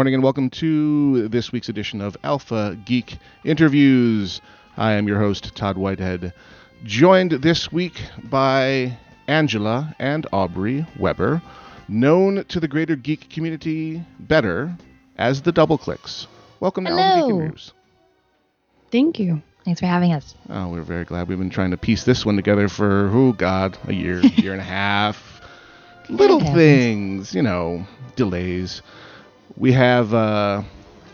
Good 0.00 0.04
morning 0.04 0.14
and 0.14 0.22
welcome 0.22 0.48
to 0.48 1.28
this 1.28 1.52
week's 1.52 1.68
edition 1.68 2.00
of 2.00 2.16
Alpha 2.24 2.74
Geek 2.86 3.18
Interviews. 3.44 4.40
I 4.78 4.92
am 4.92 5.06
your 5.06 5.18
host, 5.18 5.54
Todd 5.54 5.76
Whitehead, 5.76 6.32
joined 6.84 7.32
this 7.32 7.70
week 7.70 8.00
by 8.24 8.96
Angela 9.26 9.94
and 9.98 10.26
Aubrey 10.32 10.86
Webber, 10.98 11.42
known 11.86 12.46
to 12.46 12.58
the 12.60 12.66
greater 12.66 12.96
geek 12.96 13.28
community 13.28 14.02
better 14.20 14.74
as 15.18 15.42
the 15.42 15.52
Double 15.52 15.76
Clicks. 15.76 16.26
Welcome 16.60 16.86
to 16.86 16.92
Alpha 16.92 17.02
Geek 17.02 17.24
Hello. 17.24 17.40
Interviews. 17.40 17.74
Thank 18.90 19.18
you. 19.18 19.42
Thanks 19.66 19.80
for 19.80 19.86
having 19.86 20.14
us. 20.14 20.34
Oh, 20.48 20.68
we're 20.68 20.80
very 20.80 21.04
glad. 21.04 21.28
We've 21.28 21.36
been 21.36 21.50
trying 21.50 21.72
to 21.72 21.76
piece 21.76 22.04
this 22.04 22.24
one 22.24 22.36
together 22.36 22.70
for, 22.70 23.10
oh, 23.12 23.32
God, 23.32 23.76
a 23.86 23.92
year, 23.92 24.20
year 24.20 24.52
and 24.52 24.62
a 24.62 24.64
half. 24.80 25.42
Little 26.08 26.40
things, 26.40 27.34
you 27.34 27.42
know, 27.42 27.86
delays. 28.16 28.80
We 29.56 29.72
have 29.72 30.14
uh, 30.14 30.62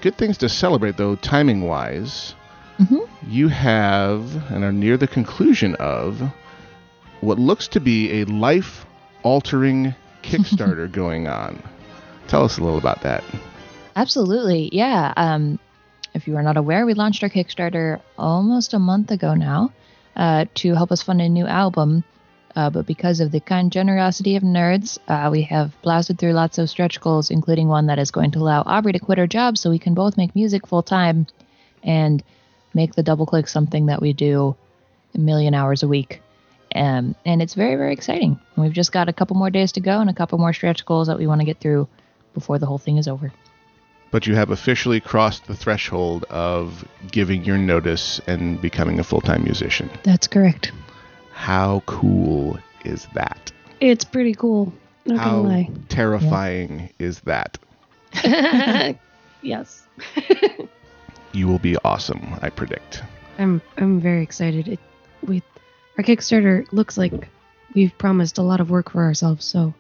good 0.01 0.17
things 0.17 0.39
to 0.39 0.49
celebrate, 0.49 0.97
though, 0.97 1.17
timing 1.17 1.63
wise. 1.63 2.35
hmm 2.79 2.99
You 3.27 3.49
have 3.49 4.51
and 4.53 4.65
are 4.65 4.73
near 4.73 4.97
the 4.97 5.07
conclusion 5.07 5.75
of 5.77 6.21
what 7.21 7.39
looks 7.39 7.69
to 7.69 7.81
be 7.81 8.21
a 8.21 8.25
life 8.25 8.85
altering 9.23 9.95
Kickstarter 10.23 10.91
going 10.91 11.29
on. 11.29 11.63
Tell 12.29 12.45
us 12.45 12.59
a 12.59 12.63
little 12.63 12.79
about 12.79 13.03
that. 13.03 13.23
Absolutely. 13.95 14.69
Yeah. 14.73 15.15
Um, 15.17 15.59
if 16.15 16.27
you 16.27 16.37
are 16.37 16.43
not 16.43 16.57
aware, 16.57 16.85
we 16.85 16.95
launched 16.95 17.23
our 17.23 17.29
Kickstarter 17.31 18.01
almost 18.19 18.75
a 18.75 18.79
month 18.79 19.11
ago 19.11 19.35
now 19.35 19.73
uh, 20.17 20.47
to 20.57 20.75
help 20.75 20.91
us 20.93 21.03
fund 21.03 21.21
a 21.21 21.29
new 21.29 21.47
album. 21.47 22.05
Uh, 22.57 22.71
but 22.71 22.87
because 22.87 23.21
of 23.21 23.31
the 23.31 23.41
kind 23.41 23.71
generosity 23.71 24.35
of 24.35 24.43
nerds, 24.43 24.99
uh, 25.09 25.29
we 25.31 25.43
have 25.43 25.71
blasted 25.83 26.19
through 26.19 26.33
lots 26.33 26.57
of 26.57 26.71
stretch 26.71 26.99
goals, 27.03 27.31
including 27.31 27.69
one 27.69 27.87
that 27.87 27.99
is 27.99 28.11
going 28.11 28.31
to 28.31 28.39
allow 28.39 28.63
Aubrey 28.63 28.93
to 28.93 28.99
quit 28.99 29.19
her 29.19 29.27
job 29.27 29.59
so 29.59 29.69
we 29.69 29.79
can 29.79 29.93
both 29.93 30.17
make 30.17 30.35
music 30.35 30.67
full 30.67 30.83
time 30.83 31.27
and 31.83 32.25
make 32.73 32.95
the 32.95 33.03
double 33.03 33.27
click 33.27 33.47
something 33.47 33.87
that 33.87 34.01
we 34.01 34.15
do 34.15 34.57
a 35.15 35.19
million 35.19 35.53
hours 35.53 35.83
a 35.83 35.89
week. 35.89 36.23
Um, 36.75 37.15
and 37.27 37.43
it's 37.43 37.55
very, 37.55 37.77
very 37.77 37.93
exciting. 37.93 38.41
We've 38.57 38.73
just 38.73 38.91
got 38.91 39.11
a 39.11 39.13
couple 39.13 39.37
more 39.37 39.51
days 39.51 39.73
to 39.73 39.81
go 39.81 40.01
and 40.01 40.09
a 40.09 40.15
couple 40.15 40.39
more 40.39 40.55
stretch 40.55 40.85
goals 40.87 41.09
that 41.09 41.19
we 41.19 41.27
want 41.27 41.43
to 41.43 41.45
get 41.47 41.61
through 41.61 41.89
before 42.33 42.59
the 42.59 42.67
whole 42.67 42.79
thing 42.79 42.97
is 42.97 43.07
over. 43.07 43.33
But 44.11 44.27
you 44.27 44.35
have 44.35 44.51
officially 44.51 45.01
crossed 45.01 45.47
the 45.47 45.55
threshold 45.55 46.25
of 46.31 46.87
giving 47.11 47.45
your 47.45 47.59
notice 47.59 48.19
and 48.27 48.61
becoming 48.63 48.99
a 48.99 49.05
full 49.05 49.21
time 49.21 49.45
musician. 49.45 49.91
That's 50.05 50.27
correct. 50.27 50.73
How 51.37 51.83
cool 51.85 52.59
is 52.85 53.07
that? 53.15 53.53
It's 53.81 54.05
pretty 54.05 54.35
cool. 54.35 54.73
Not 55.05 55.19
How 55.19 55.31
gonna 55.43 55.49
lie. 55.49 55.71
terrifying 55.89 56.91
is 56.99 57.21
that? 57.21 57.59
yes. 59.43 59.87
You 61.33 61.47
will 61.49 61.59
be 61.59 61.77
awesome, 61.85 62.35
I 62.41 62.49
predict. 62.49 63.03
I'm 63.39 63.61
I'm 63.77 64.01
very 64.01 64.23
excited. 64.23 64.69
It 64.69 64.81
we 65.23 65.43
our 65.99 66.05
Kickstarter 66.05 66.67
looks 66.73 66.97
like 66.97 67.29
we've 67.75 67.97
promised 67.99 68.39
a 68.39 68.43
lot 68.43 68.59
of 68.59 68.71
work 68.71 68.93
for 68.93 69.03
ourselves, 69.03 69.45
so 69.45 69.75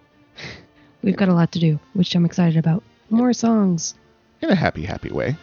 we've 1.02 1.16
got 1.16 1.30
a 1.30 1.34
lot 1.34 1.52
to 1.52 1.58
do, 1.58 1.80
which 1.94 2.14
I'm 2.14 2.26
excited 2.26 2.58
about. 2.58 2.82
More 3.08 3.32
songs. 3.32 3.94
In 4.42 4.50
a 4.50 4.54
happy, 4.54 4.84
happy 4.84 5.10
way. 5.10 5.34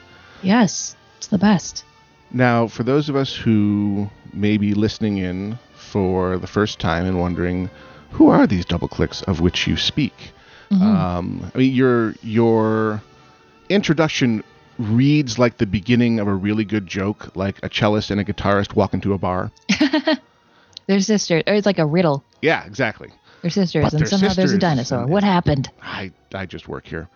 Yes. 0.44 0.96
It's 1.18 1.28
the 1.28 1.40
best. 1.40 1.84
Now, 2.32 2.68
for 2.68 2.84
those 2.84 3.10
of 3.10 3.16
us 3.16 3.36
who 3.36 4.08
may 4.34 4.58
be 4.58 4.76
listening 4.76 5.18
in 5.18 5.58
for 5.94 6.38
the 6.40 6.48
first 6.48 6.80
time 6.80 7.06
and 7.06 7.20
wondering, 7.20 7.70
who 8.12 8.28
are 8.30 8.48
these 8.48 8.66
double 8.66 8.88
clicks 8.88 9.22
of 9.24 9.40
which 9.42 9.68
you 9.68 9.78
speak? 9.78 10.14
Um, 10.72 11.52
I 11.54 11.58
mean, 11.60 11.72
your 11.74 12.16
your 12.24 13.00
introduction 13.70 14.44
reads 14.80 15.38
like 15.38 15.58
the 15.60 15.68
beginning 15.68 16.20
of 16.20 16.28
a 16.28 16.34
really 16.34 16.66
good 16.66 16.88
joke, 16.88 17.36
like 17.36 17.60
a 17.64 17.70
cellist 17.70 18.10
and 18.10 18.20
a 18.20 18.24
guitarist 18.24 18.76
walk 18.76 18.96
into 18.96 19.14
a 19.14 19.20
bar. 19.20 19.52
They're 20.88 21.00
sisters, 21.00 21.44
or 21.46 21.54
it's 21.54 21.68
like 21.68 21.78
a 21.78 21.86
riddle. 21.86 22.24
Yeah, 22.42 22.66
exactly. 22.66 23.10
They're 23.44 23.52
sisters, 23.52 23.84
But 23.84 23.94
and 23.94 24.00
they're 24.02 24.08
somehow 24.08 24.34
there's 24.34 24.52
a 24.54 24.58
dinosaur. 24.58 25.06
What 25.06 25.24
happened? 25.24 25.70
I 25.80 26.12
I 26.34 26.48
just 26.48 26.68
work 26.68 26.88
here. 26.88 27.08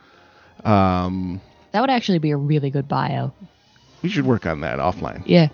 Um, 0.64 1.42
That 1.72 1.82
would 1.82 1.90
actually 1.90 2.20
be 2.20 2.32
a 2.32 2.38
really 2.38 2.70
good 2.70 2.88
bio. 2.88 3.34
we 4.04 4.10
should 4.10 4.26
work 4.28 4.46
on 4.46 4.62
that 4.62 4.78
offline. 4.78 5.24
Yeah. 5.26 5.48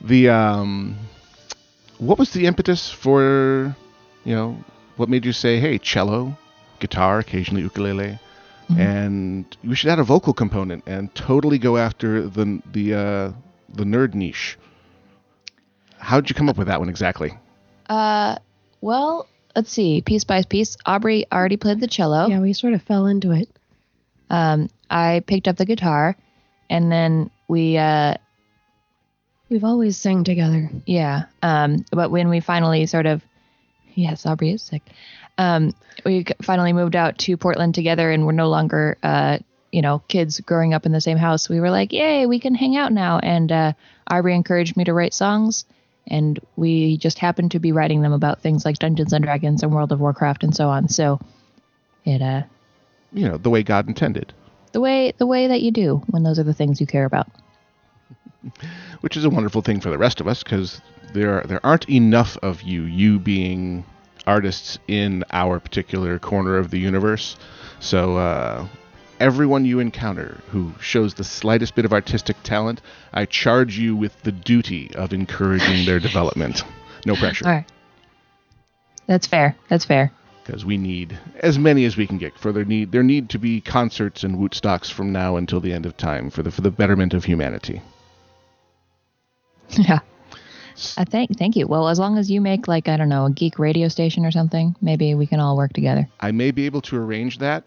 the 0.00 0.28
um 0.28 0.96
what 1.98 2.18
was 2.18 2.30
the 2.32 2.46
impetus 2.46 2.90
for 2.90 3.74
you 4.24 4.34
know 4.34 4.56
what 4.96 5.08
made 5.08 5.24
you 5.24 5.32
say 5.32 5.58
hey 5.58 5.78
cello 5.78 6.36
guitar 6.80 7.18
occasionally 7.18 7.62
ukulele 7.62 8.18
and 8.76 9.56
we 9.64 9.74
should 9.74 9.88
add 9.88 9.98
a 9.98 10.04
vocal 10.04 10.34
component 10.34 10.82
and 10.86 11.14
totally 11.14 11.58
go 11.58 11.78
after 11.78 12.28
the 12.28 12.60
the 12.72 12.94
uh 12.94 13.32
the 13.74 13.84
nerd 13.84 14.14
niche 14.14 14.58
How 15.98 16.20
did 16.20 16.28
you 16.28 16.34
come 16.34 16.48
up 16.50 16.56
with 16.58 16.66
that 16.68 16.78
one 16.78 16.88
exactly 16.88 17.32
Uh, 17.88 18.36
well, 18.82 19.26
let's 19.56 19.72
see. 19.72 20.02
Piece 20.02 20.24
by 20.24 20.42
piece. 20.42 20.76
Aubrey 20.84 21.24
already 21.32 21.56
played 21.56 21.80
the 21.80 21.86
cello. 21.88 22.28
Yeah, 22.28 22.40
we 22.40 22.52
sort 22.52 22.74
of 22.74 22.82
fell 22.82 23.06
into 23.06 23.32
it. 23.32 23.48
Um, 24.28 24.68
I 24.90 25.22
picked 25.26 25.48
up 25.48 25.56
the 25.56 25.64
guitar, 25.64 26.14
and 26.68 26.92
then 26.92 27.30
we, 27.48 27.78
uh, 27.78 28.14
We've 29.48 29.64
always 29.64 29.96
sang 29.96 30.24
together. 30.24 30.70
yeah. 30.86 31.24
Um, 31.42 31.84
but 31.90 32.10
when 32.10 32.28
we 32.28 32.40
finally 32.40 32.86
sort 32.86 33.06
of, 33.06 33.22
yes, 33.94 34.26
Aubrey 34.26 34.52
is 34.52 34.62
sick. 34.62 34.82
Um, 35.38 35.74
we 36.04 36.26
finally 36.42 36.72
moved 36.72 36.96
out 36.96 37.18
to 37.18 37.36
Portland 37.36 37.74
together, 37.74 38.10
and 38.10 38.26
we're 38.26 38.32
no 38.32 38.48
longer, 38.48 38.98
uh, 39.02 39.38
you 39.72 39.82
know, 39.82 40.02
kids 40.08 40.40
growing 40.40 40.74
up 40.74 40.84
in 40.84 40.92
the 40.92 41.00
same 41.00 41.18
house. 41.18 41.48
We 41.48 41.60
were 41.60 41.70
like, 41.70 41.92
yay, 41.92 42.26
we 42.26 42.40
can 42.40 42.54
hang 42.54 42.76
out 42.76 42.92
now. 42.92 43.18
And 43.20 43.50
uh, 43.50 43.72
Aubrey 44.10 44.34
encouraged 44.34 44.76
me 44.76 44.84
to 44.84 44.92
write 44.92 45.14
songs, 45.14 45.64
and 46.06 46.38
we 46.56 46.98
just 46.98 47.18
happened 47.18 47.52
to 47.52 47.58
be 47.58 47.72
writing 47.72 48.02
them 48.02 48.12
about 48.12 48.42
things 48.42 48.64
like 48.64 48.78
Dungeons 48.78 49.12
and 49.12 49.24
Dragons 49.24 49.62
and 49.62 49.72
World 49.72 49.92
of 49.92 50.00
Warcraft 50.00 50.44
and 50.44 50.54
so 50.54 50.68
on. 50.68 50.88
So 50.88 51.20
it, 52.04 52.20
uh, 52.20 52.42
you 53.12 53.28
know 53.28 53.38
the 53.38 53.50
way 53.50 53.62
god 53.62 53.88
intended 53.88 54.34
the 54.72 54.80
way 54.80 55.12
the 55.16 55.26
way 55.26 55.48
that 55.48 55.62
you 55.62 55.70
do 55.70 56.02
when 56.08 56.22
those 56.22 56.38
are 56.38 56.44
the 56.44 56.54
things 56.54 56.80
you 56.80 56.86
care 56.86 57.04
about. 57.04 57.28
Which 59.00 59.16
is 59.16 59.24
a 59.24 59.30
wonderful 59.30 59.62
thing 59.62 59.80
for 59.80 59.90
the 59.90 59.98
rest 59.98 60.20
of 60.20 60.28
us 60.28 60.42
because 60.42 60.80
there 61.12 61.42
there 61.42 61.64
aren't 61.64 61.88
enough 61.88 62.36
of 62.42 62.62
you 62.62 62.82
you 62.82 63.18
being 63.18 63.84
artists 64.26 64.78
in 64.88 65.24
our 65.32 65.58
particular 65.58 66.18
corner 66.18 66.56
of 66.56 66.70
the 66.70 66.78
universe 66.78 67.36
so 67.80 68.16
uh, 68.16 68.66
everyone 69.20 69.64
you 69.64 69.80
encounter 69.80 70.38
who 70.50 70.72
shows 70.80 71.14
the 71.14 71.24
slightest 71.24 71.74
bit 71.74 71.84
of 71.84 71.92
artistic 71.92 72.36
talent 72.42 72.80
i 73.12 73.24
charge 73.24 73.78
you 73.78 73.96
with 73.96 74.20
the 74.22 74.32
duty 74.32 74.90
of 74.94 75.12
encouraging 75.12 75.84
their 75.86 75.98
development 75.98 76.62
no 77.06 77.14
pressure 77.16 77.46
All 77.46 77.52
right. 77.52 77.66
That's 79.06 79.26
fair. 79.26 79.56
That's 79.70 79.86
fair. 79.86 80.12
because 80.44 80.66
we 80.66 80.76
need 80.76 81.18
as 81.40 81.58
many 81.58 81.86
as 81.86 81.96
we 81.96 82.06
can 82.06 82.18
get 82.18 82.38
for 82.38 82.52
there 82.52 82.64
need 82.64 82.92
there 82.92 83.02
need 83.02 83.30
to 83.30 83.38
be 83.38 83.60
concerts 83.60 84.22
and 84.22 84.36
wootstocks 84.36 84.92
from 84.92 85.10
now 85.12 85.36
until 85.36 85.60
the 85.60 85.72
end 85.72 85.86
of 85.86 85.96
time 85.96 86.28
for 86.30 86.42
the 86.42 86.50
for 86.50 86.60
the 86.60 86.70
betterment 86.70 87.14
of 87.14 87.24
humanity 87.24 87.80
yeah. 89.78 90.00
I 90.96 91.04
thank 91.04 91.36
thank 91.36 91.56
you. 91.56 91.66
Well, 91.66 91.88
as 91.88 91.98
long 91.98 92.18
as 92.18 92.30
you 92.30 92.40
make 92.40 92.68
like 92.68 92.88
I 92.88 92.96
don't 92.96 93.08
know 93.08 93.26
a 93.26 93.30
geek 93.30 93.58
radio 93.58 93.88
station 93.88 94.24
or 94.24 94.30
something, 94.30 94.76
maybe 94.80 95.14
we 95.14 95.26
can 95.26 95.40
all 95.40 95.56
work 95.56 95.72
together. 95.72 96.08
I 96.20 96.30
may 96.30 96.50
be 96.52 96.66
able 96.66 96.82
to 96.82 96.96
arrange 96.96 97.38
that. 97.38 97.64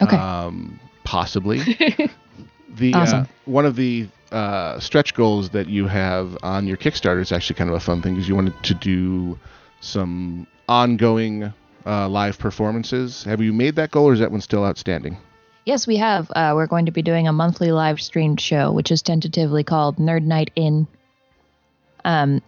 Okay. 0.00 0.16
Um, 0.16 0.80
possibly. 1.04 1.58
the 2.76 2.94
Awesome. 2.94 3.22
uh, 3.22 3.26
one 3.44 3.64
of 3.64 3.76
the 3.76 4.08
uh, 4.32 4.78
stretch 4.80 5.14
goals 5.14 5.50
that 5.50 5.68
you 5.68 5.86
have 5.86 6.36
on 6.42 6.66
your 6.66 6.76
Kickstarter 6.76 7.20
is 7.20 7.32
actually 7.32 7.56
kind 7.56 7.70
of 7.70 7.76
a 7.76 7.80
fun 7.80 8.02
thing 8.02 8.14
because 8.14 8.28
you 8.28 8.34
wanted 8.34 8.60
to 8.64 8.74
do 8.74 9.38
some 9.80 10.46
ongoing 10.68 11.52
uh, 11.86 12.08
live 12.08 12.38
performances. 12.38 13.24
Have 13.24 13.40
you 13.40 13.52
made 13.52 13.76
that 13.76 13.90
goal, 13.90 14.06
or 14.06 14.12
is 14.12 14.20
that 14.20 14.30
one 14.30 14.40
still 14.40 14.64
outstanding? 14.64 15.16
Yes, 15.64 15.86
we 15.86 15.96
have. 15.96 16.30
Uh, 16.34 16.52
we're 16.54 16.66
going 16.66 16.86
to 16.86 16.92
be 16.92 17.02
doing 17.02 17.28
a 17.28 17.32
monthly 17.32 17.72
live 17.72 18.00
streamed 18.00 18.40
show, 18.40 18.72
which 18.72 18.90
is 18.90 19.02
tentatively 19.02 19.64
called 19.64 19.96
Nerd 19.96 20.24
Night 20.24 20.50
In. 20.56 20.86
Um, 22.08 22.40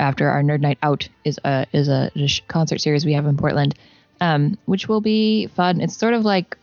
after 0.00 0.28
our 0.28 0.42
Nerd 0.42 0.60
Night 0.60 0.78
Out 0.82 1.08
is 1.24 1.38
a 1.44 1.64
is 1.72 1.88
a, 1.88 2.10
concert 2.48 2.80
series 2.80 3.06
we 3.06 3.12
have 3.12 3.24
in 3.26 3.36
Portland, 3.36 3.76
um, 4.20 4.58
which 4.66 4.88
will 4.88 5.00
be 5.00 5.46
fun. 5.46 5.80
It's 5.80 5.96
sort 5.96 6.12
of 6.12 6.24
like 6.24 6.58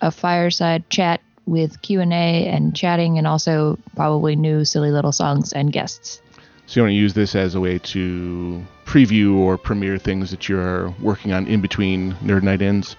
a 0.00 0.12
fireside 0.12 0.88
chat 0.88 1.20
with 1.46 1.82
Q 1.82 2.00
and 2.00 2.12
A 2.12 2.46
and 2.46 2.76
chatting, 2.76 3.18
and 3.18 3.26
also 3.26 3.76
probably 3.96 4.36
new 4.36 4.64
silly 4.64 4.92
little 4.92 5.10
songs 5.10 5.52
and 5.52 5.72
guests. 5.72 6.22
So 6.66 6.78
you 6.78 6.84
want 6.84 6.92
to 6.92 6.96
use 6.96 7.14
this 7.14 7.34
as 7.34 7.56
a 7.56 7.60
way 7.60 7.78
to 7.78 8.64
preview 8.84 9.34
or 9.38 9.58
premiere 9.58 9.98
things 9.98 10.30
that 10.30 10.48
you're 10.48 10.90
working 11.02 11.32
on 11.32 11.48
in 11.48 11.60
between 11.60 12.12
Nerd 12.22 12.44
Night 12.44 12.62
Ins. 12.62 12.94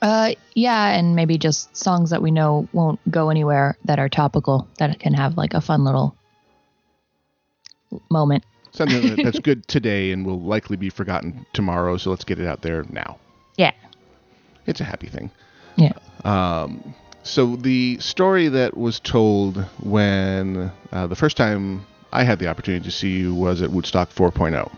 Uh, 0.00 0.32
yeah, 0.54 0.88
and 0.88 1.14
maybe 1.14 1.36
just 1.36 1.76
songs 1.76 2.08
that 2.08 2.22
we 2.22 2.30
know 2.30 2.66
won't 2.72 2.98
go 3.10 3.28
anywhere 3.28 3.76
that 3.84 3.98
are 3.98 4.08
topical 4.08 4.66
that 4.78 4.98
can 4.98 5.12
have 5.12 5.36
like 5.36 5.52
a 5.52 5.60
fun 5.60 5.84
little 5.84 6.16
moment. 8.10 8.44
Something 8.72 9.16
that's 9.24 9.38
good 9.40 9.66
today 9.68 10.12
and 10.12 10.24
will 10.26 10.40
likely 10.40 10.76
be 10.76 10.90
forgotten 10.90 11.46
tomorrow. 11.52 11.96
So 11.96 12.10
let's 12.10 12.24
get 12.24 12.38
it 12.38 12.46
out 12.46 12.62
there 12.62 12.84
now. 12.90 13.18
Yeah. 13.56 13.72
It's 14.66 14.80
a 14.80 14.84
happy 14.84 15.08
thing. 15.08 15.30
Yeah. 15.76 15.92
Um, 16.24 16.94
So 17.22 17.56
the 17.56 17.98
story 18.00 18.48
that 18.48 18.76
was 18.76 19.00
told 19.00 19.58
when 19.82 20.70
uh, 20.92 21.06
the 21.06 21.16
first 21.16 21.36
time 21.36 21.86
I 22.12 22.24
had 22.24 22.38
the 22.38 22.48
opportunity 22.48 22.84
to 22.84 22.90
see 22.90 23.18
you 23.18 23.34
was 23.34 23.62
at 23.62 23.70
Wootstock 23.70 24.08
4.0, 24.12 24.70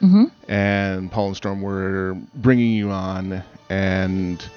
Mm-hmm. 0.00 0.24
and 0.48 1.10
Paul 1.10 1.26
and 1.28 1.36
Storm 1.36 1.60
were 1.60 2.16
bringing 2.36 2.72
you 2.72 2.90
on 2.90 3.42
and 3.68 4.48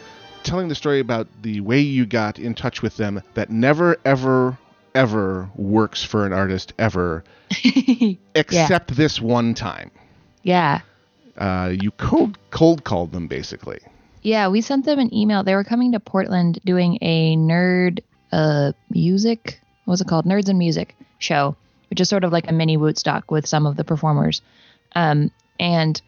telling 0.43 0.67
the 0.67 0.75
story 0.75 0.99
about 0.99 1.27
the 1.41 1.61
way 1.61 1.79
you 1.79 2.05
got 2.05 2.37
in 2.37 2.53
touch 2.53 2.83
with 2.83 2.95
them 2.97 3.23
that 3.33 3.49
never, 3.49 3.97
ever, 4.05 4.55
ever 4.93 5.49
works 5.55 6.03
for 6.03 6.25
an 6.25 6.33
artist 6.33 6.73
ever, 6.79 7.23
except 8.35 8.95
this 8.95 9.21
one 9.21 9.53
time. 9.53 9.91
yeah. 10.43 10.81
Uh, 11.37 11.73
you 11.81 11.91
cold 11.91 12.37
cold 12.51 12.83
called 12.83 13.13
them 13.13 13.25
basically. 13.27 13.79
Yeah, 14.21 14.49
we 14.49 14.61
sent 14.61 14.85
them 14.85 14.99
an 14.99 15.11
email. 15.13 15.43
They 15.43 15.55
were 15.55 15.63
coming 15.63 15.93
to 15.93 15.99
Portland 15.99 16.59
doing 16.65 16.99
a 17.01 17.35
nerd 17.37 17.99
uh 18.33 18.73
music, 18.89 19.59
what 19.85 19.93
was 19.93 20.01
it 20.01 20.07
called? 20.07 20.25
Nerds 20.25 20.49
and 20.49 20.59
Music 20.59 20.95
show, 21.19 21.55
which 21.89 22.01
is 22.01 22.09
sort 22.09 22.25
of 22.25 22.31
like 22.33 22.49
a 22.49 22.53
mini 22.53 22.77
Wootstock 22.77 23.31
with 23.31 23.47
some 23.47 23.65
of 23.65 23.77
the 23.77 23.83
performers. 23.85 24.41
Um 24.93 25.31
and 25.59 25.99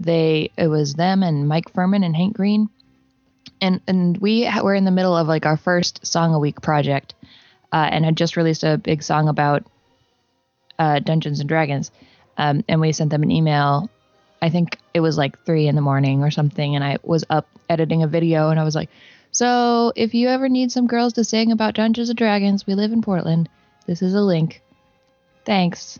they 0.00 0.50
it 0.56 0.68
was 0.68 0.94
them 0.94 1.22
and 1.22 1.46
Mike 1.46 1.72
Phirman 1.72 2.04
and 2.04 2.16
Hank 2.16 2.34
Green. 2.34 2.68
And 3.60 3.80
and 3.86 4.16
we 4.16 4.44
ha- 4.44 4.62
were 4.62 4.74
in 4.74 4.84
the 4.86 4.90
middle 4.90 5.16
of 5.16 5.28
like 5.28 5.44
our 5.46 5.58
first 5.58 6.04
song 6.06 6.34
a 6.34 6.38
week 6.38 6.62
project 6.62 7.14
uh, 7.74 7.88
and 7.92 8.06
had 8.06 8.16
just 8.16 8.38
released 8.38 8.64
a 8.64 8.78
big 8.78 9.02
song 9.02 9.28
about 9.28 9.66
uh, 10.78 11.00
Dungeons 11.00 11.40
and 11.40 11.48
Dragons. 11.48 11.90
Um, 12.38 12.64
and 12.68 12.80
we 12.80 12.92
sent 12.92 13.10
them 13.10 13.22
an 13.22 13.30
email 13.30 13.90
I 14.44 14.50
think 14.50 14.78
it 14.92 15.00
was 15.00 15.16
like 15.16 15.42
three 15.46 15.68
in 15.68 15.74
the 15.74 15.80
morning 15.80 16.22
or 16.22 16.30
something, 16.30 16.74
and 16.74 16.84
I 16.84 16.98
was 17.02 17.24
up 17.30 17.48
editing 17.70 18.02
a 18.02 18.06
video, 18.06 18.50
and 18.50 18.60
I 18.60 18.64
was 18.64 18.74
like, 18.74 18.90
"So 19.32 19.90
if 19.96 20.12
you 20.12 20.28
ever 20.28 20.50
need 20.50 20.70
some 20.70 20.86
girls 20.86 21.14
to 21.14 21.24
sing 21.24 21.50
about 21.50 21.72
Dungeons 21.72 22.10
and 22.10 22.18
Dragons, 22.18 22.66
we 22.66 22.74
live 22.74 22.92
in 22.92 23.00
Portland. 23.00 23.48
This 23.86 24.02
is 24.02 24.12
a 24.12 24.20
link. 24.20 24.60
Thanks." 25.46 25.98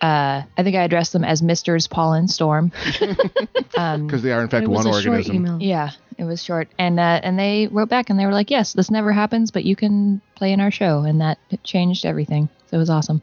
Uh, 0.00 0.42
I 0.56 0.62
think 0.62 0.76
I 0.76 0.82
addressed 0.82 1.12
them 1.12 1.24
as 1.24 1.42
Misters 1.42 1.86
Paul 1.86 2.14
and 2.14 2.30
Storm. 2.30 2.72
um, 3.76 4.06
Because 4.06 4.22
they 4.22 4.32
are 4.32 4.42
in 4.42 4.48
fact 4.48 4.64
it 4.64 4.68
was 4.68 4.86
one 4.86 4.94
a 4.94 5.02
short 5.02 5.06
organism. 5.06 5.36
email. 5.36 5.58
yeah, 5.60 5.90
it 6.16 6.24
was 6.24 6.42
short, 6.42 6.68
and 6.78 6.98
uh, 6.98 7.20
and 7.22 7.38
they 7.38 7.66
wrote 7.66 7.88
back 7.90 8.08
and 8.10 8.18
they 8.18 8.24
were 8.26 8.32
like, 8.32 8.50
"Yes, 8.50 8.72
this 8.72 8.90
never 8.90 9.12
happens, 9.12 9.50
but 9.50 9.64
you 9.64 9.76
can 9.76 10.20
play 10.36 10.52
in 10.52 10.60
our 10.60 10.70
show," 10.70 11.00
and 11.00 11.20
that 11.20 11.38
changed 11.64 12.06
everything. 12.06 12.48
So 12.68 12.76
it 12.76 12.78
was 12.78 12.88
awesome. 12.90 13.22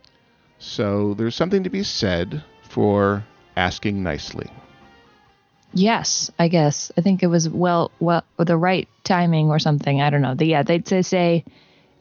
So 0.59 1.13
there's 1.15 1.35
something 1.35 1.63
to 1.63 1.69
be 1.69 1.83
said 1.83 2.43
for 2.69 3.23
asking 3.55 4.03
nicely. 4.03 4.49
Yes, 5.73 6.31
I 6.39 6.47
guess. 6.47 6.91
I 6.97 7.01
think 7.01 7.23
it 7.23 7.27
was 7.27 7.49
well, 7.49 7.91
well, 7.99 8.23
the 8.37 8.57
right 8.57 8.87
timing 9.03 9.49
or 9.49 9.59
something. 9.59 10.01
I 10.01 10.09
don't 10.09 10.21
know. 10.21 10.33
The, 10.33 10.45
yeah, 10.45 10.63
they'd 10.63 10.87
say, 10.87 11.01
say 11.01 11.45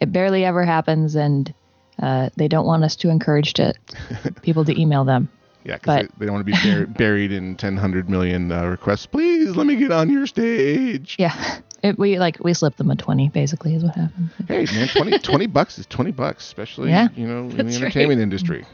it 0.01 0.13
barely 0.13 0.45
ever 0.45 0.65
happens, 0.65 1.15
and 1.15 1.53
uh, 2.01 2.31
they 2.37 2.49
don't 2.49 2.67
want 2.67 2.85
us 2.85 2.97
to 2.97 3.09
encourage 3.11 3.55
to 3.55 3.75
people 4.43 4.65
to 4.65 4.81
email 4.81 5.05
them. 5.05 5.29
Yeah, 5.65 5.75
because 5.79 6.03
they, 6.03 6.09
they 6.19 6.27
don't 6.27 6.35
want 6.35 6.47
to 6.47 6.53
be 6.53 6.59
bur- 6.63 6.87
buried 6.99 7.33
in 7.33 7.57
10, 7.57 7.75
100 7.75 8.09
million 8.09 8.53
uh, 8.53 8.67
requests. 8.67 9.07
Please 9.07 9.57
let 9.57 9.67
me 9.67 9.75
get 9.77 9.91
on 9.91 10.09
your 10.11 10.27
stage. 10.29 11.17
Yeah, 11.19 11.59
it, 11.83 11.99
we 11.99 12.19
like 12.21 12.39
we 12.39 12.55
slipped 12.55 12.79
them 12.79 12.91
a 12.91 12.97
twenty. 12.97 13.29
Basically, 13.31 13.75
is 13.75 13.83
what 13.83 13.97
happened. 13.97 14.31
Hey 14.47 14.67
man, 14.67 14.87
20, 14.89 15.19
20 15.19 15.47
bucks 15.49 15.79
is 15.79 15.87
twenty 15.87 16.13
bucks, 16.13 16.45
especially 16.47 16.91
Yeah, 16.91 17.09
you 17.17 17.27
know 17.27 17.41
in 17.41 17.49
the 17.49 17.55
that's 17.65 17.75
right. 17.77 17.83
entertainment 17.83 18.21
industry. 18.21 18.65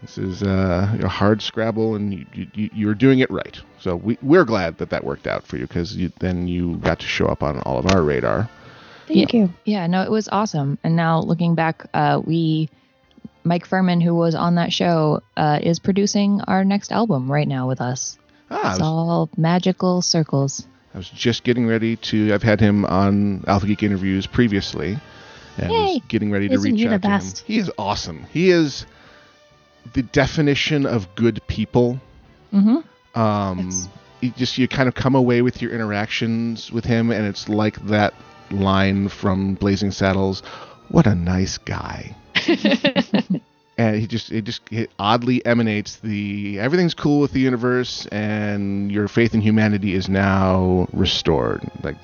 This 0.00 0.18
is 0.18 0.42
uh, 0.42 0.98
a 1.02 1.08
hard 1.08 1.40
Scrabble, 1.40 1.94
and 1.96 2.12
you, 2.12 2.26
you, 2.34 2.46
you- 2.54 2.70
you're 2.74 2.94
doing 2.94 3.20
it 3.20 3.30
right. 3.30 3.58
So 3.80 3.96
we, 3.96 4.18
we're 4.22 4.44
glad 4.44 4.76
that 4.78 4.90
that 4.90 5.02
worked 5.02 5.26
out 5.26 5.46
for 5.46 5.56
you 5.56 5.66
because 5.66 5.96
you, 5.96 6.12
then 6.20 6.46
you 6.46 6.76
got 6.76 7.00
to 7.00 7.06
show 7.06 7.26
up 7.26 7.42
on 7.42 7.58
all 7.60 7.78
of 7.78 7.86
our 7.90 8.02
radar. 8.02 8.48
Thank 9.06 9.34
you. 9.34 9.52
Yeah, 9.64 9.86
no, 9.86 10.02
it 10.02 10.10
was 10.10 10.28
awesome. 10.30 10.78
And 10.82 10.96
now 10.96 11.20
looking 11.20 11.54
back, 11.54 11.86
uh, 11.92 12.20
we 12.24 12.70
Mike 13.44 13.68
Phirman, 13.68 14.02
who 14.02 14.14
was 14.14 14.34
on 14.34 14.54
that 14.54 14.72
show, 14.72 15.22
uh, 15.36 15.58
is 15.62 15.78
producing 15.78 16.40
our 16.42 16.64
next 16.64 16.90
album 16.90 17.30
right 17.30 17.46
now 17.46 17.68
with 17.68 17.80
us. 17.80 18.18
Ah, 18.50 18.70
It's 18.70 18.80
was, 18.80 18.88
all 18.88 19.30
magical 19.36 20.00
circles. 20.02 20.66
I 20.94 20.98
was 20.98 21.10
just 21.10 21.44
getting 21.44 21.66
ready 21.66 21.96
to. 21.96 22.32
I've 22.32 22.42
had 22.42 22.60
him 22.60 22.84
on 22.86 23.44
Alpha 23.46 23.66
Geek 23.66 23.82
interviews 23.82 24.26
previously, 24.26 24.98
and 25.58 25.70
was 25.70 26.00
getting 26.08 26.30
ready 26.30 26.48
to 26.48 26.54
Isn't 26.54 26.72
reach 26.72 26.80
he 26.80 26.86
the 26.86 26.94
out 26.94 27.02
to 27.02 27.08
him. 27.08 27.44
He 27.46 27.58
is 27.58 27.70
awesome. 27.76 28.24
He 28.32 28.50
is 28.50 28.86
the 29.92 30.02
definition 30.02 30.86
of 30.86 31.14
good 31.14 31.40
people. 31.46 32.00
Mm-hmm. 32.52 33.20
Um, 33.20 33.70
you 34.20 34.30
just 34.30 34.56
you 34.56 34.68
kind 34.68 34.88
of 34.88 34.94
come 34.94 35.14
away 35.14 35.42
with 35.42 35.60
your 35.60 35.72
interactions 35.72 36.72
with 36.72 36.84
him, 36.84 37.10
and 37.10 37.26
it's 37.26 37.48
like 37.48 37.76
that 37.86 38.14
line 38.50 39.08
from 39.08 39.54
Blazing 39.54 39.90
Saddles. 39.90 40.40
What 40.88 41.06
a 41.06 41.14
nice 41.14 41.58
guy. 41.58 42.14
and 43.78 43.96
he 43.96 44.06
just 44.06 44.30
it 44.30 44.42
just 44.42 44.60
it 44.70 44.90
oddly 44.98 45.44
emanates 45.46 45.96
the 45.96 46.58
everything's 46.60 46.94
cool 46.94 47.20
with 47.20 47.32
the 47.32 47.40
universe 47.40 48.06
and 48.06 48.90
your 48.92 49.08
faith 49.08 49.34
in 49.34 49.40
humanity 49.40 49.94
is 49.94 50.08
now 50.08 50.86
restored 50.92 51.62
like 51.82 51.96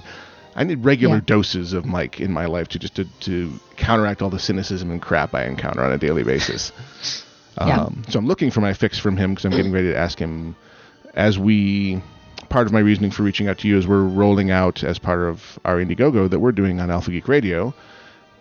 i 0.57 0.65
need 0.65 0.85
regular 0.85 1.17
Yeah. 1.17 1.23
doses 1.27 1.73
of 1.73 1.85
mike 1.85 2.21
in 2.21 2.33
my 2.33 2.47
life 2.47 2.69
to 2.69 2.79
just 2.79 2.97
to, 2.97 3.05
to 3.21 3.53
counteract 3.77 4.21
all 4.23 4.31
the 4.31 4.39
cynicism 4.39 4.91
and 4.91 5.01
crap 5.01 5.35
i 5.35 5.45
encounter 5.45 5.83
on 5.85 5.93
a 5.93 5.99
daily 5.99 6.25
basis 6.25 6.73
Yeah. 7.59 7.83
um, 7.83 8.03
so 8.09 8.19
i'm 8.19 8.27
looking 8.27 8.51
for 8.51 8.61
my 8.61 8.73
fix 8.73 8.99
from 8.99 9.17
him 9.17 9.33
because 9.35 9.45
i'm 9.45 9.53
getting 9.53 9.73
ready 9.73 9.89
to 9.89 9.97
ask 9.97 10.19
him 10.19 10.57
as 11.15 11.39
we 11.39 12.03
part 12.51 12.67
of 12.67 12.73
my 12.73 12.81
reasoning 12.81 13.11
for 13.11 13.23
reaching 13.23 13.49
out 13.49 13.59
to 13.59 13.69
you 13.69 13.79
is 13.79 13.87
we're 13.87 14.03
rolling 14.03 14.51
out 14.51 14.85
as 14.85 14.99
part 14.99 15.21
of 15.21 15.59
our 15.65 15.77
indiegogo 15.77 16.29
that 16.29 16.41
we're 16.41 16.53
doing 16.53 16.81
on 16.81 16.91
alpha 16.91 17.11
geek 17.11 17.27
radio 17.29 17.73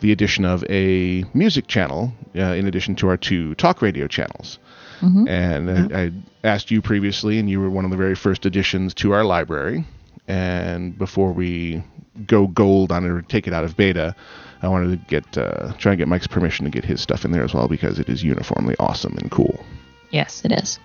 the 0.01 0.11
addition 0.11 0.45
of 0.45 0.63
a 0.69 1.23
music 1.33 1.67
channel 1.67 2.13
uh, 2.35 2.39
in 2.41 2.67
addition 2.67 2.95
to 2.95 3.07
our 3.09 3.17
two 3.17 3.53
talk 3.55 3.81
radio 3.81 4.07
channels. 4.07 4.57
Mhm. 5.01 5.27
And 5.27 5.93
I, 5.93 6.03
I 6.03 6.11
asked 6.43 6.71
you 6.71 6.81
previously, 6.81 7.37
and 7.37 7.49
you 7.49 7.59
were 7.59 7.69
one 7.69 7.83
of 7.85 7.91
the 7.91 7.97
very 7.97 8.15
first 8.15 8.45
additions 8.45 8.93
to 8.95 9.11
our 9.13 9.25
library. 9.25 9.83
And 10.27 10.97
before 10.97 11.33
we 11.33 11.83
go 12.25 12.47
gold 12.47 12.91
on 12.93 13.03
it 13.03 13.09
or 13.09 13.21
take 13.21 13.45
it 13.47 13.53
out 13.53 13.63
of 13.65 13.75
beta, 13.75 14.15
I 14.61 14.67
wanted 14.69 14.91
to 14.91 15.05
get 15.09 15.37
uh, 15.37 15.73
try 15.77 15.93
and 15.93 15.99
get 15.99 16.07
Mike's 16.07 16.27
permission 16.27 16.63
to 16.65 16.71
get 16.71 16.85
his 16.85 17.01
stuff 17.01 17.25
in 17.25 17.31
there 17.31 17.43
as 17.43 17.53
well 17.53 17.67
because 17.67 17.99
it 17.99 18.07
is 18.07 18.23
uniformly 18.23 18.75
awesome 18.79 19.17
and 19.17 19.29
cool. 19.29 19.65
Yes, 20.11 20.43
it 20.45 20.51
is. 20.53 20.79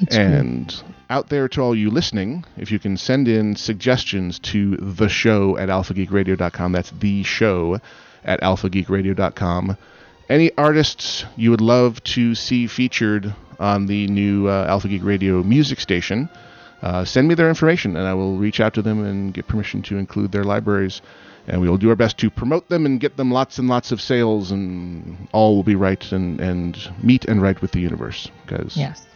It's 0.00 0.16
cool. 0.16 0.24
And 0.24 0.82
out 1.10 1.28
there 1.28 1.48
to 1.48 1.60
all 1.60 1.74
you 1.74 1.90
listening, 1.90 2.44
if 2.56 2.70
you 2.70 2.78
can 2.78 2.96
send 2.96 3.28
in 3.28 3.56
suggestions 3.56 4.38
to 4.40 4.76
the 4.76 5.08
show 5.08 5.56
at 5.56 5.68
alphageekradio.com, 5.68 6.72
that's 6.72 6.90
the 6.90 7.22
show 7.22 7.80
at 8.24 8.40
alphageekradio.com. 8.40 9.76
Any 10.28 10.50
artists 10.58 11.24
you 11.36 11.50
would 11.50 11.62
love 11.62 12.02
to 12.04 12.34
see 12.34 12.66
featured 12.66 13.34
on 13.58 13.86
the 13.86 14.06
new 14.08 14.48
uh, 14.48 14.66
Alpha 14.68 14.88
Geek 14.88 15.02
Radio 15.02 15.42
music 15.42 15.80
station, 15.80 16.28
uh, 16.82 17.04
send 17.04 17.26
me 17.26 17.34
their 17.34 17.48
information 17.48 17.96
and 17.96 18.06
I 18.06 18.14
will 18.14 18.36
reach 18.36 18.60
out 18.60 18.74
to 18.74 18.82
them 18.82 19.04
and 19.04 19.34
get 19.34 19.48
permission 19.48 19.82
to 19.82 19.96
include 19.96 20.30
their 20.30 20.44
libraries. 20.44 21.00
And 21.46 21.62
we 21.62 21.68
will 21.68 21.78
do 21.78 21.88
our 21.88 21.96
best 21.96 22.18
to 22.18 22.28
promote 22.30 22.68
them 22.68 22.84
and 22.84 23.00
get 23.00 23.16
them 23.16 23.30
lots 23.30 23.58
and 23.58 23.68
lots 23.68 23.90
of 23.90 24.02
sales, 24.02 24.50
and 24.50 25.28
all 25.32 25.56
will 25.56 25.62
be 25.62 25.76
right 25.76 26.12
and, 26.12 26.38
and 26.42 26.78
meet 27.02 27.24
and 27.24 27.40
right 27.40 27.58
with 27.62 27.72
the 27.72 27.80
universe. 27.80 28.30
Because 28.44 28.76
yes. 28.76 29.07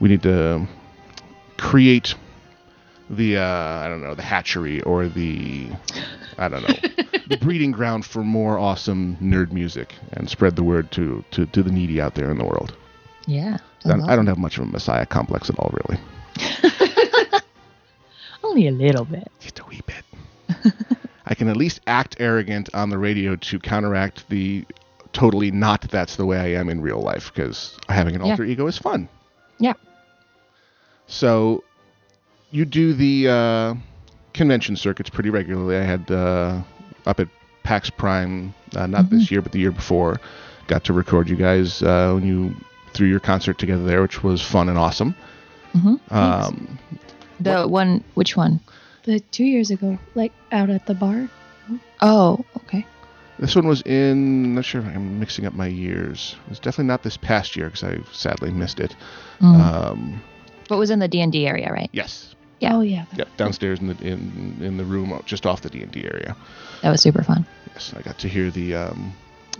We 0.00 0.08
need 0.08 0.22
to 0.22 0.66
create 1.58 2.14
the 3.10 3.36
uh, 3.38 3.42
I 3.44 3.88
don't 3.88 4.02
know 4.02 4.14
the 4.14 4.22
hatchery 4.22 4.82
or 4.82 5.08
the 5.08 5.68
I 6.38 6.48
don't 6.48 6.62
know 6.62 6.74
the 7.28 7.38
breeding 7.40 7.70
ground 7.70 8.04
for 8.04 8.22
more 8.24 8.58
awesome 8.58 9.16
nerd 9.22 9.52
music 9.52 9.94
and 10.12 10.28
spread 10.28 10.56
the 10.56 10.62
word 10.62 10.90
to 10.92 11.24
to, 11.32 11.46
to 11.46 11.62
the 11.62 11.70
needy 11.70 12.00
out 12.00 12.14
there 12.14 12.30
in 12.30 12.38
the 12.38 12.44
world. 12.44 12.74
Yeah. 13.26 13.58
I 13.84 13.88
don't, 13.90 14.02
I 14.10 14.16
don't 14.16 14.26
have 14.26 14.38
much 14.38 14.58
of 14.58 14.64
a 14.64 14.66
messiah 14.66 15.06
complex 15.06 15.48
at 15.50 15.58
all, 15.58 15.72
really. 15.72 16.00
Only 18.42 18.68
a 18.68 18.72
little 18.72 19.04
bit. 19.04 19.30
Just 19.40 19.58
a 19.60 19.64
wee 19.66 19.80
bit. 19.86 20.04
I 21.26 21.34
can 21.34 21.48
at 21.48 21.56
least 21.56 21.80
act 21.86 22.16
arrogant 22.20 22.68
on 22.74 22.90
the 22.90 22.98
radio 22.98 23.36
to 23.36 23.58
counteract 23.58 24.28
the 24.28 24.64
totally 25.12 25.50
not 25.50 25.82
that's 25.82 26.16
the 26.16 26.26
way 26.26 26.38
I 26.38 26.60
am 26.60 26.68
in 26.68 26.80
real 26.80 27.00
life 27.00 27.32
because 27.34 27.76
having 27.88 28.14
an 28.14 28.24
Yeah. 28.24 28.32
alter 28.32 28.44
ego 28.44 28.66
is 28.66 28.78
fun. 28.78 29.08
Yeah. 29.58 29.74
So 31.06 31.62
you 32.50 32.64
do 32.64 32.92
the 32.94 33.28
uh, 33.28 33.74
convention 34.34 34.76
circuits 34.76 35.10
pretty 35.10 35.30
regularly. 35.30 35.76
I 35.76 35.82
had 35.82 36.10
uh, 36.10 36.62
up 37.06 37.20
at 37.20 37.28
PAX 37.62 37.90
Prime, 37.90 38.54
uh, 38.74 38.86
not 38.86 39.10
this 39.10 39.30
year, 39.30 39.42
but 39.42 39.52
the 39.52 39.58
year 39.58 39.72
before, 39.72 40.20
got 40.66 40.84
to 40.84 40.92
record 40.92 41.28
you 41.28 41.36
guys 41.36 41.82
uh, 41.82 42.12
when 42.14 42.24
you 42.26 42.54
threw 42.92 43.06
your 43.08 43.20
concert 43.20 43.58
together 43.58 43.84
there, 43.84 44.02
which 44.02 44.22
was 44.22 44.40
fun 44.42 44.68
and 44.68 44.78
awesome. 44.78 45.14
hmm 45.72 45.96
Um, 46.10 46.78
The 47.40 47.66
one, 47.68 48.02
which 48.14 48.36
one? 48.36 48.60
The 49.04 49.20
two 49.20 49.44
years 49.44 49.70
ago, 49.70 49.98
like 50.14 50.32
out 50.52 50.70
at 50.70 50.86
the 50.86 50.94
bar. 50.94 51.28
Oh, 52.00 52.44
okay. 52.58 52.86
This 53.38 53.54
one 53.54 53.66
was 53.66 53.82
in, 53.82 54.54
not 54.54 54.64
sure 54.64 54.80
if 54.80 54.86
I'm 54.86 55.20
mixing 55.20 55.46
up 55.46 55.52
my 55.54 55.66
years. 55.66 56.36
It 56.46 56.50
was 56.50 56.58
definitely 56.58 56.86
not 56.86 57.02
this 57.02 57.16
past 57.16 57.56
year 57.56 57.66
because 57.66 57.84
I 57.84 57.98
sadly 58.12 58.50
missed 58.50 58.80
it. 58.80 58.94
Mm. 59.40 59.60
Um, 59.60 60.22
but 60.68 60.76
it 60.76 60.78
was 60.78 60.90
in 60.90 60.98
the 60.98 61.08
D 61.08 61.20
and 61.20 61.32
D 61.32 61.46
area, 61.46 61.72
right? 61.72 61.90
yes. 61.92 62.34
Yeah. 62.58 62.76
Oh 62.76 62.80
yeah. 62.80 63.04
Yep, 63.14 63.28
downstairs 63.36 63.80
in 63.80 63.88
the 63.88 63.98
in 64.02 64.56
in 64.62 64.76
the 64.78 64.84
room 64.84 65.20
just 65.26 65.44
off 65.44 65.60
the 65.60 65.68
D 65.68 65.82
and 65.82 65.92
D 65.92 66.04
area. 66.04 66.34
That 66.82 66.90
was 66.90 67.02
super 67.02 67.22
fun. 67.22 67.46
Yes, 67.74 67.92
I 67.94 68.00
got 68.00 68.18
to 68.20 68.28
hear 68.28 68.50
the 68.50 68.74
um, 68.74 69.12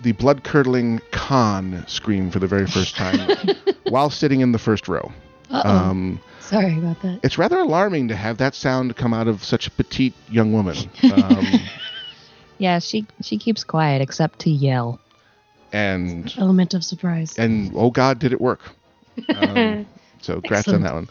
the 0.02 0.12
blood 0.12 0.44
curdling 0.44 1.00
Khan 1.10 1.84
scream 1.86 2.30
for 2.30 2.38
the 2.38 2.46
very 2.46 2.66
first 2.66 2.96
time 2.96 3.28
while 3.88 4.08
sitting 4.08 4.40
in 4.40 4.52
the 4.52 4.58
first 4.58 4.88
row. 4.88 5.12
Uh-oh. 5.50 5.68
Um, 5.68 6.20
Sorry 6.40 6.78
about 6.78 7.02
that. 7.02 7.20
it's 7.22 7.38
rather 7.38 7.58
alarming 7.58 8.08
to 8.08 8.16
have 8.16 8.38
that 8.38 8.54
sound 8.54 8.96
come 8.96 9.12
out 9.12 9.28
of 9.28 9.44
such 9.44 9.66
a 9.66 9.70
petite 9.70 10.14
young 10.30 10.52
woman. 10.52 10.76
Um, 11.02 11.46
Yeah, 12.58 12.78
she 12.78 13.06
she 13.22 13.38
keeps 13.38 13.64
quiet 13.64 14.02
except 14.02 14.40
to 14.40 14.50
yell. 14.50 15.00
and 15.72 16.32
Element 16.38 16.74
of 16.74 16.84
surprise. 16.84 17.38
and 17.38 17.72
oh 17.74 17.90
God, 17.90 18.18
did 18.18 18.32
it 18.32 18.40
work? 18.40 18.60
Um, 19.34 19.86
so 20.20 20.34
congrats 20.34 20.68
on 20.68 20.82
that 20.82 20.94
one. 20.94 21.08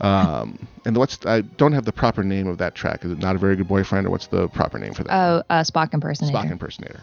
Um, 0.00 0.66
and 0.84 0.96
what's 0.96 1.24
I 1.24 1.40
don't 1.40 1.72
have 1.72 1.84
the 1.84 1.92
proper 1.92 2.22
name 2.22 2.46
of 2.46 2.58
that 2.58 2.74
track. 2.74 3.04
Is 3.04 3.12
it 3.12 3.18
not 3.18 3.34
a 3.36 3.38
very 3.38 3.56
good 3.56 3.68
boyfriend, 3.68 4.06
or 4.06 4.10
what's 4.10 4.26
the 4.26 4.48
proper 4.48 4.78
name 4.78 4.92
for 4.94 5.04
that? 5.04 5.14
Oh, 5.14 5.42
uh, 5.48 5.62
Spock 5.62 5.94
impersonator. 5.94 6.36
Spock 6.36 6.50
impersonator. 6.50 7.00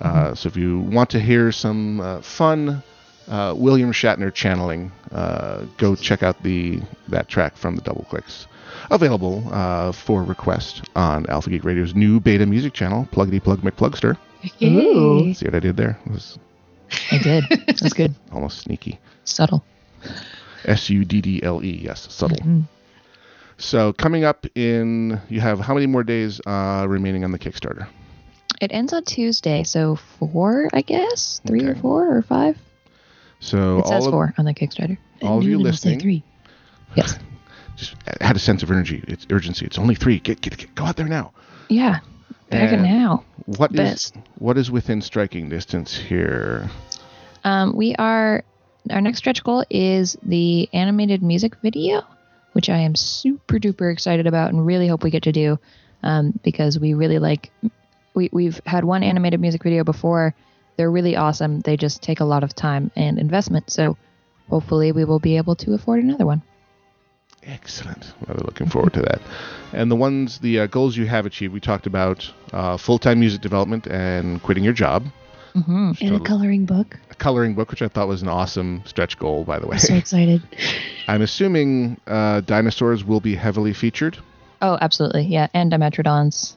Uh, 0.00 0.34
so 0.34 0.46
if 0.46 0.56
you 0.56 0.80
want 0.80 1.10
to 1.10 1.18
hear 1.18 1.50
some 1.50 2.00
uh, 2.00 2.20
fun 2.22 2.82
uh, 3.26 3.54
William 3.56 3.92
Shatner 3.92 4.32
channeling, 4.32 4.92
uh, 5.10 5.66
go 5.76 5.96
check 5.96 6.22
out 6.22 6.42
the 6.42 6.80
that 7.08 7.28
track 7.28 7.56
from 7.56 7.74
the 7.76 7.82
Double 7.82 8.04
Clicks. 8.08 8.46
Available 8.90 9.46
uh, 9.52 9.92
for 9.92 10.22
request 10.22 10.88
on 10.96 11.26
Alpha 11.28 11.50
Geek 11.50 11.64
Radio's 11.64 11.94
new 11.94 12.20
beta 12.20 12.46
music 12.46 12.72
channel, 12.72 13.06
Pluggity 13.12 13.42
Plug 13.42 13.60
McPlugster. 13.60 14.16
Ooh. 14.62 15.34
See 15.34 15.44
what 15.46 15.54
I 15.54 15.60
did 15.60 15.76
there? 15.76 15.98
It 16.06 16.12
was 16.12 16.38
I 17.10 17.18
did. 17.18 17.44
That's 17.66 17.92
good. 17.92 18.14
almost 18.32 18.60
sneaky. 18.60 18.98
Subtle. 19.24 19.62
S 20.64 20.88
U 20.88 21.04
D 21.04 21.20
D 21.20 21.42
L 21.42 21.62
E. 21.62 21.80
Yes, 21.84 22.10
subtle. 22.10 22.38
Mhm. 22.38 22.64
So 23.58 23.92
coming 23.92 24.24
up 24.24 24.46
in, 24.54 25.20
you 25.28 25.40
have 25.40 25.60
how 25.60 25.74
many 25.74 25.86
more 25.86 26.04
days 26.04 26.40
uh, 26.46 26.86
remaining 26.88 27.24
on 27.24 27.32
the 27.32 27.38
Kickstarter? 27.38 27.88
It 28.60 28.72
ends 28.72 28.92
on 28.92 29.04
Tuesday, 29.04 29.64
so 29.64 29.96
four, 29.96 30.68
I 30.72 30.80
guess, 30.82 31.40
three 31.46 31.64
or 31.64 31.74
four 31.74 32.16
or 32.16 32.22
five. 32.22 32.56
So 33.40 33.80
It 33.80 33.86
says 33.88 34.02
all 34.02 34.08
of, 34.08 34.12
four 34.12 34.34
on 34.38 34.44
the 34.46 34.54
Kickstarter. 34.54 34.96
all 35.22 35.38
of 35.38 35.44
you 35.44 35.50
Newman 35.58 35.64
say 35.74 35.90
listening, 35.90 36.00
Three. 36.00 36.22
Yes. 36.96 37.18
Just 37.78 37.94
had 38.20 38.36
a 38.36 38.40
sense 38.40 38.62
of 38.62 38.70
energy. 38.70 39.02
It's 39.06 39.26
urgency. 39.30 39.64
It's 39.66 39.78
only 39.78 39.94
three. 39.94 40.18
Get, 40.18 40.40
get, 40.40 40.56
get 40.56 40.74
go 40.74 40.84
out 40.84 40.96
there 40.96 41.08
now. 41.08 41.32
Yeah. 41.68 42.00
It 42.50 42.80
now. 42.80 43.24
What 43.44 43.78
is, 43.78 44.12
what 44.38 44.56
is 44.56 44.70
within 44.70 45.02
striking 45.02 45.50
distance 45.50 45.94
here? 45.94 46.70
Um, 47.44 47.76
we 47.76 47.94
are 47.96 48.42
our 48.90 49.00
next 49.00 49.18
stretch 49.18 49.44
goal 49.44 49.64
is 49.68 50.16
the 50.22 50.68
animated 50.72 51.22
music 51.22 51.56
video, 51.62 52.02
which 52.52 52.70
I 52.70 52.78
am 52.78 52.94
super 52.94 53.58
duper 53.58 53.92
excited 53.92 54.26
about 54.26 54.50
and 54.50 54.64
really 54.64 54.88
hope 54.88 55.02
we 55.02 55.10
get 55.10 55.24
to 55.24 55.32
do, 55.32 55.58
um, 56.02 56.38
because 56.42 56.78
we 56.78 56.94
really 56.94 57.18
like. 57.18 57.50
We 58.14 58.30
we've 58.32 58.60
had 58.64 58.84
one 58.84 59.02
animated 59.02 59.40
music 59.40 59.62
video 59.62 59.84
before. 59.84 60.34
They're 60.76 60.90
really 60.90 61.16
awesome. 61.16 61.60
They 61.60 61.76
just 61.76 62.02
take 62.02 62.20
a 62.20 62.24
lot 62.24 62.44
of 62.44 62.54
time 62.54 62.90
and 62.96 63.18
investment. 63.18 63.70
So 63.70 63.96
hopefully 64.48 64.92
we 64.92 65.04
will 65.04 65.18
be 65.18 65.36
able 65.36 65.56
to 65.56 65.74
afford 65.74 66.02
another 66.02 66.24
one. 66.24 66.42
Excellent. 67.48 68.12
Really 68.26 68.42
looking 68.44 68.68
forward 68.68 68.92
to 68.94 69.02
that. 69.02 69.20
And 69.72 69.90
the 69.90 69.96
ones, 69.96 70.38
the 70.38 70.60
uh, 70.60 70.66
goals 70.66 70.96
you 70.96 71.06
have 71.06 71.24
achieved, 71.24 71.54
we 71.54 71.60
talked 71.60 71.86
about 71.86 72.30
uh, 72.52 72.76
full-time 72.76 73.18
music 73.20 73.40
development 73.40 73.86
and 73.86 74.42
quitting 74.42 74.62
your 74.62 74.74
job. 74.74 75.06
hmm 75.54 75.92
And 76.00 76.16
a 76.16 76.20
coloring 76.20 76.66
book. 76.66 76.98
A 77.10 77.14
coloring 77.14 77.54
book, 77.54 77.70
which 77.70 77.80
I 77.80 77.88
thought 77.88 78.06
was 78.06 78.20
an 78.20 78.28
awesome 78.28 78.82
stretch 78.84 79.18
goal, 79.18 79.44
by 79.44 79.58
the 79.58 79.66
way. 79.66 79.74
I'm 79.74 79.80
so 79.80 79.94
excited. 79.94 80.42
I'm 81.08 81.22
assuming 81.22 81.98
uh, 82.06 82.42
dinosaurs 82.42 83.02
will 83.02 83.20
be 83.20 83.34
heavily 83.34 83.72
featured. 83.72 84.18
Oh, 84.60 84.76
absolutely. 84.80 85.22
Yeah, 85.22 85.48
and 85.54 85.72
Dimetrodons, 85.72 86.56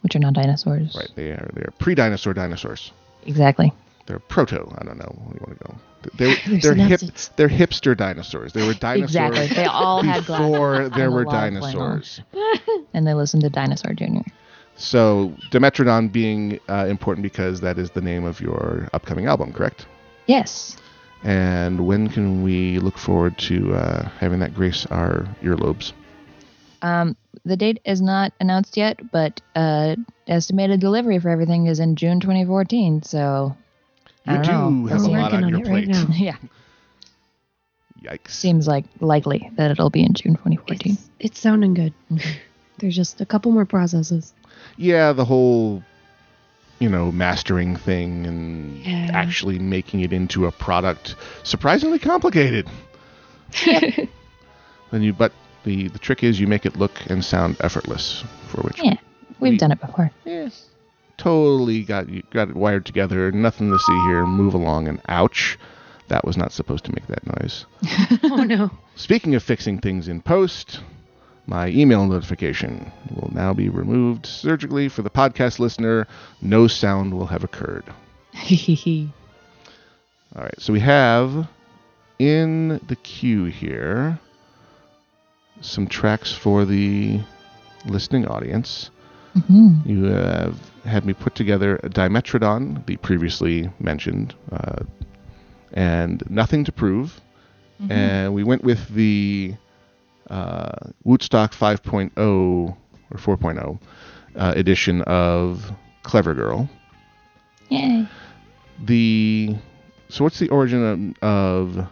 which 0.00 0.16
are 0.16 0.20
not 0.20 0.32
dinosaurs. 0.32 0.94
Right. 0.96 1.10
They 1.14 1.30
are 1.30 1.50
they 1.54 1.62
are 1.62 1.72
pre-dinosaur 1.78 2.32
dinosaurs. 2.32 2.90
Exactly. 3.26 3.72
They're 4.06 4.18
proto. 4.18 4.68
I 4.78 4.84
don't 4.84 4.98
know. 4.98 5.12
You 5.32 5.40
want 5.46 5.58
to 5.58 5.64
go? 5.64 5.74
They, 6.14 6.34
They're 6.58 6.74
they're 6.74 6.86
hip. 6.88 7.00
They're 7.36 7.48
hipster 7.48 7.96
dinosaurs. 7.96 8.52
They 8.52 8.66
were 8.66 8.74
dinosaurs 8.80 9.10
Exactly. 9.10 9.46
They 9.54 9.64
all 9.66 10.02
had 10.02 10.24
glasses 10.26 10.50
before 10.50 10.88
there 10.96 11.10
were 11.10 11.24
wall 11.24 11.32
playing 11.32 11.56
on. 11.56 11.62
dinosaurs. 11.62 12.20
And 12.94 13.06
they 13.06 13.14
listened 13.14 13.42
to 13.44 13.50
Dinosaur 13.50 13.94
Jr. 13.94 14.28
So 14.76 15.32
Dimetrodon 15.50 16.10
being 16.10 16.58
uh, 16.68 16.86
important 16.88 17.22
because 17.22 17.60
that 17.60 17.78
is 17.78 17.90
the 17.90 18.00
name 18.00 18.24
of 18.24 18.40
your 18.40 18.88
upcoming 18.92 19.26
album, 19.26 19.52
correct? 19.52 19.86
Yes. 20.26 20.76
And 21.22 21.86
when 21.86 22.08
can 22.08 22.42
we 22.42 22.78
look 22.80 22.98
forward 22.98 23.38
to 23.38 23.74
uh, 23.74 24.08
having 24.18 24.40
that 24.40 24.54
grace 24.54 24.86
our 24.86 25.28
earlobes? 25.42 25.92
Um, 26.82 27.16
the 27.44 27.56
date 27.56 27.80
is 27.84 28.02
not 28.02 28.32
announced 28.40 28.76
yet, 28.76 28.98
but 29.12 29.40
uh, 29.54 29.94
estimated 30.26 30.80
delivery 30.80 31.20
for 31.20 31.28
everything 31.28 31.66
is 31.68 31.78
in 31.78 31.94
June 31.94 32.18
2014. 32.18 33.04
So 33.04 33.56
You 34.26 34.32
don't 34.42 34.82
know. 34.82 34.88
have 34.88 35.00
We'll 35.02 35.10
a 35.10 35.18
lot 35.18 35.32
on 35.32 35.44
on 35.44 35.50
your 35.50 35.60
it 35.60 35.68
right 35.68 35.84
plate. 35.90 36.06
yeah, 36.18 36.36
Yikes! 38.02 38.30
seems 38.30 38.66
like 38.68 38.84
likely 39.00 39.50
that 39.56 39.70
it'll 39.70 39.90
be 39.90 40.02
in 40.04 40.14
June 40.14 40.34
2014. 40.34 40.92
It's, 40.92 41.10
it's 41.18 41.38
sounding 41.40 41.74
good. 41.74 41.92
Mhm. 42.10 42.24
There's 42.78 42.96
just 42.96 43.20
a 43.20 43.26
couple 43.26 43.52
more 43.52 43.66
processes. 43.66 44.32
Yeah, 44.76 45.12
the 45.12 45.24
whole, 45.24 45.82
you 46.80 46.88
know, 46.88 47.12
mastering 47.12 47.76
thing 47.76 48.26
and 48.26 48.78
Yeah. 48.84 49.10
actually 49.12 49.58
making 49.58 50.00
it 50.00 50.12
into 50.12 50.46
a 50.46 50.52
product 50.52 51.14
surprisingly 51.44 51.98
complicated. 51.98 52.66
Then 54.90 55.00
you, 55.02 55.12
but 55.14 55.32
the 55.64 55.88
the 55.88 55.98
trick 55.98 56.22
is 56.22 56.38
you 56.38 56.46
make 56.46 56.66
it 56.66 56.76
look 56.76 56.92
and 57.06 57.24
sound 57.24 57.56
effortless, 57.60 58.22
for 58.48 58.60
which 58.62 58.78
Yeah, 58.82 58.96
we've 59.40 59.52
we- 59.52 59.56
done 59.58 59.72
it 59.72 59.80
before. 59.80 60.10
Yeah. 60.24 60.50
Totally 61.22 61.84
got 61.84 62.06
got 62.30 62.48
it 62.50 62.56
wired 62.56 62.84
together. 62.84 63.30
Nothing 63.30 63.70
to 63.70 63.78
see 63.78 64.00
here. 64.08 64.26
Move 64.26 64.54
along 64.54 64.88
and 64.88 65.00
ouch. 65.08 65.56
That 66.08 66.24
was 66.24 66.36
not 66.36 66.52
supposed 66.52 66.84
to 66.86 66.92
make 66.92 67.06
that 67.06 67.24
noise. 67.40 67.64
oh 68.24 68.42
no. 68.42 68.70
Speaking 68.96 69.36
of 69.36 69.42
fixing 69.42 69.78
things 69.78 70.08
in 70.08 70.20
post, 70.20 70.80
my 71.46 71.68
email 71.68 72.04
notification 72.06 72.90
will 73.14 73.30
now 73.32 73.54
be 73.54 73.68
removed 73.68 74.26
surgically 74.26 74.88
for 74.88 75.02
the 75.02 75.10
podcast 75.10 75.60
listener. 75.60 76.08
No 76.40 76.66
sound 76.66 77.14
will 77.14 77.26
have 77.26 77.44
occurred. 77.44 77.84
All 80.34 80.42
right, 80.42 80.60
so 80.60 80.72
we 80.72 80.80
have 80.80 81.46
in 82.18 82.80
the 82.88 82.96
queue 82.96 83.44
here 83.44 84.18
some 85.60 85.86
tracks 85.86 86.32
for 86.32 86.64
the 86.64 87.20
listening 87.86 88.26
audience. 88.26 88.90
hmm 89.46 89.74
You 89.84 90.04
have 90.04 90.71
had 90.84 91.04
me 91.04 91.12
put 91.12 91.34
together 91.34 91.76
a 91.76 91.88
Dimetrodon, 91.88 92.84
the 92.86 92.96
previously 92.96 93.70
mentioned, 93.78 94.34
uh, 94.50 94.82
and 95.72 96.22
Nothing 96.28 96.64
to 96.64 96.72
Prove. 96.72 97.20
And 97.90 98.34
we 98.34 98.44
went 98.44 98.62
with 98.62 98.88
the 98.90 99.54
uh, 100.30 100.72
Wootstock 101.04 101.52
5.0 101.52 102.12
or 102.16 102.76
4.0 103.10 103.80
uh, 104.36 104.52
edition 104.56 105.02
of 105.02 105.72
Clever 106.02 106.34
Girl. 106.34 106.68
Yay. 107.68 108.06
The 108.84 109.56
so 110.08 110.24
what's 110.24 110.38
the 110.38 110.48
origin 110.50 111.16
of, 111.22 111.78
of 111.78 111.86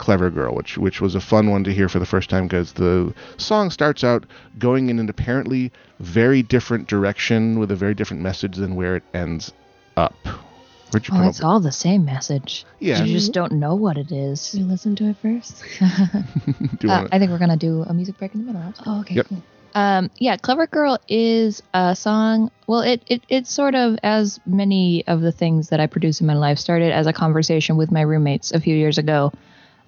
Clever 0.00 0.30
Girl, 0.30 0.54
which 0.54 0.76
which 0.78 1.00
was 1.00 1.14
a 1.14 1.20
fun 1.20 1.50
one 1.50 1.62
to 1.64 1.72
hear 1.72 1.88
for 1.88 1.98
the 1.98 2.06
first 2.06 2.30
time 2.30 2.48
because 2.48 2.72
the 2.72 3.12
song 3.36 3.70
starts 3.70 4.02
out 4.02 4.24
going 4.58 4.88
in 4.88 4.98
an 4.98 5.08
apparently 5.10 5.70
very 6.00 6.42
different 6.42 6.88
direction 6.88 7.58
with 7.60 7.70
a 7.70 7.76
very 7.76 7.94
different 7.94 8.22
message 8.22 8.56
than 8.56 8.74
where 8.76 8.96
it 8.96 9.02
ends 9.14 9.52
up. 9.96 10.14
Where'd 10.90 11.06
you 11.06 11.14
Oh, 11.14 11.18
come 11.18 11.26
it's 11.28 11.40
up? 11.40 11.46
all 11.46 11.60
the 11.60 11.70
same 11.70 12.04
message. 12.06 12.64
Yeah. 12.80 13.04
You 13.04 13.12
just 13.12 13.32
don't 13.32 13.52
know 13.52 13.74
what 13.74 13.96
it 13.98 14.10
is. 14.10 14.48
Should 14.48 14.60
we 14.60 14.64
listen 14.66 14.96
to 14.96 15.04
it 15.10 15.16
first? 15.22 15.62
Do 15.78 15.84
you 16.82 16.90
Uh, 16.90 16.96
wanna- 16.96 17.08
I 17.12 17.18
think 17.18 17.30
we're 17.30 17.38
gonna 17.38 17.56
do 17.58 17.82
a 17.86 17.92
music 17.92 18.18
break 18.18 18.34
in 18.34 18.46
the 18.46 18.52
middle. 18.52 18.72
Oh, 18.86 19.00
okay. 19.00 19.14
Yep. 19.16 19.26
Cool. 19.28 19.42
Um, 19.74 20.10
yeah, 20.18 20.36
Clever 20.36 20.66
Girl 20.66 20.98
is 21.08 21.62
a 21.74 21.94
song. 21.94 22.50
Well, 22.66 22.80
it, 22.80 23.02
it 23.06 23.22
it's 23.28 23.52
sort 23.52 23.74
of 23.76 23.98
as 24.02 24.40
many 24.46 25.06
of 25.06 25.20
the 25.20 25.30
things 25.30 25.68
that 25.68 25.78
I 25.78 25.86
produce 25.86 26.20
in 26.20 26.26
my 26.26 26.34
life 26.34 26.58
started 26.58 26.90
as 26.92 27.06
a 27.06 27.12
conversation 27.12 27.76
with 27.76 27.92
my 27.92 28.00
roommates 28.00 28.50
a 28.50 28.58
few 28.60 28.74
years 28.74 28.98
ago. 28.98 29.30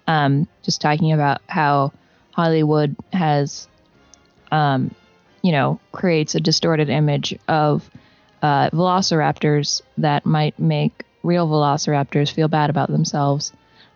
Um, 0.07 0.49
just 0.63 0.81
talking 0.81 1.13
about 1.13 1.41
how 1.47 1.93
Hollywood 2.33 2.97
has, 3.13 3.69
um, 4.51 4.95
you 5.43 5.53
know, 5.53 5.81
creates 5.93 6.35
a 6.35 6.41
distorted 6.41 6.89
image 6.89 7.39
of 7.49 7.89
uh, 8.43 8.71
velociraptors 8.71 9.83
that 9.99 10.27
might 10.27 10.59
make 10.59 11.05
real 11.23 11.47
velociraptors 11.47 12.33
feel 12.33 12.49
bad 12.49 12.71
about 12.71 12.91
themselves, 12.91 13.53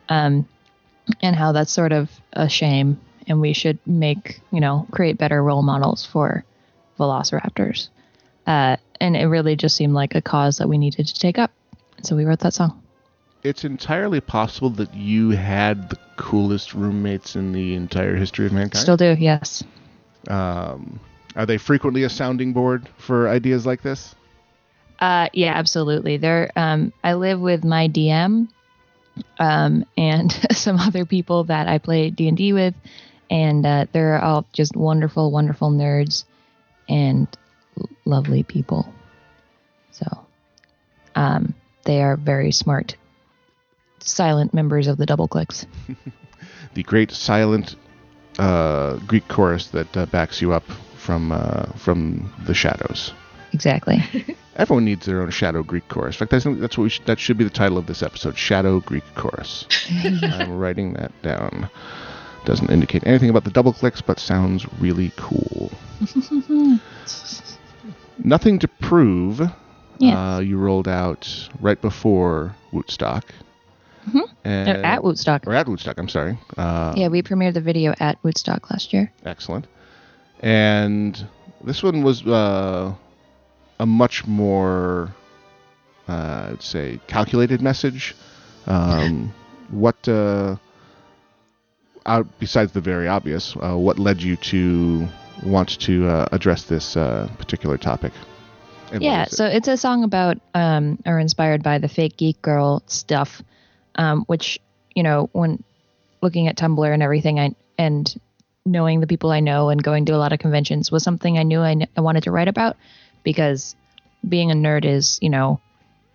um, 0.08 0.48
and 1.22 1.34
how 1.34 1.52
that's 1.52 1.72
sort 1.72 1.92
of 1.92 2.10
a 2.32 2.48
shame 2.48 3.00
and 3.26 3.40
we 3.40 3.52
should 3.52 3.78
make 3.86 4.40
you 4.52 4.60
know 4.60 4.86
create 4.90 5.18
better 5.18 5.42
role 5.42 5.62
models 5.62 6.06
for 6.06 6.44
velociraptors. 6.98 7.88
Uh, 8.46 8.76
and 9.00 9.16
it 9.16 9.26
really 9.26 9.56
just 9.56 9.76
seemed 9.76 9.92
like 9.92 10.14
a 10.14 10.22
cause 10.22 10.58
that 10.58 10.68
we 10.68 10.78
needed 10.78 11.06
to 11.06 11.14
take 11.14 11.38
up. 11.38 11.50
So 12.02 12.14
we 12.16 12.24
wrote 12.24 12.38
that 12.40 12.54
song 12.54 12.80
it's 13.46 13.64
entirely 13.64 14.20
possible 14.20 14.70
that 14.70 14.92
you 14.94 15.30
had 15.30 15.88
the 15.88 15.98
coolest 16.16 16.74
roommates 16.74 17.36
in 17.36 17.52
the 17.52 17.74
entire 17.74 18.16
history 18.16 18.46
of 18.46 18.52
mankind. 18.52 18.82
Still 18.82 18.96
do, 18.96 19.16
yes. 19.18 19.62
Um, 20.28 20.98
are 21.36 21.46
they 21.46 21.56
frequently 21.56 22.02
a 22.02 22.10
sounding 22.10 22.52
board 22.52 22.88
for 22.98 23.28
ideas 23.28 23.64
like 23.64 23.82
this? 23.82 24.14
Uh, 24.98 25.28
yeah, 25.32 25.52
absolutely. 25.54 26.16
There, 26.16 26.50
um, 26.56 26.92
I 27.04 27.14
live 27.14 27.38
with 27.38 27.64
my 27.64 27.88
DM, 27.88 28.48
um, 29.38 29.84
and 29.96 30.32
some 30.52 30.78
other 30.78 31.04
people 31.04 31.44
that 31.44 31.68
I 31.68 31.78
play 31.78 32.10
D 32.10 32.28
and 32.28 32.36
D 32.36 32.52
with, 32.52 32.74
and 33.30 33.64
uh, 33.64 33.86
they're 33.92 34.20
all 34.20 34.44
just 34.52 34.74
wonderful, 34.74 35.30
wonderful 35.30 35.70
nerds, 35.70 36.24
and 36.88 37.28
lovely 38.04 38.42
people. 38.42 38.92
So, 39.92 40.26
um, 41.14 41.54
they 41.84 42.02
are 42.02 42.16
very 42.16 42.50
smart, 42.50 42.96
silent 44.06 44.54
members 44.54 44.86
of 44.86 44.96
the 44.96 45.06
Double 45.06 45.28
Clicks. 45.28 45.66
The 46.74 46.82
great 46.82 47.10
silent 47.10 47.74
uh, 48.38 48.96
Greek 49.06 49.26
chorus 49.28 49.68
that 49.68 49.96
uh, 49.96 50.04
backs 50.04 50.42
you 50.42 50.52
up 50.52 50.64
from 50.98 51.32
uh, 51.32 51.72
from 51.72 52.30
the 52.44 52.52
shadows. 52.52 53.14
Exactly. 53.54 54.04
Everyone 54.56 54.84
needs 54.84 55.06
their 55.06 55.22
own 55.22 55.30
shadow 55.30 55.62
Greek 55.62 55.88
chorus. 55.88 56.16
In 56.16 56.18
fact, 56.18 56.34
I 56.34 56.40
think 56.40 56.60
that's 56.60 56.76
what 56.76 56.84
we 56.84 56.90
should, 56.90 57.06
that 57.06 57.18
should 57.18 57.38
be 57.38 57.44
the 57.44 57.50
title 57.50 57.78
of 57.78 57.86
this 57.86 58.02
episode: 58.02 58.36
Shadow 58.36 58.80
Greek 58.80 59.04
Chorus. 59.14 59.66
I'm 60.22 60.58
writing 60.58 60.92
that 60.94 61.12
down. 61.22 61.70
Doesn't 62.44 62.70
indicate 62.70 63.06
anything 63.06 63.30
about 63.30 63.44
the 63.44 63.50
double 63.50 63.72
clicks, 63.72 64.02
but 64.02 64.18
sounds 64.20 64.66
really 64.78 65.12
cool. 65.16 65.72
Nothing 68.18 68.58
to 68.58 68.68
prove. 68.68 69.40
Yeah. 69.98 70.36
Uh, 70.36 70.40
you 70.40 70.58
rolled 70.58 70.88
out 70.88 71.48
right 71.58 71.80
before 71.80 72.54
Wootstock. 72.70 73.24
Mhm. 74.08 74.28
And, 74.44 74.68
at 74.84 75.02
Wootstock. 75.02 75.46
Or 75.46 75.54
at 75.54 75.66
Wootstock, 75.66 75.94
I'm 75.98 76.08
sorry. 76.08 76.38
Uh, 76.56 76.94
Yeah, 76.96 77.08
we 77.08 77.22
premiered 77.22 77.54
the 77.54 77.60
video 77.60 77.94
at 77.98 78.22
Wootstock 78.22 78.70
last 78.70 78.92
year. 78.92 79.12
Excellent. 79.24 79.66
And 80.40 81.26
this 81.64 81.82
one 81.82 82.02
was 82.02 82.24
uh, 82.26 82.94
a 83.80 83.86
much 83.86 84.26
more, 84.26 85.14
uh, 86.08 86.50
I'd 86.52 86.62
say, 86.62 87.00
calculated 87.06 87.60
message. 87.60 88.14
Um, 88.66 89.34
what, 89.70 90.08
uh, 90.08 90.56
out, 92.06 92.26
besides 92.38 92.72
the 92.72 92.80
very 92.80 93.08
obvious, 93.08 93.56
uh, 93.56 93.76
what 93.76 93.98
led 93.98 94.22
you 94.22 94.36
to 94.36 95.08
want 95.44 95.78
to 95.80 96.08
uh, 96.08 96.28
address 96.32 96.64
this 96.64 96.96
uh, 96.96 97.28
particular 97.38 97.76
topic? 97.76 98.12
And 98.92 99.02
yeah, 99.02 99.24
it? 99.24 99.32
so 99.32 99.46
it's 99.46 99.68
a 99.68 99.76
song 99.76 100.04
about 100.04 100.38
um, 100.54 100.98
or 101.04 101.18
inspired 101.18 101.62
by 101.62 101.78
the 101.78 101.88
fake 101.88 102.16
geek 102.16 102.40
girl 102.40 102.82
stuff, 102.86 103.42
um, 103.96 104.24
which 104.26 104.60
you 104.94 105.02
know 105.02 105.28
when 105.32 105.62
looking 106.22 106.48
at 106.48 106.56
Tumblr 106.56 106.92
and 106.92 107.02
everything, 107.02 107.38
I 107.40 107.54
and 107.78 108.12
knowing 108.64 109.00
the 109.00 109.06
people 109.06 109.30
I 109.30 109.40
know 109.40 109.68
and 109.68 109.82
going 109.82 110.06
to 110.06 110.14
a 110.14 110.18
lot 110.18 110.32
of 110.32 110.38
conventions 110.38 110.90
was 110.90 111.02
something 111.02 111.38
I 111.38 111.44
knew 111.44 111.60
I, 111.60 111.74
kn- 111.74 111.88
I 111.96 112.00
wanted 112.00 112.24
to 112.24 112.32
write 112.32 112.48
about 112.48 112.76
because 113.22 113.76
being 114.28 114.50
a 114.50 114.54
nerd 114.54 114.84
is 114.84 115.18
you 115.22 115.30
know 115.30 115.60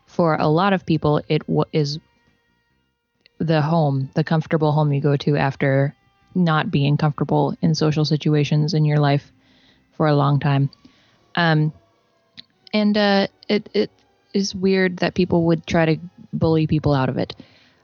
for 0.08 0.36
a 0.36 0.48
lot 0.48 0.74
of 0.74 0.86
people 0.86 1.22
it 1.30 1.46
w- 1.48 1.64
is 1.72 2.00
the 3.40 3.62
home, 3.62 4.10
the 4.14 4.24
comfortable 4.24 4.72
home 4.72 4.94
you 4.94 5.02
go 5.02 5.18
to 5.18 5.36
after 5.36 5.96
not 6.36 6.72
being 6.72 6.96
comfortable 6.96 7.56
in 7.62 7.74
social 7.76 8.06
situations 8.06 8.74
in 8.74 8.86
your 8.86 9.00
life 9.00 9.32
for 9.98 10.08
a 10.08 10.16
long 10.16 10.40
time. 10.40 10.70
Um, 11.36 11.74
and 12.74 12.96
uh, 12.98 13.28
it 13.50 13.70
it 13.74 13.90
is 14.34 14.56
weird 14.56 14.98
that 14.98 15.16
people 15.16 15.46
would 15.46 15.66
try 15.66 15.86
to 15.86 15.98
bully 16.32 16.68
people 16.68 16.94
out 16.94 17.10
of 17.10 17.18
it. 17.18 17.36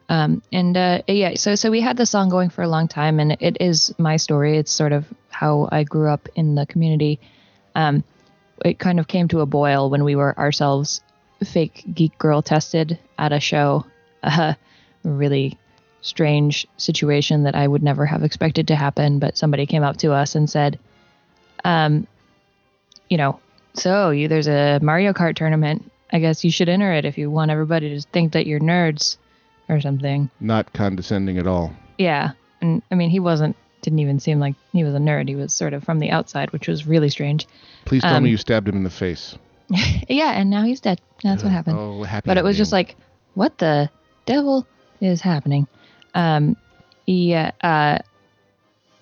Um, 0.10 0.42
and 0.54 0.78
uh, 0.78 1.02
yeah, 1.08 1.36
so 1.36 1.56
so 1.56 1.70
we 1.70 1.82
had 1.82 1.98
the 1.98 2.06
song 2.06 2.30
going 2.30 2.50
for 2.50 2.62
a 2.62 2.68
long 2.68 2.88
time, 2.88 3.20
and 3.20 3.38
it 3.40 3.58
is 3.60 3.94
my 3.98 4.18
story. 4.18 4.58
It's 4.58 4.72
sort 4.72 4.94
of 4.94 5.06
how 5.30 5.68
I 5.72 5.84
grew 5.84 6.10
up 6.10 6.30
in 6.36 6.56
the 6.56 6.66
community. 6.66 7.20
Um, 7.76 8.04
it 8.64 8.80
kind 8.80 9.00
of 9.00 9.08
came 9.08 9.28
to 9.30 9.42
a 9.42 9.46
boil 9.46 9.90
when 9.90 10.04
we 10.04 10.16
were 10.16 10.38
ourselves 10.38 11.02
fake 11.44 11.84
geek 11.94 12.18
girl 12.18 12.42
tested 12.42 13.00
at 13.18 13.32
a 13.32 13.40
show. 13.40 13.86
Uh, 14.24 14.56
really 15.04 15.58
strange 16.02 16.68
situation 16.76 17.44
that 17.44 17.56
I 17.56 17.68
would 17.68 17.84
never 17.84 18.06
have 18.06 18.24
expected 18.24 18.68
to 18.70 18.76
happen, 18.76 19.20
but 19.20 19.38
somebody 19.38 19.68
came 19.68 19.84
up 19.84 19.98
to 19.98 20.12
us 20.12 20.36
and 20.36 20.50
said, 20.50 20.80
um, 21.64 22.08
you 23.08 23.18
know, 23.18 23.40
so 23.74 24.10
you 24.10 24.28
there's 24.28 24.48
a 24.48 24.80
Mario 24.82 25.14
Kart 25.14 25.36
tournament. 25.36 25.90
I 26.12 26.20
guess 26.20 26.44
you 26.44 26.52
should 26.52 26.68
enter 26.68 26.92
it 26.92 27.06
if 27.06 27.18
you 27.18 27.30
want 27.30 27.52
everybody 27.52 27.90
to 27.92 28.02
think 28.02 28.34
that 28.34 28.48
you're 28.48 28.60
nerds 28.60 29.18
or 29.70 29.82
something. 29.82 30.30
Not 30.40 30.74
condescending 30.74 31.38
at 31.38 31.48
all. 31.48 31.74
Yeah. 31.98 32.32
And 32.62 32.82
I 32.92 32.96
mean, 32.96 33.10
he 33.10 33.20
wasn't 33.20 33.56
didn't 33.82 34.00
even 34.00 34.20
seem 34.20 34.40
like 34.40 34.56
he 34.74 34.84
was 34.84 34.96
a 34.96 34.98
nerd. 34.98 35.30
He 35.30 35.36
was 35.36 35.54
sort 35.54 35.74
of 35.74 35.84
from 35.84 36.00
the 36.00 36.10
outside, 36.10 36.52
which 36.52 36.68
was 36.68 36.88
really 36.88 37.10
strange. 37.10 37.48
Please 37.86 38.02
tell 38.02 38.16
Um, 38.16 38.24
me 38.24 38.32
you 38.32 38.38
stabbed 38.38 38.68
him 38.68 38.76
in 38.76 38.84
the 38.84 38.90
face. 38.90 39.36
Yeah, 40.10 40.32
and 40.32 40.50
now 40.50 40.64
he's 40.64 40.80
dead. 40.80 41.00
That's 41.24 41.44
what 41.44 41.52
happened. 41.52 41.78
Oh, 41.78 42.04
happy 42.04 42.26
but 42.28 42.38
it 42.38 42.44
was 42.44 42.58
just 42.58 42.72
like, 42.72 42.96
what 43.34 43.58
the 43.58 43.90
devil 44.26 44.66
is 45.02 45.20
happening? 45.22 45.68
Um, 46.16 46.56
yeah, 47.06 47.52
uh, 47.62 48.00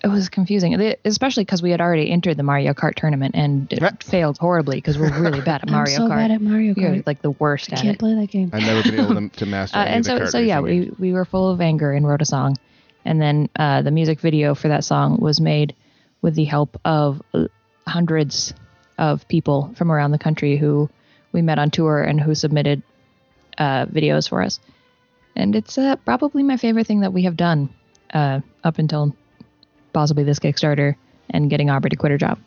it 0.04 0.08
was 0.08 0.28
confusing, 0.28 0.72
It- 0.80 1.00
especially 1.04 1.44
because 1.44 1.62
we 1.62 1.70
had 1.70 1.80
already 1.80 2.10
entered 2.10 2.36
the 2.36 2.42
Mario 2.42 2.74
Kart 2.74 2.94
tournament 2.94 3.34
and 3.34 3.72
it 3.72 3.80
Right. 3.80 4.02
failed 4.02 4.36
horribly 4.38 4.76
because 4.76 4.98
we're 4.98 5.16
really 5.20 5.40
bad 5.40 5.62
at 5.62 5.64
I'm 5.68 5.72
Mario 5.72 5.96
so 5.96 6.02
Kart. 6.08 6.16
bad 6.16 6.30
at 6.30 6.40
Mario 6.40 6.74
Kart. 6.74 6.80
You're 6.96 7.02
like 7.06 7.22
the 7.22 7.30
worst 7.32 7.72
I 7.72 7.76
at 7.76 7.82
can't 7.82 7.94
it. 7.96 7.98
play 7.98 8.14
that 8.14 8.28
game. 8.30 8.50
I've 8.52 8.62
never 8.62 8.82
been 8.82 9.00
able 9.00 9.14
to, 9.14 9.28
to 9.36 9.46
master 9.46 9.78
Uh, 9.78 9.84
any 9.84 9.90
and 9.96 10.08
of 10.08 10.18
the 10.20 10.26
so, 10.26 10.30
so 10.32 10.38
yeah, 10.38 10.60
we, 10.60 10.90
we 10.98 11.12
were 11.12 11.24
full 11.24 11.50
of 11.50 11.60
anger 11.60 11.92
and 11.92 12.06
wrote 12.06 12.22
a 12.22 12.26
song. 12.26 12.56
And 13.04 13.20
then 13.22 13.48
uh, 13.56 13.82
the 13.82 13.90
music 13.90 14.20
video 14.20 14.54
for 14.54 14.68
that 14.68 14.84
song 14.84 15.18
was 15.20 15.40
made 15.40 15.74
with 16.22 16.34
the 16.34 16.44
help 16.44 16.78
of 16.84 17.22
uh, 17.34 17.46
hundreds 17.88 18.52
of 18.98 19.26
people 19.28 19.72
from 19.76 19.90
around 19.92 20.10
the 20.10 20.18
country 20.18 20.56
who 20.56 20.88
we 21.32 21.40
met 21.42 21.58
on 21.58 21.70
tour 21.70 22.02
and 22.02 22.20
who 22.20 22.34
submitted 22.34 22.82
uh, 23.58 23.86
videos 23.86 24.28
for 24.28 24.42
us. 24.42 24.58
And 25.36 25.54
it's 25.54 25.78
uh, 25.78 25.96
probably 25.96 26.42
my 26.42 26.56
favorite 26.56 26.86
thing 26.86 27.00
that 27.00 27.12
we 27.12 27.22
have 27.22 27.36
done 27.36 27.68
uh, 28.12 28.40
up 28.64 28.78
until 28.78 29.14
possibly 29.96 30.24
this 30.24 30.38
Kickstarter 30.38 30.94
and 31.30 31.48
getting 31.48 31.70
Aubrey 31.70 31.88
to 31.88 31.96
quit 31.96 32.12
her 32.12 32.18
job. 32.18 32.38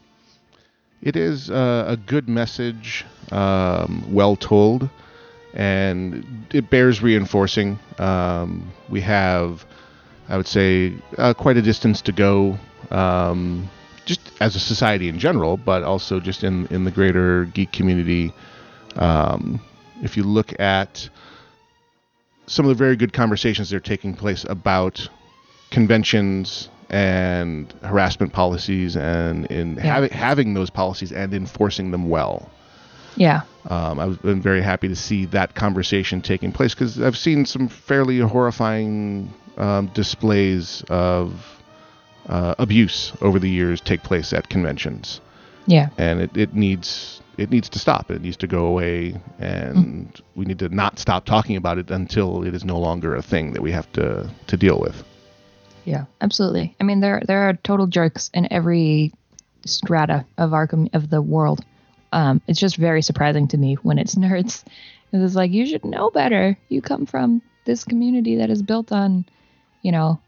It 1.02 1.16
is 1.16 1.50
uh, 1.50 1.86
a 1.88 1.98
good 1.98 2.30
message, 2.30 3.06
um, 3.32 4.06
well 4.14 4.36
told, 4.36 4.88
and 5.56 6.46
it 6.54 6.70
bears 6.70 7.02
reinforcing. 7.02 7.80
Um, 7.98 8.72
we 8.88 9.02
have, 9.02 9.66
I 10.28 10.38
would 10.38 10.46
say, 10.46 10.94
uh, 11.18 11.34
quite 11.34 11.58
a 11.58 11.64
distance 11.64 12.04
to 12.04 12.12
go, 12.12 12.56
um, 12.92 13.68
just 14.06 14.22
as 14.40 14.56
a 14.56 14.60
society 14.60 15.10
in 15.10 15.18
general, 15.18 15.58
but 15.58 15.82
also 15.82 16.20
just 16.20 16.44
in, 16.44 16.68
in 16.68 16.84
the 16.84 16.92
greater 16.92 17.46
geek 17.46 17.72
community. 17.72 18.32
Um, 18.96 19.60
if 20.04 20.16
you 20.16 20.22
look 20.22 20.60
at 20.60 21.10
some 22.46 22.66
of 22.66 22.70
the 22.70 22.84
very 22.84 22.96
good 22.96 23.12
conversations 23.12 23.72
that 23.72 23.78
are 23.78 23.80
taking 23.96 24.14
place 24.14 24.44
about 24.48 25.10
conventions 25.72 26.70
and 26.90 27.74
harassment 27.84 28.34
policies 28.34 28.96
and 28.96 29.46
in 29.48 29.76
Yeah. 29.76 29.82
having 29.94 30.10
having 30.12 30.54
those 30.54 30.70
policies 30.70 31.12
and 31.12 31.34
enforcing 31.34 31.92
them 31.92 32.10
well. 32.10 32.50
Yeah. 33.16 33.42
Um, 33.70 34.00
I've 34.00 34.22
been 34.22 34.42
very 34.42 34.62
happy 34.62 34.88
to 34.88 34.96
see 34.96 35.26
that 35.28 35.54
conversation 35.56 36.22
taking 36.22 36.52
place 36.52 36.74
because 36.74 37.00
I've 37.02 37.18
seen 37.18 37.46
some 37.46 37.68
fairly 37.68 38.20
horrifying 38.20 39.34
um, 39.58 39.88
displays 39.88 40.84
of 40.90 41.34
uh, 42.28 42.56
abuse 42.60 43.12
over 43.22 43.40
the 43.40 43.50
years 43.50 43.82
take 43.82 44.04
place 44.04 44.32
at 44.34 44.50
conventions, 44.50 45.20
Yeah. 45.66 45.90
and 45.98 46.22
it, 46.22 46.36
it 46.38 46.54
needs 46.54 47.22
it 47.38 47.50
needs 47.52 47.70
to 47.70 47.80
stop. 47.80 48.12
It 48.12 48.22
needs 48.22 48.38
to 48.38 48.48
go 48.48 48.66
away, 48.66 49.16
and 49.40 50.14
we 50.36 50.46
need 50.46 50.60
to 50.60 50.70
not 50.70 51.00
stop 51.00 51.26
talking 51.26 51.56
about 51.56 51.78
it 51.78 51.90
until 51.90 52.44
it 52.44 52.54
is 52.54 52.64
no 52.66 52.78
longer 52.78 53.16
a 53.16 53.22
thing 53.22 53.54
that 53.54 53.62
we 53.62 53.72
have 53.72 53.92
to 53.94 54.30
to 54.48 54.58
deal 54.58 54.80
with. 54.80 55.04
Yeah, 55.90 56.06
absolutely. 56.22 56.76
I 56.80 56.84
mean, 56.84 57.00
there 57.00 57.20
there 57.26 57.50
are 57.50 57.54
total 57.54 57.88
jerks 57.88 58.30
in 58.32 58.52
every 58.54 59.12
strata 59.66 60.24
of 60.38 60.54
our 60.54 60.70
of 60.94 61.10
the 61.10 61.20
world. 61.20 61.62
Um, 62.14 62.42
it's 62.48 62.60
just 62.60 62.78
very 62.78 63.02
surprising 63.02 63.48
to 63.50 63.58
me 63.58 63.74
when 63.82 63.98
it's 63.98 64.14
nerds. 64.26 64.64
It's 65.12 65.34
like 65.34 65.52
you 65.52 65.66
should 65.66 65.84
know 65.84 66.12
better. 66.12 66.56
You 66.70 66.84
come 66.84 67.08
from 67.08 67.42
this 67.66 67.84
community 67.84 68.36
that 68.36 68.52
is 68.52 68.62
built 68.62 68.92
on, 68.92 69.26
you 69.82 69.92
know, 69.92 70.20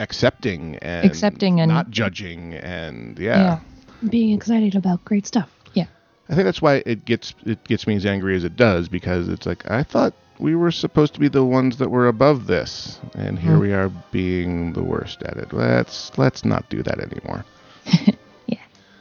accepting 0.00 0.76
and 0.76 1.04
Accepting 1.04 1.60
and- 1.60 1.68
not 1.70 1.90
judging 1.90 2.54
and 2.54 3.18
yeah. 3.18 3.60
Being 4.08 4.34
excited 4.34 4.74
about 4.74 5.04
great 5.04 5.26
stuff. 5.26 5.50
Yeah, 5.74 5.86
I 6.30 6.34
think 6.34 6.44
that's 6.46 6.62
why 6.62 6.82
it 6.86 7.04
gets 7.04 7.34
it 7.44 7.62
gets 7.64 7.86
me 7.86 7.96
as 7.96 8.06
angry 8.06 8.34
as 8.34 8.44
it 8.44 8.56
does 8.56 8.88
because 8.88 9.28
it's 9.28 9.44
like 9.44 9.70
I 9.70 9.82
thought 9.82 10.14
we 10.42 10.54
were 10.56 10.72
supposed 10.72 11.14
to 11.14 11.20
be 11.20 11.28
the 11.28 11.44
ones 11.44 11.76
that 11.78 11.90
were 11.90 12.08
above 12.08 12.46
this 12.46 12.98
and 13.14 13.38
here 13.38 13.56
Mm. 13.56 13.60
we 13.60 13.72
are 13.72 13.90
being 14.10 14.72
the 14.72 14.82
worst 14.82 15.22
at 15.22 15.36
it. 15.42 15.52
Let's 15.52 15.96
let's 16.18 16.44
not 16.44 16.68
do 16.68 16.82
that 16.82 16.98
anymore. 17.08 17.44
Yeah. 18.46 18.58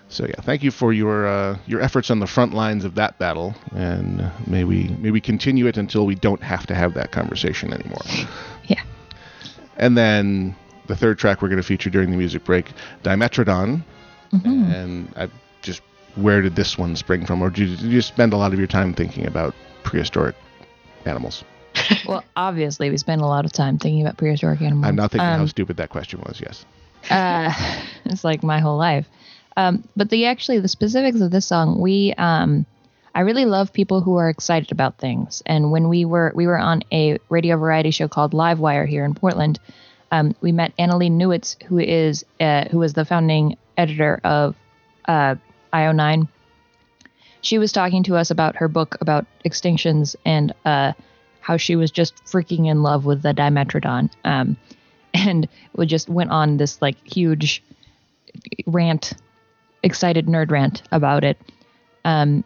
So 0.10 0.26
yeah, 0.26 0.42
thank 0.42 0.62
you 0.64 0.72
for 0.72 0.94
your 0.94 1.28
uh, 1.28 1.58
your 1.66 1.82
efforts 1.82 2.12
on 2.12 2.20
the 2.20 2.28
front 2.28 2.54
lines 2.54 2.86
of 2.86 2.94
that 2.96 3.18
battle, 3.18 3.56
and 3.76 4.32
may 4.48 4.64
we 4.66 4.80
may 5.04 5.12
we 5.12 5.20
continue 5.22 5.68
it 5.68 5.78
until 5.78 6.06
we 6.06 6.16
don't 6.16 6.44
have 6.44 6.66
to 6.68 6.76
have 6.76 6.94
that 6.94 7.12
conversation 7.12 7.74
anymore. 7.74 8.06
Yeah. 8.74 8.84
And 9.78 9.98
then 9.98 10.56
the 10.88 10.96
third 10.96 11.18
track 11.18 11.42
we're 11.42 11.50
going 11.50 11.62
to 11.62 11.68
feature 11.74 11.90
during 11.90 12.12
the 12.12 12.18
music 12.18 12.44
break, 12.44 12.66
Dimetrodon, 13.04 13.82
Mhm. 14.32 14.74
and 14.74 15.08
I 15.18 15.28
just 15.62 15.82
where 16.16 16.42
did 16.42 16.56
this 16.56 16.78
one 16.78 16.96
spring 16.96 17.26
from, 17.26 17.42
or 17.42 17.50
did 17.50 17.68
you, 17.70 17.76
did 17.78 17.92
you 17.92 18.02
spend 18.02 18.34
a 18.34 18.38
lot 18.38 18.54
of 18.54 18.60
your 18.60 18.68
time 18.68 18.94
thinking 18.94 19.26
about 19.26 19.54
prehistoric 19.84 20.36
animals? 21.06 21.44
Well, 22.06 22.24
obviously, 22.36 22.90
we 22.90 22.98
spend 22.98 23.22
a 23.22 23.26
lot 23.26 23.46
of 23.46 23.52
time 23.54 23.78
thinking 23.78 24.02
about 24.02 24.18
prehistoric 24.18 24.62
animals. 24.62 24.86
I'm 24.88 24.96
not 24.96 25.12
thinking 25.12 25.26
how 25.28 25.42
Um, 25.42 25.48
stupid 25.48 25.78
that 25.78 25.90
question 25.90 26.20
was. 26.22 26.42
Yes. 26.42 26.66
uh, 27.10 27.54
it's 28.06 28.24
like 28.24 28.44
my 28.44 28.60
whole 28.60 28.78
life. 28.78 29.08
Um, 29.58 29.84
but 29.96 30.10
the 30.10 30.26
actually 30.26 30.60
the 30.60 30.68
specifics 30.68 31.22
of 31.22 31.32
this 31.32 31.46
song, 31.46 31.80
we 31.80 32.14
um, 32.18 32.66
I 33.16 33.22
really 33.22 33.46
love 33.46 33.72
people 33.74 34.02
who 34.02 34.16
are 34.18 34.30
excited 34.30 34.72
about 34.72 34.98
things. 34.98 35.44
And 35.46 35.72
when 35.72 35.88
we 35.90 36.06
were 36.06 36.32
we 36.36 36.48
were 36.48 36.58
on 36.58 36.82
a 36.92 37.18
radio 37.30 37.58
variety 37.58 37.92
show 37.92 38.08
called 38.08 38.34
Livewire 38.34 38.88
here 38.88 39.06
in 39.06 39.14
Portland, 39.14 39.60
um, 40.12 40.36
we 40.42 40.52
met 40.52 40.74
Annalee 40.78 41.12
Newitz, 41.12 41.62
who 41.64 41.78
is 41.80 42.26
uh, 42.40 42.66
who 42.70 42.80
was 42.80 42.94
the 42.94 43.06
founding 43.06 43.58
editor 43.78 44.20
of 44.24 44.56
uh, 45.08 45.36
IO9. 45.74 46.28
She 47.42 47.58
was 47.58 47.72
talking 47.72 48.04
to 48.04 48.16
us 48.16 48.32
about 48.32 48.56
her 48.58 48.68
book 48.68 48.98
about 49.02 49.26
extinctions 49.46 50.16
and 50.26 50.54
uh, 50.66 50.94
how 51.40 51.58
she 51.58 51.76
was 51.76 51.92
just 51.92 52.24
freaking 52.26 52.70
in 52.70 52.84
love 52.84 53.06
with 53.06 53.22
the 53.22 53.34
Dimetrodon. 53.34 54.10
Um, 54.24 54.58
and 55.14 55.48
we 55.76 55.86
just 55.86 56.10
went 56.10 56.32
on 56.32 56.58
this 56.58 56.82
like 56.82 56.96
huge 57.06 57.64
rant, 58.66 59.14
excited 59.84 60.28
nerd 60.28 60.52
rant 60.52 60.84
about 60.92 61.24
it. 61.24 61.38
Um, 62.06 62.44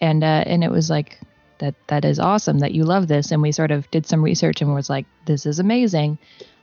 and 0.00 0.22
uh, 0.22 0.44
and 0.46 0.62
it 0.62 0.70
was 0.70 0.90
like 0.90 1.18
that 1.58 1.74
that 1.86 2.04
is 2.04 2.18
awesome 2.18 2.58
that 2.58 2.72
you 2.72 2.84
love 2.84 3.08
this. 3.08 3.30
And 3.30 3.40
we 3.40 3.52
sort 3.52 3.70
of 3.70 3.90
did 3.90 4.06
some 4.06 4.22
research 4.22 4.60
and 4.60 4.74
was 4.74 4.90
like, 4.90 5.06
this 5.24 5.46
is 5.46 5.58
amazing, 5.58 6.18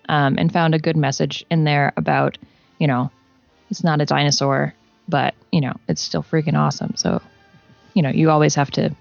um, 0.09 0.37
and 0.37 0.51
found 0.51 0.75
a 0.75 0.79
good 0.79 0.97
message 0.97 1.45
in 1.49 1.63
there 1.63 1.93
about 1.97 2.37
you 2.81 2.87
know, 2.87 3.11
it's 3.69 3.83
not 3.83 4.01
a 4.01 4.05
dinosaur, 4.07 4.73
but 5.07 5.35
you 5.51 5.61
know, 5.61 5.73
it's 5.87 6.01
still 6.01 6.23
freaking 6.23 6.57
awesome. 6.57 6.95
So, 6.95 7.21
you 7.93 8.01
know, 8.01 8.09
you 8.09 8.29
always 8.29 8.55
have 8.55 8.71
to. 8.71 8.95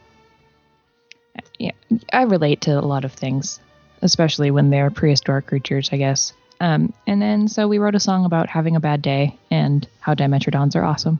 Yeah, 1.58 1.72
I 2.12 2.22
relate 2.22 2.62
to 2.62 2.72
a 2.72 2.80
lot 2.80 3.04
of 3.04 3.12
things, 3.12 3.60
especially 4.02 4.50
when 4.50 4.70
they're 4.70 4.90
prehistoric 4.90 5.46
creatures, 5.46 5.90
I 5.92 5.96
guess. 5.96 6.32
Um, 6.60 6.92
and 7.06 7.20
then 7.22 7.48
so 7.48 7.68
we 7.68 7.78
wrote 7.78 7.94
a 7.94 8.00
song 8.00 8.24
about 8.24 8.48
having 8.48 8.76
a 8.76 8.80
bad 8.80 9.00
day 9.00 9.38
and 9.50 9.86
how 10.00 10.14
Dimetrodons 10.14 10.76
are 10.76 10.84
awesome. 10.84 11.18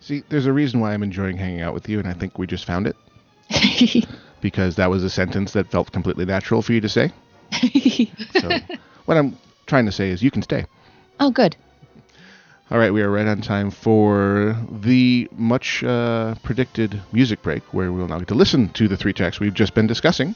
See, 0.00 0.22
there's 0.28 0.46
a 0.46 0.52
reason 0.52 0.80
why 0.80 0.92
I'm 0.94 1.02
enjoying 1.02 1.36
hanging 1.36 1.60
out 1.60 1.74
with 1.74 1.88
you, 1.88 1.98
and 1.98 2.08
I 2.08 2.12
think 2.12 2.38
we 2.38 2.46
just 2.46 2.64
found 2.64 2.86
it 2.88 2.96
because 4.40 4.76
that 4.76 4.90
was 4.90 5.04
a 5.04 5.10
sentence 5.10 5.52
that 5.52 5.70
felt 5.70 5.92
completely 5.92 6.24
natural 6.24 6.62
for 6.62 6.72
you 6.72 6.80
to 6.80 6.88
say. 6.88 7.12
So, 8.40 8.50
what 9.04 9.16
I'm 9.16 9.36
trying 9.66 9.86
to 9.86 9.92
say 9.92 10.10
is, 10.10 10.22
you 10.22 10.30
can 10.30 10.42
stay. 10.42 10.64
oh, 11.20 11.30
good. 11.30 11.54
All 12.72 12.78
right, 12.78 12.90
we 12.90 13.02
are 13.02 13.10
right 13.10 13.26
on 13.26 13.42
time 13.42 13.70
for 13.70 14.56
the 14.70 15.28
much 15.36 15.84
uh, 15.84 16.34
predicted 16.42 17.02
music 17.12 17.42
break, 17.42 17.62
where 17.74 17.92
we 17.92 17.98
will 18.00 18.08
now 18.08 18.18
get 18.18 18.28
to 18.28 18.34
listen 18.34 18.70
to 18.70 18.88
the 18.88 18.96
three 18.96 19.12
tracks 19.12 19.38
we've 19.38 19.52
just 19.52 19.74
been 19.74 19.86
discussing. 19.86 20.34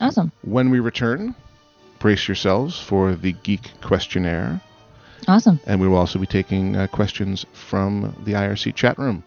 Awesome. 0.00 0.30
When 0.42 0.70
we 0.70 0.78
return, 0.78 1.34
brace 1.98 2.28
yourselves 2.28 2.78
for 2.78 3.16
the 3.16 3.32
Geek 3.32 3.72
Questionnaire, 3.80 4.60
Awesome. 5.26 5.58
and 5.66 5.80
we 5.80 5.88
will 5.88 5.96
also 5.96 6.20
be 6.20 6.26
taking 6.26 6.76
uh, 6.76 6.86
questions 6.86 7.44
from 7.52 8.14
the 8.24 8.34
IRC 8.34 8.76
chat 8.76 8.96
room. 8.96 9.24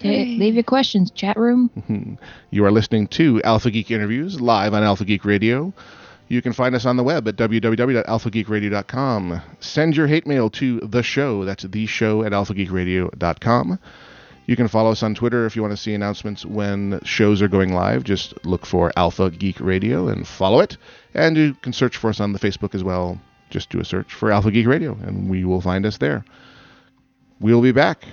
Yay. 0.00 0.36
leave 0.36 0.54
your 0.54 0.64
questions, 0.64 1.12
chat 1.12 1.36
room. 1.36 1.70
You 2.50 2.64
are 2.64 2.72
listening 2.72 3.06
to 3.08 3.40
Alpha 3.44 3.70
Geek 3.70 3.92
Interviews 3.92 4.40
live 4.40 4.74
on 4.74 4.82
Alpha 4.82 5.04
Geek 5.04 5.24
Radio. 5.24 5.72
You 6.28 6.42
can 6.42 6.52
find 6.52 6.74
us 6.74 6.84
on 6.84 6.96
the 6.96 7.02
web 7.02 7.26
at 7.26 7.36
www.alphageekradio.com. 7.36 9.42
Send 9.60 9.96
your 9.96 10.06
hate 10.06 10.26
mail 10.26 10.50
to 10.50 10.80
the 10.80 11.02
show. 11.02 11.46
That's 11.46 11.62
the 11.64 11.86
show 11.86 12.22
at 12.22 12.32
alphageekradio.com. 12.32 13.78
You 14.46 14.56
can 14.56 14.68
follow 14.68 14.90
us 14.90 15.02
on 15.02 15.14
Twitter 15.14 15.46
if 15.46 15.56
you 15.56 15.62
want 15.62 15.72
to 15.72 15.76
see 15.76 15.94
announcements 15.94 16.44
when 16.44 17.00
shows 17.04 17.40
are 17.42 17.48
going 17.48 17.74
live. 17.74 18.04
Just 18.04 18.44
look 18.46 18.66
for 18.66 18.92
Alpha 18.96 19.30
Geek 19.30 19.60
Radio 19.60 20.08
and 20.08 20.26
follow 20.26 20.60
it. 20.60 20.76
And 21.14 21.36
you 21.36 21.54
can 21.54 21.72
search 21.72 21.96
for 21.96 22.08
us 22.08 22.20
on 22.20 22.32
the 22.32 22.38
Facebook 22.38 22.74
as 22.74 22.84
well. 22.84 23.20
Just 23.50 23.70
do 23.70 23.80
a 23.80 23.84
search 23.84 24.12
for 24.12 24.30
Alpha 24.30 24.50
Geek 24.50 24.66
Radio 24.66 24.92
and 25.02 25.30
we 25.30 25.44
will 25.44 25.60
find 25.60 25.86
us 25.86 25.98
there. 25.98 26.24
We'll 27.40 27.62
be 27.62 27.72
back 27.72 28.04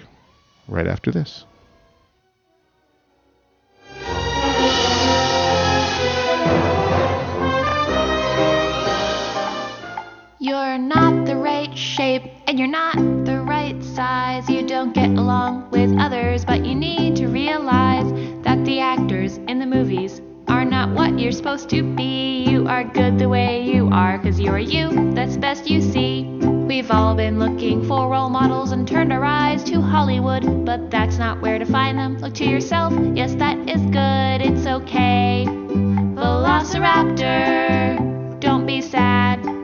right 0.68 0.88
after 0.88 1.12
this. 1.12 1.46
You're 10.46 10.78
not 10.78 11.26
the 11.26 11.36
right 11.36 11.76
shape 11.76 12.22
and 12.46 12.60
you're 12.60 12.68
not 12.68 12.98
the 13.26 13.42
right 13.42 13.84
size. 13.84 14.48
You 14.48 14.68
don't 14.68 14.94
get 14.94 15.10
along 15.10 15.72
with 15.72 15.98
others, 15.98 16.46
but 16.46 16.64
you 16.64 16.76
need 16.76 17.16
to 17.16 17.26
realize 17.26 18.06
that 18.44 18.64
the 18.64 18.80
actors 18.80 19.38
in 19.48 19.58
the 19.58 19.66
movies 19.66 20.22
are 20.48 20.64
not 20.64 20.92
what 20.92 21.18
you're 21.18 21.32
supposed 21.32 21.68
to 21.70 21.82
be. 21.82 22.46
You 22.48 22.68
are 22.68 22.84
good 22.84 23.18
the 23.18 23.28
way 23.28 23.64
you 23.64 23.90
are, 23.92 24.20
cause 24.20 24.40
you're 24.40 24.60
you, 24.60 25.16
that's 25.16 25.36
best 25.36 25.68
you 25.68 25.82
see. 25.82 26.26
We've 26.68 26.92
all 26.92 27.16
been 27.16 27.40
looking 27.40 27.84
for 27.88 28.08
role 28.08 28.30
models 28.30 28.72
and 28.72 28.88
turned 28.88 29.12
our 29.12 29.26
eyes 29.26 29.64
to 29.64 29.82
Hollywood, 29.82 30.64
but 30.64 30.92
that's 30.92 31.18
not 31.18 31.42
where 31.42 31.58
to 31.58 31.66
find 31.66 31.98
them. 31.98 32.20
Look 32.20 32.36
to 32.36 32.46
yourself, 32.46 32.94
yes, 33.16 33.34
that 33.40 33.58
is 33.68 33.82
good, 33.82 34.42
it's 34.48 34.68
okay. 34.68 35.46
Velociraptor, 35.48 38.40
don't 38.40 38.68
be 38.68 38.82
sad. 38.82 39.55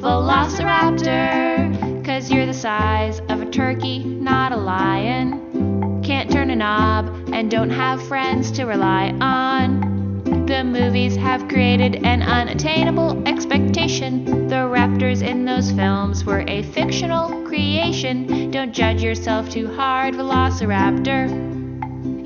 Velociraptor, 0.00 2.04
cause 2.06 2.30
you're 2.30 2.46
the 2.46 2.54
size 2.54 3.20
of 3.28 3.42
a 3.42 3.50
turkey, 3.50 4.02
not 4.02 4.50
a 4.50 4.56
lion. 4.56 6.00
Can't 6.02 6.30
turn 6.30 6.48
a 6.48 6.56
knob 6.56 7.28
and 7.34 7.50
don't 7.50 7.68
have 7.68 8.02
friends 8.08 8.50
to 8.52 8.64
rely 8.64 9.14
on. 9.20 10.24
The 10.46 10.64
movies 10.64 11.16
have 11.16 11.48
created 11.48 11.96
an 11.96 12.22
unattainable 12.22 13.28
expectation. 13.28 14.48
The 14.48 14.56
raptors 14.56 15.20
in 15.20 15.44
those 15.44 15.70
films 15.70 16.24
were 16.24 16.44
a 16.48 16.62
fictional 16.62 17.44
creation. 17.44 18.50
Don't 18.50 18.72
judge 18.72 19.02
yourself 19.02 19.50
too 19.50 19.70
hard, 19.70 20.14
Velociraptor. 20.14 21.28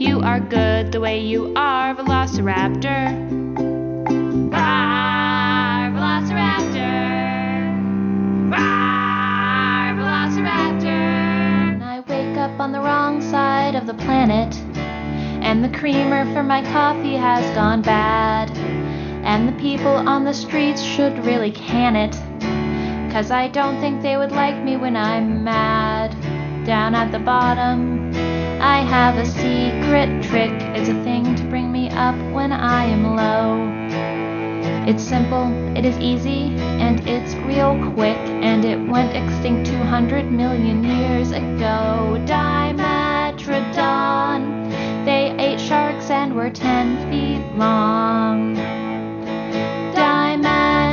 You 0.00 0.20
are 0.20 0.38
good 0.38 0.92
the 0.92 1.00
way 1.00 1.18
you 1.18 1.52
are, 1.56 1.92
Velociraptor. 1.96 3.32
Rawr, 4.50 5.13
on 12.64 12.72
the 12.72 12.80
wrong 12.80 13.20
side 13.20 13.74
of 13.74 13.86
the 13.86 13.92
planet. 13.92 14.56
And 15.44 15.62
the 15.62 15.78
creamer 15.78 16.24
for 16.32 16.42
my 16.42 16.62
coffee 16.62 17.14
has 17.14 17.44
gone 17.54 17.82
bad. 17.82 18.50
And 19.22 19.46
the 19.46 19.60
people 19.60 19.92
on 19.92 20.24
the 20.24 20.32
streets 20.32 20.82
should 20.82 21.26
really 21.26 21.50
can 21.50 21.94
it. 21.94 22.12
Cause 23.12 23.30
I 23.30 23.48
don't 23.48 23.78
think 23.80 24.00
they 24.00 24.16
would 24.16 24.32
like 24.32 24.64
me 24.64 24.78
when 24.78 24.96
I'm 24.96 25.44
mad. 25.44 26.12
Down 26.64 26.94
at 26.94 27.12
the 27.12 27.18
bottom, 27.18 28.10
I 28.62 28.78
have 28.78 29.18
a 29.18 29.26
secret 29.26 30.22
trick. 30.22 30.52
It's 30.74 30.88
a 30.88 31.04
thing 31.04 31.34
to 31.36 31.44
bring 31.50 31.70
me 31.70 31.90
up 31.90 32.16
when 32.32 32.50
I 32.50 32.84
am 32.86 33.14
low. 33.14 33.83
It's 34.88 35.02
simple, 35.02 35.52
it 35.76 35.84
is 35.84 35.98
easy, 35.98 36.54
and 36.80 37.00
it's 37.06 37.34
real 37.46 37.74
quick, 37.92 38.16
and 38.16 38.64
it 38.64 38.78
went 38.88 39.14
extinct 39.16 39.66
200 39.66 40.30
million 40.30 40.82
years 40.84 41.30
ago. 41.30 42.18
Dimetrodon, 42.26 43.34
they 45.04 45.34
ate 45.38 45.60
sharks 45.60 46.10
and 46.10 46.34
were 46.34 46.50
10 46.50 47.10
feet 47.10 47.42
long. 47.58 48.56
Dimetrodon, 49.94 50.83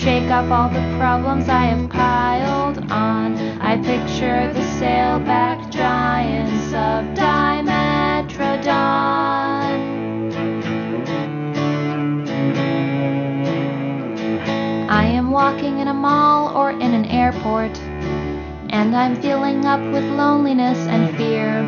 shake 0.00 0.30
off 0.30 0.50
all 0.50 0.70
the 0.70 0.96
problems 0.98 1.46
I 1.50 1.66
have 1.66 1.90
piled 1.90 2.90
on. 2.90 3.36
I 3.60 3.76
picture 3.76 4.50
the 4.54 4.64
sailback 4.80 5.70
giants 5.70 6.68
of 6.68 7.04
Dimetrodon. 7.14 8.40
I 14.88 15.04
am 15.04 15.30
walking 15.30 15.80
in 15.80 15.88
a 15.88 15.92
mall 15.92 16.56
or 16.56 16.70
in 16.70 16.94
an 16.94 17.04
airport. 17.04 17.78
And 18.70 18.96
I'm 18.96 19.20
feeling 19.20 19.66
up 19.66 19.82
with 19.92 20.04
loneliness 20.04 20.78
and 20.86 21.14
fear. 21.18 21.62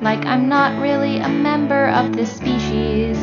Like 0.00 0.24
I'm 0.26 0.48
not 0.48 0.80
really 0.80 1.18
a 1.18 1.28
member 1.28 1.88
of 1.88 2.14
this 2.14 2.30
species. 2.30 3.18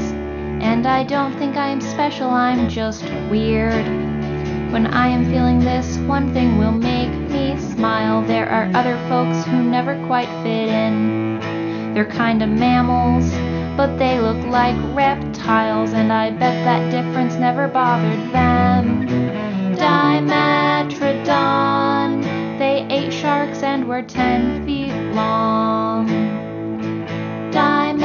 And 0.62 0.86
I 0.86 1.06
don't 1.06 1.34
think 1.38 1.56
I 1.56 1.70
am 1.70 1.80
special, 1.80 2.30
I'm 2.30 2.68
just 2.68 3.06
weird. 3.32 3.99
When 4.72 4.86
I 4.86 5.08
am 5.08 5.26
feeling 5.26 5.60
this, 5.60 5.98
one 5.98 6.32
thing 6.32 6.60
will 6.60 6.72
make 6.72 7.10
me 7.32 7.58
smile. 7.74 8.22
There 8.22 8.48
are 8.48 8.70
other 8.76 8.98
folks 9.10 9.44
who 9.46 9.64
never 9.64 9.96
quite 10.06 10.30
fit 10.44 10.70
in. 10.70 11.40
They're 11.96 12.06
kind 12.06 12.44
of 12.44 12.50
mammals, 12.50 13.32
but 13.76 13.98
they 13.98 14.20
look 14.20 14.46
like 14.46 14.76
reptiles, 14.96 15.94
and 15.94 16.14
I 16.14 16.30
bet 16.30 16.64
that 16.66 16.92
difference 16.92 17.34
never 17.34 17.68
bothered 17.68 18.32
them. 18.32 19.08
Dimetrodon, 19.76 21.00
they 22.60 22.86
ate 22.92 23.12
sharks 23.12 23.64
and 23.64 23.88
were 23.88 24.04
10 24.04 24.66
feet 24.68 24.94
long. 25.16 26.08
Dimetrodon, 27.52 28.00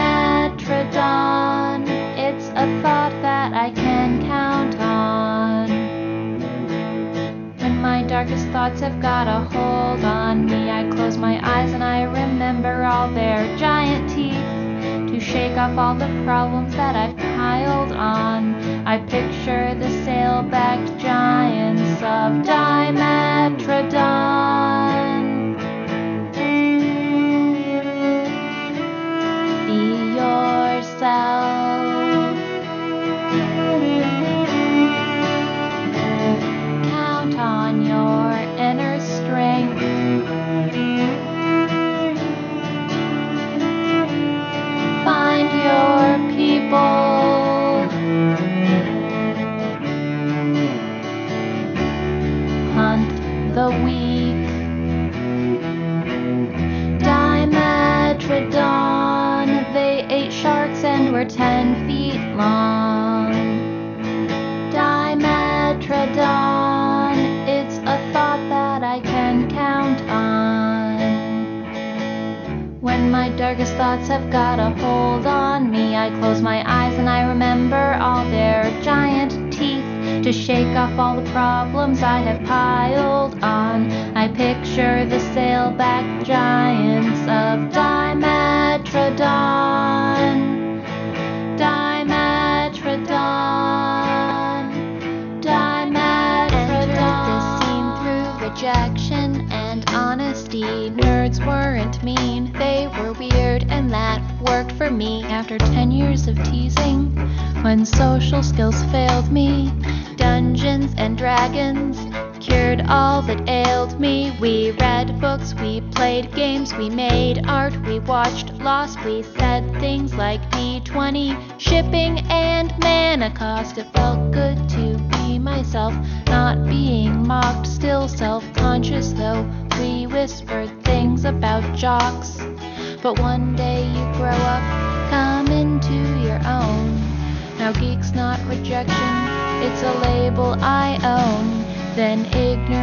darkest 8.24 8.48
thoughts 8.48 8.80
have 8.80 9.02
got 9.02 9.28
a 9.28 9.40
hold 9.54 10.02
on 10.02 10.46
me, 10.46 10.70
I 10.70 10.88
close 10.90 11.18
my 11.18 11.38
eyes 11.46 11.72
and 11.72 11.84
I 11.84 12.04
remember 12.04 12.84
all 12.84 13.12
their 13.12 13.54
giant 13.58 14.08
teeth 14.08 14.32
to 15.12 15.20
shake 15.20 15.58
off 15.58 15.76
all 15.76 15.94
the 15.94 16.08
problems 16.24 16.74
that 16.74 16.96
I've 16.96 17.14
piled 17.18 17.92
on. 17.92 18.54
I 18.86 18.96
picture 18.98 19.74
the 19.74 19.90
sail-backed 20.04 20.98
giants 20.98 22.00
of 22.02 22.46
Dimetrodon. 22.46 23.64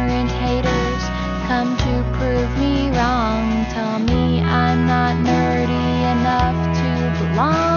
Ignorant 0.02 0.30
haters 0.30 1.02
come 1.46 1.76
to 1.76 2.18
prove 2.18 2.58
me 2.58 2.90
wrong. 2.90 3.64
Tell 3.72 3.98
me 4.00 4.40
I'm 4.40 4.86
not 4.86 5.14
nerdy 5.24 6.12
enough 6.12 6.58
to 6.78 7.24
belong. 7.24 7.71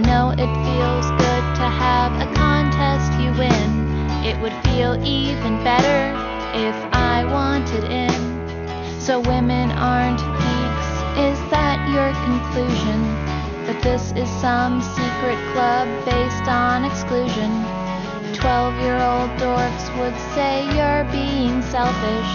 I 0.00 0.02
know 0.02 0.30
it 0.30 0.52
feels 0.64 1.10
good 1.20 1.44
to 1.60 1.66
have 1.68 2.12
a 2.24 2.34
contest 2.34 3.12
you 3.20 3.36
win. 3.36 3.68
It 4.24 4.40
would 4.40 4.56
feel 4.64 4.96
even 5.04 5.62
better 5.62 6.16
if 6.56 6.74
I 6.94 7.26
wanted 7.28 7.84
in. 7.84 8.16
So 8.98 9.20
women 9.20 9.70
aren't 9.72 10.24
geeks. 10.40 10.90
Is 11.20 11.36
that 11.52 11.84
your 11.92 12.16
conclusion? 12.24 12.98
That 13.68 13.82
this 13.82 14.12
is 14.16 14.30
some 14.40 14.80
secret 14.80 15.36
club 15.52 15.84
based 16.08 16.48
on 16.48 16.86
exclusion? 16.88 17.52
12 18.40 18.80
year 18.80 18.96
old 18.96 19.28
dorks 19.36 19.84
would 20.00 20.16
say 20.32 20.64
you're 20.80 21.04
being 21.12 21.60
selfish, 21.60 22.32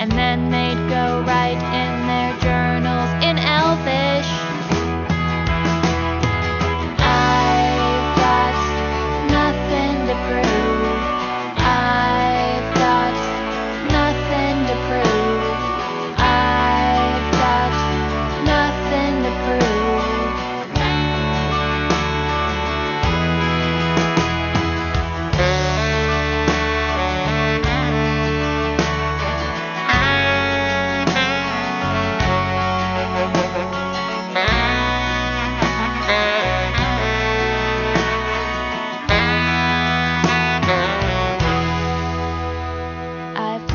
and 0.00 0.10
then 0.12 0.48
they'd 0.48 0.80
go 0.88 1.20
write 1.28 1.60
in 1.76 1.92
their 2.08 2.32
journals 2.40 3.12
in 3.20 3.36
Elvish. 3.36 4.41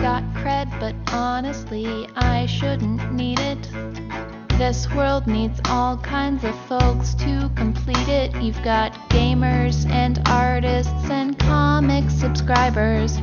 Got 0.02 0.24
cred, 0.36 0.70
but 0.80 0.96
honestly, 1.12 2.08
I 2.16 2.46
shouldn't 2.46 3.14
need 3.14 3.40
it. 3.40 3.70
This 4.58 4.92
world 4.94 5.28
needs 5.28 5.60
all 5.66 5.98
kinds 5.98 6.44
of 6.44 6.56
folks 6.68 7.14
to 7.16 7.50
complete 7.56 8.08
it. 8.08 8.36
You've 8.42 8.62
got 8.64 8.94
gamers 9.10 9.90
and 9.90 10.22
artists 10.28 11.10
and 11.10 11.38
comic 11.40 12.10
subscribers, 12.10 13.18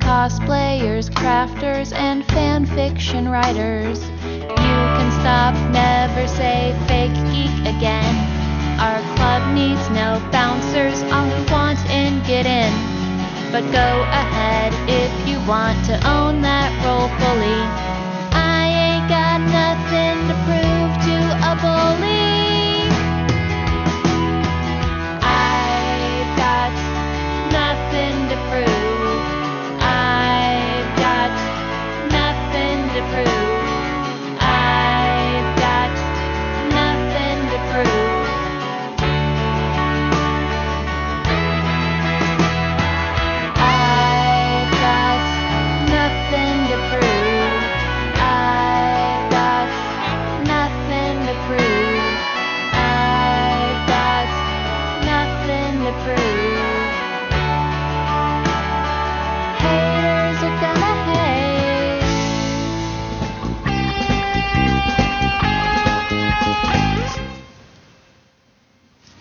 cosplayers, 0.00 1.10
crafters, 1.10 1.94
and 1.94 2.24
fan 2.26 2.66
fiction 2.66 3.28
writers. 3.28 4.00
You 4.24 4.84
can 4.96 5.10
stop, 5.20 5.54
never 5.70 6.26
say 6.26 6.74
fake 6.88 7.14
geek 7.32 7.76
again. 7.76 8.14
Our 8.80 9.00
club 9.16 9.54
needs 9.54 9.88
no 9.90 10.20
bouncers, 10.30 11.02
all 11.12 11.28
who 11.28 11.52
want 11.52 11.78
in 11.90 12.22
get 12.24 12.46
in. 12.46 12.87
But 13.50 13.64
go 13.72 14.02
ahead 14.12 14.74
if 14.86 15.26
you 15.26 15.40
want 15.48 15.82
to 15.86 15.94
own 16.06 16.42
that 16.42 16.68
role 16.84 17.08
fully. 17.16 17.87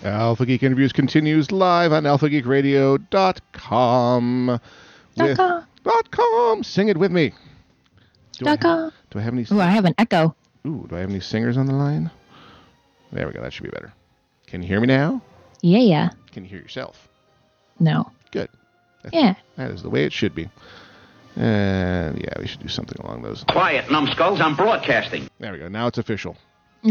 Alpha 0.08 0.46
Geek 0.46 0.63
Interviews 0.63 0.93
continues 0.93 1.52
live 1.52 1.91
on 1.91 2.04
alphageekradio.com. 2.04 4.60
With, 5.17 5.38
com. 5.38 5.65
dot 5.84 6.12
com. 6.12 6.63
Sing 6.63 6.89
it 6.89 6.98
with 6.98 7.12
me. 7.12 7.34
Do 8.34 8.46
I, 8.46 8.50
Dot 8.56 8.60
com. 8.62 8.91
do 9.10 9.20
I 9.20 9.22
have 9.24 9.34
any? 9.34 9.46
Ooh, 9.52 9.60
I 9.60 9.65
have 9.67 9.86
an 9.86 9.96
echo. 9.98 10.36
Ooh, 10.65 10.86
do 10.89 10.96
I 10.96 11.00
have 11.00 11.10
any 11.10 11.20
singers 11.20 11.58
on 11.58 11.65
the 11.65 11.74
line? 11.74 12.12
There 13.12 13.26
we 13.26 13.34
go. 13.34 13.41
That 13.41 13.52
should 13.54 13.63
be 13.63 13.70
better. 13.70 13.91
Can 14.46 14.62
you 14.62 14.67
hear 14.67 14.80
me 14.80 14.88
now? 14.88 15.22
Yeah, 15.62 15.80
yeah. 15.80 16.10
Can 16.32 16.43
you 16.43 16.50
hear 16.50 16.60
yourself? 16.60 17.08
No. 17.80 18.12
Good. 18.32 18.50
Yeah. 19.12 19.34
That 19.56 19.72
is 19.72 19.82
the 19.82 19.89
way 19.89 20.04
it 20.04 20.13
should 20.13 20.36
be. 20.36 20.50
And 21.36 22.20
yeah, 22.20 22.39
we 22.39 22.46
should 22.48 22.62
do 22.62 22.67
something 22.67 22.98
along 23.04 23.24
those. 23.24 23.43
Quiet, 23.50 23.89
numbskulls. 23.91 24.39
I'm 24.41 24.56
broadcasting. 24.56 25.28
There 25.39 25.52
we 25.52 25.60
go. 25.60 25.67
Now 25.67 25.88
it's 25.88 25.98
official. 25.98 26.36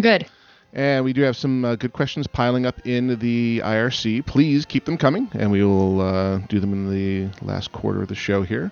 Good. 0.01 0.27
And 0.73 1.05
we 1.05 1.13
do 1.15 1.23
have 1.23 1.37
some 1.37 1.65
uh, 1.65 1.77
good 1.77 1.93
questions 1.93 2.27
piling 2.27 2.67
up 2.67 2.87
in 2.87 3.19
the 3.19 3.61
IRC. 3.65 4.27
Please 4.27 4.67
keep 4.67 4.85
them 4.85 4.99
coming, 4.99 5.29
and 5.33 5.51
we 5.51 5.63
will 5.65 6.01
uh, 6.03 6.39
do 6.49 6.61
them 6.61 6.73
in 6.73 6.91
the 6.91 7.31
last 7.45 7.73
quarter 7.73 8.03
of 8.03 8.09
the 8.09 8.15
show 8.15 8.43
here. 8.43 8.71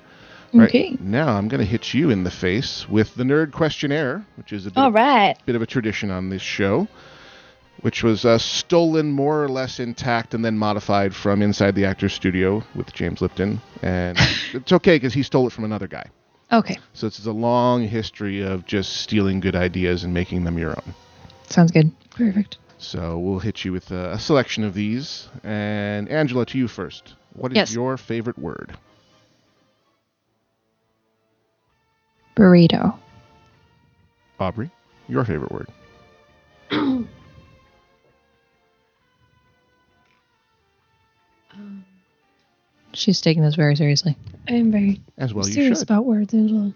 Right 0.53 0.69
Okay. 0.69 0.97
now, 1.01 1.29
I'm 1.37 1.49
going 1.49 1.61
to 1.61 1.67
hit 1.67 1.95
you 1.95 2.11
in 2.11 2.23
the 2.23 2.31
face 2.31 2.89
with 2.89 3.15
the 3.15 3.25
nerd 3.25 3.53
questionnaire, 3.53 4.25
which 4.37 4.53
is 4.53 4.67
a 4.67 4.71
bit, 4.71 4.79
All 4.79 4.93
right. 4.93 5.35
bit 5.47 5.57
of 5.57 5.63
a 5.63 5.67
tradition 5.67 6.11
on 6.11 6.29
this 6.29 6.43
show, 6.43 6.87
which 7.81 8.03
was 8.05 8.25
uh, 8.25 8.39
stolen 8.39 9.11
more 9.11 9.43
or 9.43 9.49
less 9.49 9.81
intact 9.81 10.35
and 10.35 10.45
then 10.45 10.57
modified 10.59 11.15
from 11.15 11.43
inside 11.43 11.75
the 11.75 11.87
actor's 11.87 12.13
studio 12.13 12.63
with 12.75 12.93
James 12.93 13.21
Lipton. 13.21 13.61
And 13.83 14.17
it's 14.53 14.73
okay 14.73 14.97
because 14.97 15.15
he 15.15 15.23
stole 15.23 15.47
it 15.47 15.53
from 15.53 15.65
another 15.65 15.89
guy. 15.89 16.05
Okay. 16.53 16.79
So 16.93 17.07
it's 17.07 17.25
a 17.27 17.33
long 17.33 17.83
history 17.89 18.43
of 18.43 18.65
just 18.67 18.93
stealing 18.99 19.41
good 19.41 19.57
ideas 19.57 20.05
and 20.05 20.13
making 20.15 20.45
them 20.45 20.59
your 20.59 20.71
own. 20.71 20.95
Sounds 21.49 21.71
good. 21.73 21.91
Perfect. 22.11 22.59
So 22.79 23.19
we'll 23.19 23.39
hit 23.39 23.65
you 23.65 23.73
with 23.73 23.91
a, 23.91 24.13
a 24.13 24.19
selection 24.19 24.65
of 24.65 24.75
these. 24.75 25.29
And 25.43 26.09
Angela, 26.09 26.45
to 26.47 26.59
you 26.59 26.69
first. 26.69 27.15
What 27.35 27.53
is 27.53 27.57
Yes. 27.57 27.73
your 27.75 27.97
favorite 27.97 28.39
word? 28.39 28.77
Burrito. 32.37 32.97
Aubrey, 34.41 34.71
your 35.09 35.25
favorite 35.25 35.53
word. 35.53 35.69
She's 42.93 43.21
taking 43.21 43.43
this 43.43 43.55
very 43.57 43.75
seriously. 43.77 44.17
I 44.49 44.53
am 44.55 44.71
very 44.71 45.01
As 45.19 45.35
well, 45.35 45.45
serious 45.45 45.81
should. 45.81 45.89
about 45.89 46.05
words, 46.07 46.33
Angela. 46.33 46.73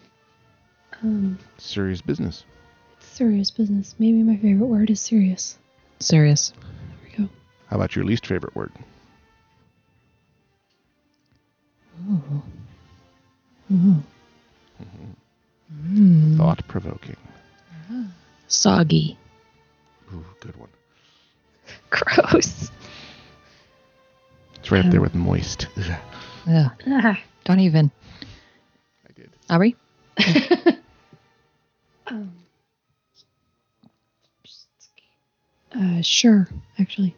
Um, 1.03 1.39
Serious 1.59 2.01
business. 2.01 2.45
Serious 3.19 3.51
business. 3.51 3.97
Maybe 3.99 4.23
my 4.23 4.37
favorite 4.37 4.69
word 4.69 4.91
is 4.91 5.01
serious. 5.01 5.59
Serious. 5.99 6.53
There 6.61 6.99
we 7.03 7.25
go. 7.25 7.31
How 7.67 7.75
about 7.75 7.97
your 7.97 8.05
least 8.05 8.25
favorite 8.29 8.55
word? 8.55 8.71
Thought 16.37 16.67
provoking. 16.69 17.17
Soggy. 18.47 19.19
Ooh, 20.15 20.25
good 20.39 20.57
one. 20.57 20.71
Gross. 21.91 22.71
It's 24.61 24.71
right 24.71 24.85
up 24.85 24.93
there 24.93 25.01
with 25.01 25.17
moist. 25.17 25.67
Ugh, 25.77 26.01
Ugh. 26.47 26.71
Ah. 26.87 27.21
Don't 27.45 27.61
even. 27.61 27.91
I 29.09 29.13
did. 29.13 29.31
Aubrey? 29.51 29.77
Um, 32.11 32.33
uh, 35.75 36.01
sure, 36.03 36.49
actually. 36.79 37.15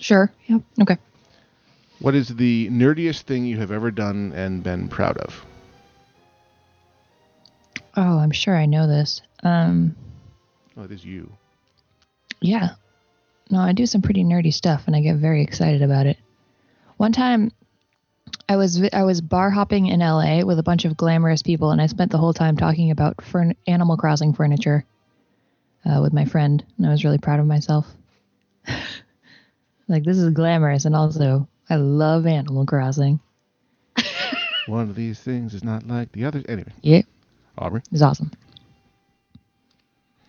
Sure. 0.00 0.30
Yep. 0.46 0.62
Okay. 0.82 0.96
What 2.00 2.14
is 2.14 2.28
the 2.28 2.68
nerdiest 2.70 3.22
thing 3.22 3.44
you 3.44 3.56
have 3.58 3.72
ever 3.72 3.90
done 3.90 4.32
and 4.34 4.62
been 4.62 4.88
proud 4.88 5.18
of? 5.18 5.44
Oh, 7.96 8.18
I'm 8.18 8.30
sure 8.30 8.56
I 8.56 8.66
know 8.66 8.86
this. 8.86 9.20
Um, 9.42 9.96
Oh, 10.76 10.84
it 10.84 10.92
is 10.92 11.04
you. 11.04 11.32
yeah. 12.40 12.70
No, 13.50 13.58
I 13.58 13.72
do 13.72 13.86
some 13.86 14.02
pretty 14.02 14.22
nerdy 14.22 14.52
stuff, 14.54 14.84
and 14.86 14.94
I 14.94 15.00
get 15.00 15.16
very 15.16 15.42
excited 15.42 15.82
about 15.82 16.06
it. 16.06 16.18
One 16.98 17.10
time, 17.12 17.50
I 18.48 18.56
was 18.56 18.80
I 18.92 19.02
was 19.02 19.20
bar 19.20 19.50
hopping 19.50 19.86
in 19.86 20.00
LA 20.00 20.44
with 20.44 20.58
a 20.58 20.62
bunch 20.62 20.84
of 20.84 20.96
glamorous 20.96 21.42
people, 21.42 21.70
and 21.72 21.80
I 21.80 21.86
spent 21.86 22.12
the 22.12 22.18
whole 22.18 22.34
time 22.34 22.56
talking 22.56 22.90
about 22.92 23.24
fern- 23.24 23.56
Animal 23.66 23.96
Crossing 23.96 24.34
furniture 24.34 24.84
uh, 25.84 26.00
with 26.02 26.12
my 26.12 26.24
friend, 26.24 26.64
and 26.76 26.86
I 26.86 26.90
was 26.90 27.04
really 27.04 27.18
proud 27.18 27.40
of 27.40 27.46
myself. 27.46 27.86
like 29.88 30.04
this 30.04 30.18
is 30.18 30.32
glamorous, 30.34 30.84
and 30.84 30.94
also 30.94 31.48
I 31.70 31.76
love 31.76 32.26
Animal 32.26 32.66
Crossing. 32.66 33.20
One 34.66 34.88
of 34.90 34.94
these 34.96 35.18
things 35.20 35.54
is 35.54 35.64
not 35.64 35.86
like 35.86 36.12
the 36.12 36.24
others. 36.24 36.44
Anyway, 36.48 36.72
Yeah, 36.82 37.02
Aubrey. 37.56 37.82
it's 37.90 38.02
awesome. 38.02 38.30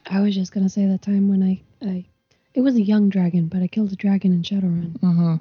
I 0.06 0.22
was 0.22 0.34
just 0.34 0.52
gonna 0.52 0.70
say 0.70 0.86
that 0.88 1.02
time 1.02 1.30
when 1.30 1.44
I, 1.44 1.62
I, 1.88 2.06
it 2.54 2.62
was 2.62 2.76
a 2.76 2.82
young 2.82 3.10
dragon, 3.10 3.48
but 3.48 3.62
I 3.62 3.68
killed 3.68 3.92
a 3.92 3.96
dragon 3.96 4.34
in 4.34 4.42
Shadowrun. 4.42 5.00
Mm-hmm. 5.00 5.36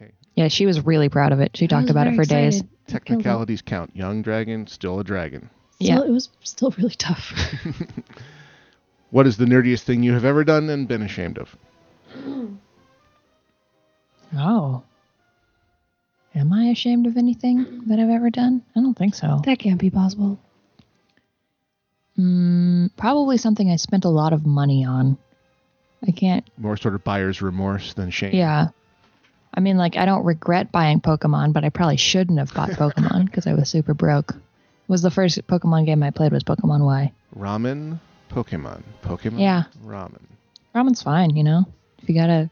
Okay. 0.00 0.12
Yeah, 0.36 0.48
she 0.48 0.66
was 0.66 0.84
really 0.84 1.08
proud 1.08 1.32
of 1.32 1.40
it. 1.40 1.56
She 1.56 1.64
I 1.64 1.68
talked 1.68 1.90
about 1.90 2.06
it 2.06 2.14
for 2.14 2.24
days. 2.24 2.56
excited. 2.58 2.70
I. 2.88 2.92
Technicalities 2.92 3.62
count. 3.62 3.94
Young 3.96 4.22
dragon, 4.22 4.66
still 4.66 5.00
a 5.00 5.04
dragon. 5.04 5.48
Yeah. 5.78 6.00
It 6.02 6.10
was 6.10 6.28
still 6.44 6.70
really 6.76 6.94
tough. 6.94 7.32
What 9.10 9.26
is 9.26 9.36
the 9.36 9.44
nerdiest 9.44 9.82
thing 9.82 10.02
you 10.02 10.12
have 10.12 10.24
ever 10.24 10.44
done 10.44 10.68
and 10.70 10.86
been 10.86 11.02
ashamed 11.02 11.38
of? 11.38 11.56
Oh. 14.36 14.84
Am 16.36 16.52
I 16.52 16.66
ashamed 16.66 17.08
of 17.08 17.16
anything 17.16 17.82
that 17.88 17.98
I've 17.98 18.10
ever 18.10 18.30
done? 18.30 18.62
I 18.76 18.80
don't 18.80 18.96
think 18.96 19.16
so. 19.16 19.42
that 19.44 19.58
can't 19.58 19.80
be 19.80 19.90
possible. 19.90 20.38
Mm, 22.16 22.90
probably 22.96 23.38
something 23.38 23.68
I 23.70 23.76
spent 23.76 24.04
a 24.04 24.08
lot 24.08 24.32
of 24.32 24.46
money 24.46 24.84
on. 24.84 25.18
I 26.06 26.12
can't. 26.12 26.48
More 26.56 26.76
sort 26.76 26.94
of 26.94 27.02
buyer's 27.02 27.42
remorse 27.42 27.94
than 27.94 28.10
shame. 28.10 28.34
Yeah. 28.34 28.68
I 29.52 29.60
mean, 29.60 29.76
like, 29.76 29.96
I 29.96 30.04
don't 30.04 30.24
regret 30.24 30.70
buying 30.70 31.00
Pokemon, 31.00 31.52
but 31.52 31.64
I 31.64 31.70
probably 31.70 31.96
shouldn't 31.96 32.38
have 32.38 32.54
bought 32.54 32.70
Pokemon 32.78 33.24
because 33.26 33.48
I 33.48 33.54
was 33.54 33.68
super 33.68 33.94
broke. 33.94 34.30
It 34.30 34.38
was 34.88 35.02
the 35.02 35.10
first 35.10 35.44
Pokemon 35.48 35.86
game 35.86 36.02
I 36.04 36.10
played 36.10 36.32
was 36.32 36.44
Pokemon 36.44 36.84
Y. 36.84 37.12
Ramen, 37.36 37.98
Pokemon. 38.30 38.82
Pokemon, 39.02 39.40
Yeah. 39.40 39.64
ramen. 39.84 40.22
Ramen's 40.74 41.02
fine, 41.02 41.36
you 41.36 41.42
know. 41.44 41.64
If 42.02 42.08
you 42.08 42.14
gotta, 42.14 42.48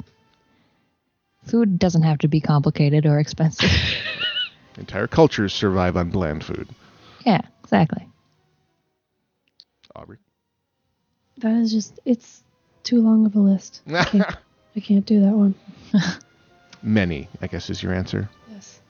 food 1.44 1.78
doesn't 1.78 2.02
have 2.02 2.18
to 2.18 2.28
be 2.28 2.40
complicated 2.40 3.06
or 3.06 3.18
expensive. 3.18 3.70
Entire 4.78 5.06
cultures 5.06 5.52
survive 5.54 5.96
on 5.96 6.10
bland 6.10 6.44
food. 6.44 6.68
yeah, 7.24 7.40
exactly. 7.62 8.06
Aubrey. 9.96 10.18
That 11.38 11.54
is 11.54 11.72
just, 11.72 11.98
it's 12.04 12.42
too 12.82 13.00
long 13.00 13.26
of 13.26 13.34
a 13.36 13.40
list. 13.40 13.82
I 13.92 14.04
can't, 14.04 14.36
I 14.76 14.80
can't 14.80 15.06
do 15.06 15.20
that 15.20 15.32
one. 15.32 15.54
Many, 16.82 17.28
I 17.40 17.46
guess, 17.46 17.70
is 17.70 17.82
your 17.82 17.92
answer. 17.92 18.28
Yes. 18.52 18.80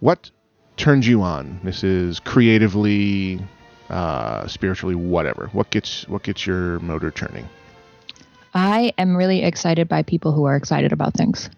What 0.00 0.30
turns 0.76 1.06
you 1.06 1.22
on? 1.22 1.60
This 1.62 1.84
is 1.84 2.18
creatively, 2.20 3.40
uh, 3.90 4.46
spiritually, 4.46 4.94
whatever. 4.94 5.48
What 5.52 5.70
gets 5.70 6.08
what 6.08 6.22
gets 6.22 6.46
your 6.46 6.78
motor 6.80 7.10
turning? 7.10 7.48
I 8.54 8.92
am 8.98 9.16
really 9.16 9.42
excited 9.42 9.88
by 9.88 10.02
people 10.02 10.32
who 10.32 10.44
are 10.44 10.56
excited 10.56 10.92
about 10.92 11.14
things. 11.14 11.50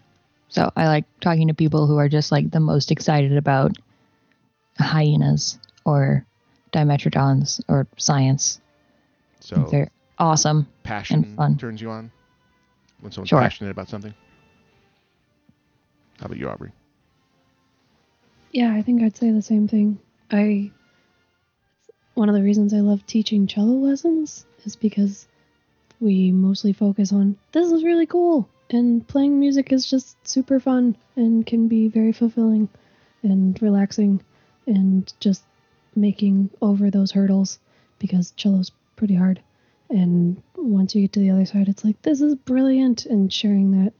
So 0.49 0.71
I 0.75 0.87
like 0.87 1.05
talking 1.21 1.47
to 1.47 1.53
people 1.53 1.87
who 1.87 1.97
are 1.97 2.09
just 2.09 2.31
like 2.31 2.51
the 2.51 2.59
most 2.59 2.91
excited 2.91 3.37
about 3.37 3.71
hyenas 4.77 5.59
or 5.85 6.25
dimetrodons 6.71 7.61
or 7.67 7.87
science. 7.97 8.59
So 9.39 9.67
They're 9.71 9.89
awesome. 10.17 10.67
passion 10.83 11.23
and 11.23 11.37
fun. 11.37 11.57
turns 11.57 11.81
you 11.81 11.89
on 11.89 12.11
when 12.99 13.11
someone's 13.11 13.29
Sure. 13.29 13.39
passionate 13.39 13.71
about 13.71 13.87
something. 13.89 14.13
How 16.19 16.25
about 16.25 16.37
you, 16.37 16.49
Aubrey? 16.49 16.71
Yeah, 18.51 18.73
I 18.73 18.81
think 18.81 19.01
I'd 19.01 19.15
say 19.15 19.31
the 19.31 19.41
same 19.41 19.67
thing. 19.67 19.99
I 20.31 20.71
one 22.19 22.27
of 22.27 22.35
the 22.35 22.43
reasons 22.43 22.73
I 22.73 22.81
love 22.81 23.05
teaching 23.05 23.47
cello 23.47 23.75
lessons 23.75 24.45
is 24.65 24.75
because 24.75 25.25
we 26.01 26.33
mostly 26.33 26.73
focus 26.73 27.13
on 27.13 27.37
this 27.53 27.71
is 27.71 27.85
really 27.85 28.05
cool 28.05 28.49
and 28.69 29.07
playing 29.07 29.39
music 29.39 29.71
is 29.71 29.89
just 29.89 30.17
super 30.27 30.59
fun 30.59 30.97
and 31.15 31.47
can 31.47 31.69
be 31.69 31.87
very 31.87 32.11
fulfilling 32.11 32.67
and 33.23 33.59
relaxing 33.61 34.21
and 34.67 35.13
just 35.21 35.45
making 35.95 36.49
over 36.61 36.91
those 36.91 37.11
hurdles 37.11 37.57
because 37.99 38.33
cello's 38.35 38.73
pretty 38.97 39.15
hard. 39.15 39.41
And 39.89 40.43
once 40.57 40.93
you 40.93 41.03
get 41.03 41.13
to 41.13 41.21
the 41.21 41.29
other 41.29 41.45
side 41.45 41.69
it's 41.69 41.85
like 41.85 42.01
this 42.01 42.19
is 42.19 42.35
brilliant 42.35 43.05
and 43.05 43.31
sharing 43.31 43.71
that 43.81 43.93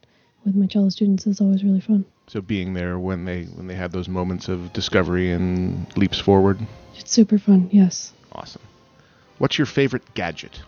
with 0.43 0.55
my 0.55 0.65
cello 0.65 0.89
students 0.89 1.25
is 1.25 1.39
always 1.39 1.63
really 1.63 1.79
fun 1.79 2.03
So 2.29 2.41
being 2.41 2.73
there 2.75 2.97
when 2.99 3.25
they 3.25 3.43
when 3.45 3.65
they 3.67 3.73
have 3.75 3.91
those 3.91 4.07
moments 4.07 4.47
of 4.47 4.71
discovery 4.71 5.31
and 5.31 5.85
leaps 5.97 6.19
forward. 6.19 6.59
it's 6.95 7.11
super 7.11 7.37
fun 7.39 7.69
yes 7.71 8.13
Awesome. 8.31 8.61
What's 9.39 9.57
your 9.57 9.65
favorite 9.65 10.03
gadget? 10.13 10.61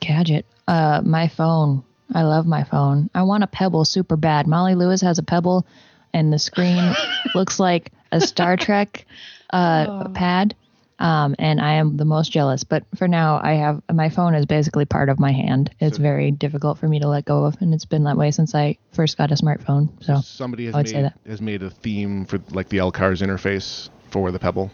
Gadget. 0.00 0.44
Uh, 0.68 1.00
my 1.04 1.28
phone. 1.28 1.82
I 2.14 2.22
love 2.22 2.46
my 2.46 2.62
phone. 2.64 3.08
I 3.14 3.22
want 3.22 3.42
a 3.42 3.46
Pebble 3.46 3.84
super 3.84 4.16
bad. 4.16 4.46
Molly 4.46 4.74
Lewis 4.74 5.00
has 5.00 5.18
a 5.18 5.22
Pebble, 5.22 5.66
and 6.12 6.32
the 6.32 6.38
screen 6.38 6.94
looks 7.34 7.58
like 7.58 7.90
a 8.12 8.20
Star 8.20 8.56
Trek 8.56 9.06
uh, 9.50 9.86
Oh. 9.88 10.10
pad. 10.12 10.54
Um, 10.98 11.34
and 11.38 11.60
I 11.60 11.74
am 11.74 11.96
the 11.98 12.06
most 12.06 12.32
jealous. 12.32 12.64
But 12.64 12.84
for 12.96 13.06
now, 13.06 13.38
I 13.42 13.52
have 13.54 13.82
my 13.92 14.08
phone 14.08 14.34
is 14.34 14.46
basically 14.46 14.86
part 14.86 15.08
of 15.10 15.18
my 15.20 15.30
hand. 15.32 15.70
It's 15.78 15.96
So- 15.98 16.02
very 16.02 16.30
difficult 16.30 16.78
for 16.78 16.88
me 16.88 16.98
to 17.00 17.08
let 17.08 17.24
go 17.26 17.44
of, 17.44 17.56
and 17.60 17.74
it's 17.74 17.84
been 17.84 18.04
that 18.04 18.16
way 18.16 18.30
since 18.30 18.54
I 18.54 18.78
first 18.92 19.18
got 19.18 19.30
a 19.30 19.34
smartphone. 19.34 19.90
So 20.00 20.20
Somebody 20.22 20.66
has 20.66 20.74
I 20.74 20.78
would 20.78 20.86
made 20.86 20.92
say 20.92 21.02
that. 21.02 21.18
has 21.26 21.40
made 21.42 21.62
a 21.62 21.68
theme 21.70 22.24
for 22.24 22.40
like 22.50 22.70
the 22.70 22.78
LCARS 22.78 23.20
interface 23.22 23.90
for 24.10 24.30
the 24.30 24.38
Pebble. 24.38 24.70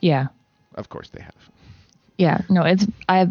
yeah, 0.00 0.28
Of 0.76 0.88
course 0.88 1.10
they 1.10 1.20
have. 1.20 1.34
yeah. 2.16 2.40
No, 2.48 2.62
it's 2.62 2.86
I. 3.08 3.30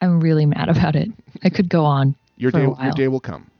I'm 0.00 0.20
really 0.20 0.46
mad 0.46 0.68
about 0.68 0.94
it. 0.94 1.10
I 1.42 1.48
could 1.50 1.68
go 1.68 1.84
on. 1.84 2.14
Your 2.36 2.50
day 2.52 2.62
your 2.82 2.92
day 2.92 3.08
will 3.08 3.18
come. 3.20 3.50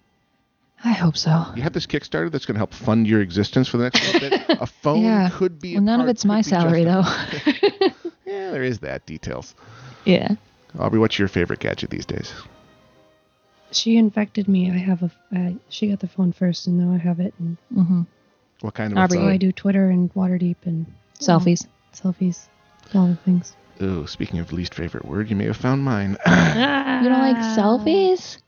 I 0.85 0.93
hope 0.93 1.16
so. 1.16 1.45
You 1.57 1.62
have 1.62 1.72
this 1.72 1.87
Kickstarter 1.87 2.31
that's 2.31 2.47
going 2.47 2.55
to 2.55 2.59
help 2.61 2.72
fund 2.74 3.07
your 3.07 3.20
existence 3.20 3.66
for 3.68 3.77
the 3.79 3.85
next 3.85 4.05
little 4.07 4.20
bit. 4.31 4.41
A 4.61 4.66
phone 4.66 5.03
Yeah. 5.05 5.31
could 5.33 5.59
be. 5.61 5.72
a 5.74 5.79
Well, 5.79 5.85
none 5.85 6.01
of 6.01 6.09
it's 6.09 6.24
my 6.24 6.43
salary 6.43 6.85
though. 6.85 7.03
Yeah, 8.27 8.51
there 8.51 8.64
is 8.64 8.81
that 8.81 9.07
details. 9.07 9.55
yeah. 10.05 10.35
Aubrey, 10.79 10.99
what's 10.99 11.16
your 11.18 11.29
favorite 11.29 11.61
gadget 11.61 11.91
these 11.91 12.05
days? 12.05 12.33
She 13.70 13.97
infected 13.97 14.49
me. 14.49 14.70
I 14.70 14.77
have 14.77 15.03
a. 15.03 15.11
I, 15.33 15.57
she 15.68 15.89
got 15.89 16.01
the 16.01 16.09
phone 16.09 16.33
first, 16.33 16.66
and 16.66 16.77
now 16.79 16.93
I 16.93 16.99
have 16.99 17.20
it. 17.20 17.35
And 17.39 17.57
hmm 17.72 18.03
What 18.62 18.74
kind 18.74 18.93
of? 18.93 18.99
Aubrey, 18.99 19.18
so 19.18 19.27
I 19.29 19.37
do 19.37 19.53
Twitter 19.53 19.91
and 19.91 20.12
Waterdeep 20.14 20.57
and 20.64 20.87
Selfies. 21.20 21.66
selfies, 21.95 22.49
all 22.95 23.07
the 23.09 23.16
things. 23.16 23.55
Oh, 23.81 24.07
speaking 24.07 24.41
of 24.41 24.53
least 24.53 24.74
favorite 24.74 25.05
word, 25.05 25.31
you 25.31 25.37
may 25.37 25.45
have 25.47 25.57
found 25.57 25.83
mine. 25.85 26.11
You 26.27 27.09
don't 27.09 27.20
like 27.20 27.37
selfies? 27.57 28.39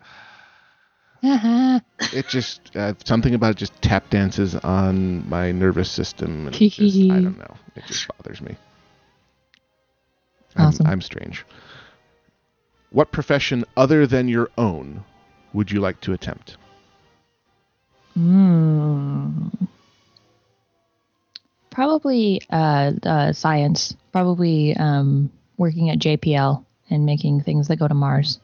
It 2.12 2.28
just 2.28 2.76
uh, 2.76 2.94
something 3.04 3.34
about 3.34 3.50
it 3.50 3.56
just 3.56 3.80
tap 3.82 4.08
dances 4.08 4.54
on 4.54 5.28
my 5.28 5.50
nervous 5.50 5.90
system. 5.90 6.46
And 6.46 6.54
just, 6.54 6.78
I 6.80 6.82
don't 7.20 7.38
know. 7.38 7.56
It 7.74 7.84
just 7.86 8.06
bothers 8.08 8.40
me. 8.40 8.56
I'm, 10.56 10.66
Awesome. 10.66 10.86
I'm 10.86 11.00
strange. 11.00 11.44
What 12.90 13.12
profession 13.12 13.64
other 13.76 14.06
than 14.06 14.28
your 14.28 14.48
own 14.56 15.04
would 15.52 15.70
you 15.70 15.80
like 15.80 16.00
to 16.02 16.12
attempt? 16.12 16.56
Mm. 18.16 19.68
Probably 21.70 22.40
uh, 22.50 22.92
uh, 23.02 23.32
science. 23.32 23.94
Probably 24.12 24.74
um, 24.76 25.30
working 25.56 25.90
at 25.90 25.98
JPL 25.98 26.64
and 26.90 27.04
making 27.04 27.42
things 27.42 27.68
that 27.68 27.76
go 27.76 27.86
to 27.86 27.94
Mars. 27.94 28.40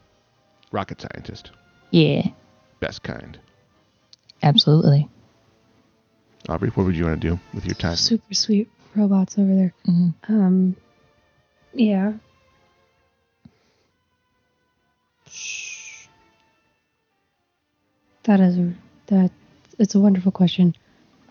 Rocket 0.71 1.01
scientist, 1.01 1.51
Yeah, 1.91 2.27
best 2.85 3.01
kind. 3.03 3.39
absolutely. 4.43 5.09
Aubrey, 6.47 6.69
what 6.69 6.85
would 6.85 6.95
you 6.95 7.05
want 7.05 7.19
to 7.19 7.27
do 7.29 7.39
with 7.55 7.65
your 7.65 7.73
time? 7.73 7.95
Super 7.95 8.35
sweet 8.35 8.69
robots 8.95 9.39
over 9.39 9.55
there. 9.55 9.73
hmm 9.85 10.09
Um, 10.29 10.75
yeah. 11.73 12.13
That 18.23 18.39
is 18.39 18.57
a, 18.57 18.73
that. 19.07 19.31
It's 19.77 19.95
a 19.95 19.99
wonderful 19.99 20.31
question. 20.31 20.75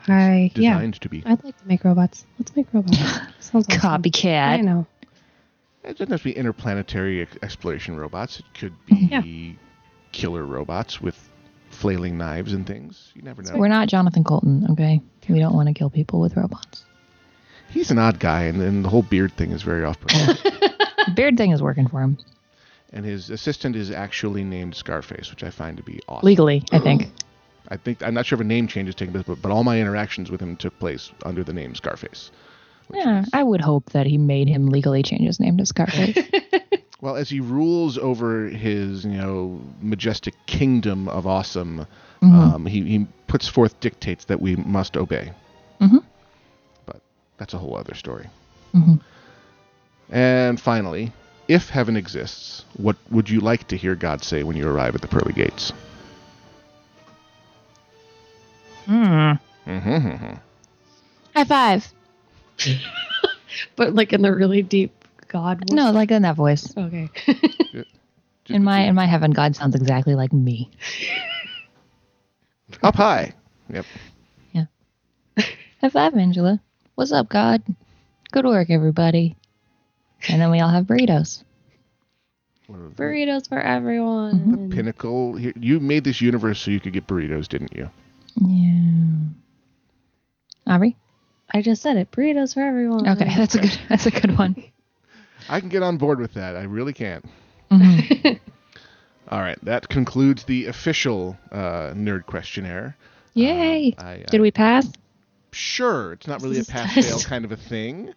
I 0.07 0.51
yeah. 0.55 0.75
Designed 0.75 1.01
to 1.01 1.09
be. 1.09 1.23
I'd 1.25 1.43
like 1.45 1.57
to 1.59 1.67
make 1.67 1.85
robots. 1.85 2.27
Let's 2.39 2.55
make 2.55 2.67
robots. 2.75 2.99
Sounds 3.41 3.67
awesome. 3.71 4.03
I 4.25 4.61
know. 4.61 4.87
It 5.83 5.99
doesn't 5.99 6.11
have 6.11 6.21
to 6.21 6.25
be 6.25 6.33
interplanetary 6.37 7.27
exploration 7.43 7.97
robots. 7.97 8.41
It 8.41 8.47
could 8.55 8.75
be 8.87 9.09
Yeah. 9.11 9.23
killer 10.13 10.45
robots 10.45 11.01
with 11.01 11.31
flailing 11.75 12.17
knives 12.19 12.53
and 12.53 12.67
things. 12.67 13.11
You 13.15 13.23
never 13.23 13.43
know. 13.43 13.57
We're 13.57 13.69
not 13.69 13.89
Jonathan 13.89 14.25
Coulton, 14.25 14.67
okay? 14.71 15.01
We 15.29 15.39
don't 15.39 15.55
want 15.55 15.69
to 15.69 15.75
kill 15.75 15.91
people 15.91 16.21
with 16.21 16.37
robots. 16.37 16.85
He's 17.71 17.91
an 17.91 17.99
odd 17.99 18.19
guy, 18.21 18.43
and 18.43 18.61
then 18.61 18.83
the 18.83 18.89
whole 18.89 19.03
beard 19.03 19.33
thing 19.37 19.51
is 19.51 19.63
very 19.63 19.85
off-putting. 19.85 20.37
Beard 21.15 21.37
thing 21.37 21.51
is 21.51 21.61
working 21.63 21.87
for 21.89 22.01
him 22.01 22.19
and 22.95 23.05
his 23.05 23.29
assistant 23.29 23.77
is 23.77 23.91
actually 23.91 24.45
named 24.45 24.75
Scarface, 24.75 25.29
which 25.31 25.43
I 25.43 25.51
find 25.51 25.77
to 25.77 25.83
be 25.83 26.01
awesome. 26.09 26.25
legally, 26.25 26.63
I 26.73 26.79
think. 26.79 27.11
I 27.69 27.77
think 27.77 28.03
I'm 28.03 28.15
not 28.15 28.25
sure 28.25 28.37
if 28.37 28.41
a 28.41 28.45
name 28.45 28.69
change 28.69 28.89
is 28.89 28.95
taking 28.95 29.13
place, 29.13 29.25
but, 29.27 29.43
but 29.43 29.51
all 29.51 29.65
my 29.65 29.81
interactions 29.81 30.31
with 30.31 30.41
him 30.41 30.57
took 30.57 30.79
place 30.79 31.11
under 31.25 31.43
the 31.43 31.53
name 31.53 31.75
Scarface. 31.75 32.31
Yeah, 32.93 33.23
is- 33.23 33.31
I 33.33 33.43
would 33.43 33.61
hope 33.61 33.91
that 33.91 34.07
he 34.07 34.17
made 34.17 34.49
him 34.49 34.69
legally 34.69 35.03
change 35.03 35.27
his 35.27 35.41
name 35.41 35.59
to 35.59 35.67
Scarface. 35.67 36.19
well, 37.05 37.17
as 37.17 37.29
he 37.29 37.39
rules 37.39 37.99
over 37.99 38.47
his, 38.49 39.05
you 39.05 39.19
know, 39.19 39.61
majestic 39.83 40.33
kingdom 40.47 41.07
of 41.07 41.27
awesome, 41.27 41.87
Mhm. 42.23 42.33
um, 42.33 42.65
he, 42.65 42.83
he 42.83 43.07
puts 43.27 43.47
forth 43.47 43.79
dictates 43.81 44.25
that 44.25 44.41
we 44.41 44.57
must 44.57 44.97
obey. 44.97 45.31
Mhm. 45.83 46.03
But 46.87 47.03
that's 47.37 47.53
a 47.53 47.59
whole 47.59 47.77
other 47.77 47.93
story. 47.95 48.31
Mhm. 48.75 49.01
And 50.09 50.59
finally, 50.59 51.13
if 51.47 51.69
heaven 51.69 51.95
exists, 51.95 52.65
what 52.79 52.97
would 53.11 53.29
you 53.29 53.41
like 53.41 53.69
to 53.69 53.77
hear 53.77 53.95
God 53.95 54.25
say 54.25 54.43
when 54.43 54.57
you 54.57 54.67
arrive 54.67 54.95
at 54.95 55.03
the 55.03 55.09
pearly 55.09 55.35
gates? 55.35 55.75
Mm-hmm. 58.89 60.35
High 61.35 61.45
five. 61.45 61.93
But 63.77 63.95
like 63.95 64.13
in 64.13 64.23
the 64.23 64.35
really 64.35 64.63
deep 64.63 65.04
God. 65.35 65.69
voice. 65.69 65.77
No, 65.77 65.91
like 65.91 66.13
in 66.13 66.23
that 66.23 66.37
voice. 66.37 66.73
Okay. 66.77 67.11
In 68.51 68.63
my 68.63 68.81
in 68.81 68.95
my 68.95 69.07
heaven, 69.07 69.31
God 69.31 69.57
sounds 69.57 69.75
exactly 69.75 70.15
like 70.15 70.31
me. 70.31 70.71
up 72.83 72.95
high. 72.95 73.33
Yep. 73.73 73.87
Yeah. 74.53 74.65
High 75.81 75.89
five, 75.89 76.15
Angela. 76.15 76.61
What's 76.95 77.11
up, 77.11 77.31
God? 77.31 77.63
Good 78.33 78.45
work, 78.45 78.69
everybody. 78.69 79.35
And 80.29 80.43
then 80.43 80.51
we 80.51 80.61
all 80.61 80.69
have 80.69 80.85
burritos. 80.85 81.43
Burritos 82.71 83.49
for 83.49 83.59
everyone. 83.59 84.35
Mm-hmm. 84.41 84.69
The 84.69 84.77
pinnacle. 84.77 85.41
You- 85.41 85.55
You 85.59 85.81
made 85.81 86.05
this 86.05 86.21
universe 86.21 86.61
so 86.61 86.71
you 86.71 86.81
could 86.81 86.93
get 86.93 87.07
burritos, 87.07 87.49
didn't 87.49 87.75
you? 87.75 87.89
Yeah. 88.37 89.31
Aubrey. 90.75 90.97
I 91.53 91.63
just 91.63 91.81
said 91.81 91.97
it. 91.97 92.11
Burritos 92.11 92.53
for 92.53 92.61
everyone. 92.63 93.09
Okay, 93.09 93.25
that's 93.37 93.55
a 93.55 93.61
good 93.61 93.79
that's 93.89 94.05
a 94.05 94.11
good 94.11 94.37
one. 94.37 94.63
I 95.49 95.61
can 95.61 95.69
get 95.69 95.83
on 95.83 95.97
board 95.97 96.21
with 96.21 96.35
that. 96.35 96.57
I 96.57 96.63
really 96.63 96.93
can. 96.93 97.23
Mhm. 97.71 98.39
All 99.29 99.41
right, 99.41 99.59
that 99.65 99.89
concludes 99.89 100.45
the 100.45 100.67
official 100.67 101.37
uh, 101.51 101.93
nerd 101.95 102.27
questionnaire. 102.27 102.97
Yay! 103.33 103.95
I, 103.97 104.25
Did 104.31 104.41
we 104.43 104.51
pass? 104.51 104.87
Sure, 105.51 106.13
it's 106.13 106.27
not 106.27 106.43
really 106.43 106.59
a 106.59 106.65
pass-fail 106.65 107.21
kind 107.21 107.45
of 107.45 107.53
a 107.53 107.57
thing. 107.57 108.13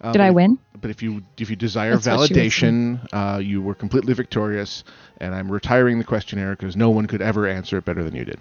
Uh, 0.00 0.12
Did 0.12 0.20
I 0.20 0.30
win? 0.30 0.58
But 0.80 0.90
if 0.90 1.02
you 1.02 1.22
if 1.36 1.50
you 1.50 1.56
desire 1.56 1.96
That's 1.96 2.06
what 2.06 2.28
she 2.28 2.34
was 2.34 2.52
validation, 2.52 3.06
uh, 3.12 3.38
you 3.38 3.60
were 3.60 3.74
completely 3.74 4.14
victorious, 4.14 4.84
and 5.18 5.34
I'm 5.34 5.50
retiring 5.50 5.98
the 5.98 6.04
questionnaire 6.04 6.54
because 6.56 6.76
no 6.76 6.90
one 6.90 7.06
could 7.06 7.22
ever 7.22 7.46
answer 7.46 7.76
it 7.78 7.84
better 7.84 8.04
than 8.04 8.14
you 8.14 8.24
did. 8.24 8.38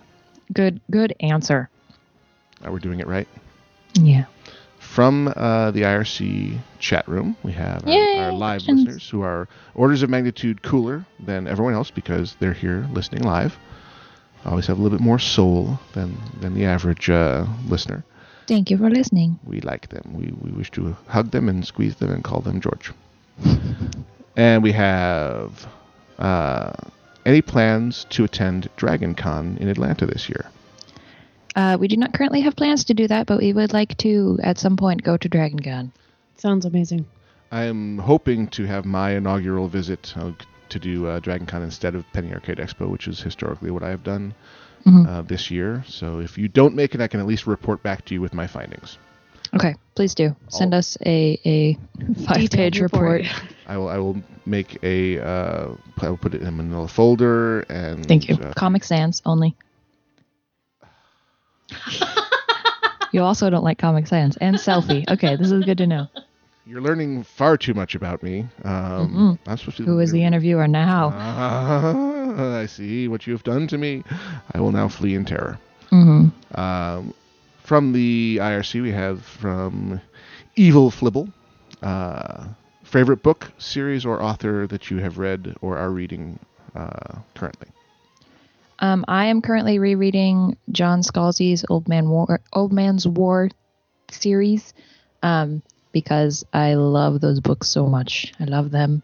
Good 0.53 0.79
good 0.91 1.15
answer. 1.21 1.69
Uh, 2.65 2.71
we're 2.71 2.79
doing 2.79 2.99
it 2.99 3.07
right. 3.07 3.27
Yeah. 3.95 4.25
From 4.91 5.29
uh, 5.29 5.71
the 5.71 5.83
IRC 5.83 6.59
chat 6.79 7.07
room, 7.07 7.37
we 7.43 7.53
have 7.53 7.87
our, 7.87 7.93
Yay, 7.93 8.19
our 8.19 8.33
live 8.33 8.57
questions. 8.57 8.83
listeners 8.83 9.09
who 9.09 9.21
are 9.21 9.47
orders 9.73 10.03
of 10.03 10.09
magnitude 10.09 10.63
cooler 10.63 11.05
than 11.17 11.47
everyone 11.47 11.73
else 11.73 11.89
because 11.89 12.35
they're 12.41 12.51
here 12.51 12.85
listening 12.91 13.23
live. 13.23 13.57
Always 14.43 14.67
have 14.67 14.77
a 14.77 14.81
little 14.81 14.97
bit 14.97 15.01
more 15.01 15.17
soul 15.17 15.79
than 15.93 16.17
than 16.41 16.55
the 16.55 16.65
average 16.65 17.09
uh, 17.09 17.45
listener. 17.69 18.03
Thank 18.47 18.69
you 18.69 18.77
for 18.77 18.89
listening. 18.89 19.39
We 19.45 19.61
like 19.61 19.87
them. 19.87 20.11
We, 20.13 20.33
we 20.41 20.51
wish 20.51 20.69
to 20.71 20.97
hug 21.07 21.31
them 21.31 21.47
and 21.47 21.65
squeeze 21.65 21.95
them 21.95 22.11
and 22.11 22.21
call 22.21 22.41
them 22.41 22.59
George. 22.59 22.91
and 24.35 24.61
we 24.61 24.73
have 24.73 25.67
uh, 26.19 26.73
any 27.25 27.41
plans 27.41 28.05
to 28.09 28.25
attend 28.25 28.67
Dragon 28.75 29.15
Con 29.15 29.57
in 29.61 29.69
Atlanta 29.69 30.05
this 30.05 30.27
year? 30.27 30.51
Uh, 31.55 31.77
we 31.79 31.87
do 31.87 31.97
not 31.97 32.13
currently 32.13 32.41
have 32.41 32.55
plans 32.55 32.85
to 32.85 32.93
do 32.93 33.07
that, 33.07 33.27
but 33.27 33.39
we 33.39 33.53
would 33.53 33.73
like 33.73 33.97
to 33.97 34.39
at 34.43 34.57
some 34.57 34.77
point 34.77 35.03
go 35.03 35.17
to 35.17 35.27
Dragon 35.29 35.59
Con. 35.59 35.91
Sounds 36.37 36.65
amazing. 36.65 37.05
I 37.51 37.63
am 37.63 37.97
hoping 37.97 38.47
to 38.49 38.65
have 38.65 38.85
my 38.85 39.11
inaugural 39.11 39.67
visit 39.67 40.13
uh, 40.15 40.31
to 40.69 40.79
do 40.79 41.07
uh, 41.07 41.19
Dragon 41.19 41.45
Con 41.45 41.61
instead 41.63 41.95
of 41.95 42.05
Penny 42.13 42.33
Arcade 42.33 42.57
Expo, 42.57 42.89
which 42.89 43.07
is 43.07 43.19
historically 43.19 43.71
what 43.71 43.83
I 43.83 43.89
have 43.89 44.03
done 44.03 44.33
Mhm. 44.85 45.07
uh, 45.07 45.21
this 45.21 45.51
year. 45.51 45.83
So 45.87 46.19
if 46.19 46.37
you 46.37 46.47
don't 46.47 46.73
make 46.73 46.95
it, 46.95 47.01
I 47.01 47.07
can 47.07 47.19
at 47.19 47.27
least 47.27 47.45
report 47.45 47.83
back 47.83 48.03
to 48.05 48.13
you 48.15 48.21
with 48.21 48.33
my 48.33 48.47
findings. 48.47 48.97
Okay, 49.53 49.75
please 49.95 50.15
do 50.15 50.33
send 50.47 50.73
Oh. 50.73 50.77
us 50.77 50.97
a 51.05 51.37
a 51.45 51.77
five 52.25 52.37
page 52.37 52.49
Detailed 52.51 52.79
report. 52.79 53.21
I 53.67 53.77
will 53.77 53.89
I 53.89 53.97
will 53.97 54.23
make 54.45 54.79
a 54.81 55.19
uh, 55.19 55.67
I 56.01 56.09
will 56.09 56.17
put 56.17 56.33
it 56.33 56.41
in 56.41 56.47
a 56.47 56.51
manila 56.51 56.87
folder 56.87 57.59
and 57.69 58.07
Thank 58.07 58.29
you. 58.29 58.35
uh, 58.37 58.53
Comic 58.53 58.83
Sans 58.85 59.21
only. 59.25 59.55
you 63.11 63.21
also 63.21 63.49
don't 63.49 63.63
like 63.63 63.77
Comic 63.77 64.07
Sans 64.07 64.37
and 64.37 64.55
selfie. 64.55 65.07
Okay, 65.09 65.35
this 65.35 65.51
is 65.51 65.63
good 65.65 65.77
to 65.77 65.87
know. 65.87 66.07
You're 66.65 66.81
learning 66.81 67.23
far 67.23 67.57
too 67.57 67.73
much 67.73 67.95
about 67.95 68.21
me. 68.21 68.47
Um, 68.63 69.37
I'm 69.47 69.57
supposed 69.57 69.77
to. 69.77 69.83
Who 69.85 69.99
is 69.99 70.11
the 70.11 70.23
interviewer 70.23 70.67
now? 70.67 71.11
Ah, 71.13 72.57
I 72.59 72.65
see 72.67 73.07
what 73.07 73.25
you 73.25 73.33
have 73.33 73.43
done 73.43 73.67
to 73.67 73.77
me. 73.77 74.03
I 74.53 74.59
will 74.59 74.71
now 74.71 74.87
flee 74.87 75.15
in 75.15 75.25
terror. 75.25 75.59
hmm 75.89 76.27
Um, 76.55 77.13
from 77.63 77.93
the 77.93 78.37
IRC, 78.41 78.81
we 78.81 78.91
have 78.91 79.23
from 79.23 79.99
Evil 80.55 80.91
Flibble. 80.91 81.31
Uh, 81.81 82.45
favorite 82.83 83.23
book, 83.23 83.51
series, 83.57 84.05
or 84.05 84.21
author 84.21 84.67
that 84.67 84.91
you 84.91 84.97
have 84.97 85.17
read 85.17 85.55
or 85.61 85.77
are 85.77 85.89
reading 85.89 86.37
uh, 86.75 87.19
currently? 87.35 87.67
Um, 88.81 89.05
I 89.07 89.25
am 89.27 89.41
currently 89.41 89.77
rereading 89.79 90.57
John 90.71 91.01
Scalzi's 91.03 91.63
Old 91.69 91.87
Man 91.87 92.09
War, 92.09 92.41
Old 92.51 92.73
Man's 92.73 93.07
War 93.07 93.49
series, 94.09 94.73
um, 95.21 95.61
because 95.91 96.43
I 96.51 96.73
love 96.73 97.21
those 97.21 97.39
books 97.39 97.67
so 97.67 97.85
much. 97.85 98.33
I 98.39 98.45
love 98.45 98.71
them, 98.71 99.03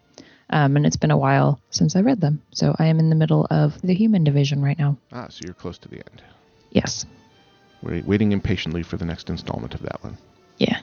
um, 0.50 0.76
and 0.76 0.84
it's 0.84 0.96
been 0.96 1.12
a 1.12 1.16
while 1.16 1.60
since 1.70 1.94
I 1.94 2.00
read 2.00 2.20
them. 2.20 2.42
So 2.50 2.74
I 2.76 2.86
am 2.86 2.98
in 2.98 3.08
the 3.08 3.14
middle 3.14 3.46
of 3.50 3.80
the 3.82 3.94
Human 3.94 4.24
Division 4.24 4.62
right 4.62 4.78
now. 4.78 4.96
Ah, 5.12 5.28
so 5.30 5.42
you're 5.44 5.54
close 5.54 5.78
to 5.78 5.88
the 5.88 5.98
end. 5.98 6.22
Yes, 6.70 7.06
Wait, 7.80 8.04
waiting 8.04 8.32
impatiently 8.32 8.82
for 8.82 8.96
the 8.96 9.04
next 9.04 9.30
installment 9.30 9.74
of 9.74 9.82
that 9.82 10.02
one. 10.02 10.18
yeah. 10.58 10.80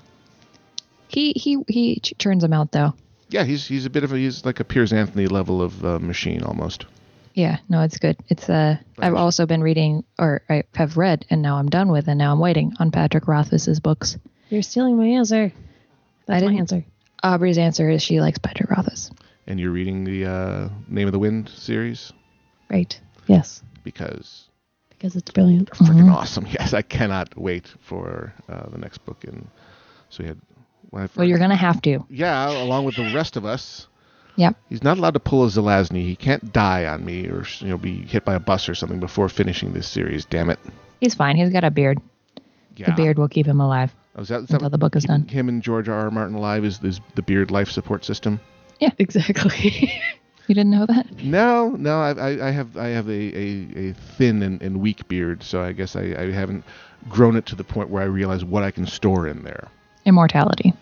He 1.09 1.33
he 1.35 1.63
he 1.67 1.99
ch- 1.99 2.13
churns 2.17 2.41
them 2.41 2.53
out 2.53 2.71
though. 2.71 2.93
Yeah, 3.29 3.43
he's 3.43 3.67
he's 3.67 3.85
a 3.85 3.89
bit 3.89 4.03
of 4.03 4.11
a 4.13 4.17
he's 4.17 4.43
like 4.45 4.59
a 4.59 4.63
Piers 4.63 4.91
Anthony 4.91 5.27
level 5.27 5.61
of 5.61 5.85
uh, 5.85 5.99
machine 5.99 6.41
almost. 6.43 6.85
Yeah, 7.35 7.57
no, 7.69 7.81
it's 7.81 7.97
good. 7.97 8.15
It's 8.29 8.49
uh, 8.49 8.77
I've 8.97 9.13
also 9.13 9.45
been 9.45 9.61
reading, 9.61 10.03
or 10.17 10.41
I 10.49 10.63
have 10.75 10.95
read, 10.95 11.25
and 11.29 11.41
now 11.41 11.57
I'm 11.57 11.67
done 11.69 11.89
with, 11.91 12.07
and 12.07 12.17
now 12.17 12.31
I'm 12.31 12.39
waiting 12.39 12.73
on 12.79 12.91
Patrick 12.91 13.27
Rothfuss's 13.27 13.79
books. 13.81 14.17
You're 14.49 14.61
stealing 14.61 14.95
my 14.97 15.05
answer. 15.05 15.51
That's 16.27 16.41
my 16.41 16.47
didn't- 16.47 16.59
answer. 16.59 16.85
Aubrey's 17.23 17.57
answer 17.57 17.89
is 17.89 18.01
she 18.03 18.21
likes 18.21 18.37
Patrick 18.37 18.69
Rothfuss. 18.69 19.11
And 19.47 19.59
you're 19.59 19.71
reading 19.71 20.03
the 20.05 20.25
uh, 20.25 20.69
Name 20.87 21.07
of 21.07 21.11
the 21.11 21.19
Wind 21.19 21.49
series 21.49 22.13
Right. 22.69 22.99
Yes. 23.27 23.61
because 23.83 24.47
Because 24.89 25.15
it's 25.15 25.31
brilliant. 25.31 25.69
they're 25.71 25.87
freaking 25.89 26.05
Mhm. 26.09 26.13
awesome. 26.15 26.45
Yes, 26.59 26.73
I 26.73 26.83
cannot 26.83 27.35
wait 27.37 27.67
for 27.81 28.33
uh, 28.47 28.69
the 28.69 28.77
next 28.77 28.99
book. 29.05 29.23
And 29.25 29.47
so 30.09 30.23
we 30.23 30.27
had 30.29 30.37
when 30.91 31.03
I 31.03 31.09
Well, 31.15 31.27
you're 31.27 31.39
gonna 31.39 31.55
have 31.55 31.81
to. 31.83 32.05
yeah, 32.09 32.49
along 32.63 32.85
with 32.85 32.95
the 32.95 33.11
rest 33.13 33.35
of 33.37 33.45
us. 33.45 33.87
Yep. 34.37 34.55
He's 34.69 34.83
not 34.83 34.97
allowed 34.97 35.13
to 35.13 35.19
pull 35.19 35.45
a 35.45 35.47
Zelazny. 35.47 36.03
He 36.03 36.15
can't 36.15 36.51
die 36.51 36.85
on 36.85 37.05
me 37.05 37.27
or 37.27 37.45
you 37.59 37.69
know 37.69 37.77
be 37.77 38.01
hit 38.01 38.25
by 38.25 38.35
a 38.35 38.39
bus 38.39 38.67
or 38.67 38.75
something 38.75 38.99
before 38.99 39.29
finishing 39.29 39.73
this 39.73 39.87
series. 39.87 40.25
Damn 40.25 40.49
it. 40.49 40.59
He's 40.99 41.13
fine. 41.13 41.35
He's 41.37 41.51
got 41.51 41.63
a 41.63 41.71
beard. 41.71 41.99
Yeah. 42.75 42.87
The 42.87 43.01
beard 43.01 43.17
will 43.17 43.29
keep 43.29 43.45
him 43.45 43.61
alive. 43.61 43.93
Oh, 44.17 44.21
is 44.21 44.29
that, 44.29 44.41
is 44.41 44.47
that 44.47 44.55
until 44.55 44.69
the 44.69 44.77
book 44.77 44.95
is 44.95 45.05
done. 45.05 45.27
Him 45.27 45.49
and 45.49 45.61
George 45.61 45.87
R. 45.89 45.95
R. 45.95 46.11
Martin 46.11 46.35
alive 46.35 46.65
is, 46.65 46.81
is 46.83 46.99
the 47.15 47.21
beard 47.21 47.51
life 47.51 47.69
support 47.69 48.03
system. 48.03 48.39
Yeah, 48.79 48.91
exactly. 48.99 49.93
You 50.47 50.53
didn't 50.53 50.71
know 50.71 50.85
that? 50.85 51.23
No, 51.23 51.69
no, 51.71 51.99
I, 51.99 52.11
I, 52.11 52.47
I 52.49 52.51
have 52.51 52.77
I 52.77 52.89
have 52.89 53.09
a, 53.09 53.11
a, 53.11 53.89
a 53.89 53.93
thin 53.93 54.43
and, 54.43 54.61
and 54.61 54.79
weak 54.79 55.07
beard, 55.07 55.41
so 55.41 55.63
I 55.63 55.71
guess 55.71 55.95
I, 55.95 56.01
I 56.01 56.31
haven't 56.31 56.63
grown 57.09 57.35
it 57.35 57.47
to 57.47 57.55
the 57.55 57.63
point 57.63 57.89
where 57.89 58.03
I 58.03 58.05
realize 58.05 58.45
what 58.45 58.61
I 58.61 58.69
can 58.69 58.85
store 58.85 59.27
in 59.27 59.43
there. 59.43 59.69
Immortality. 60.05 60.73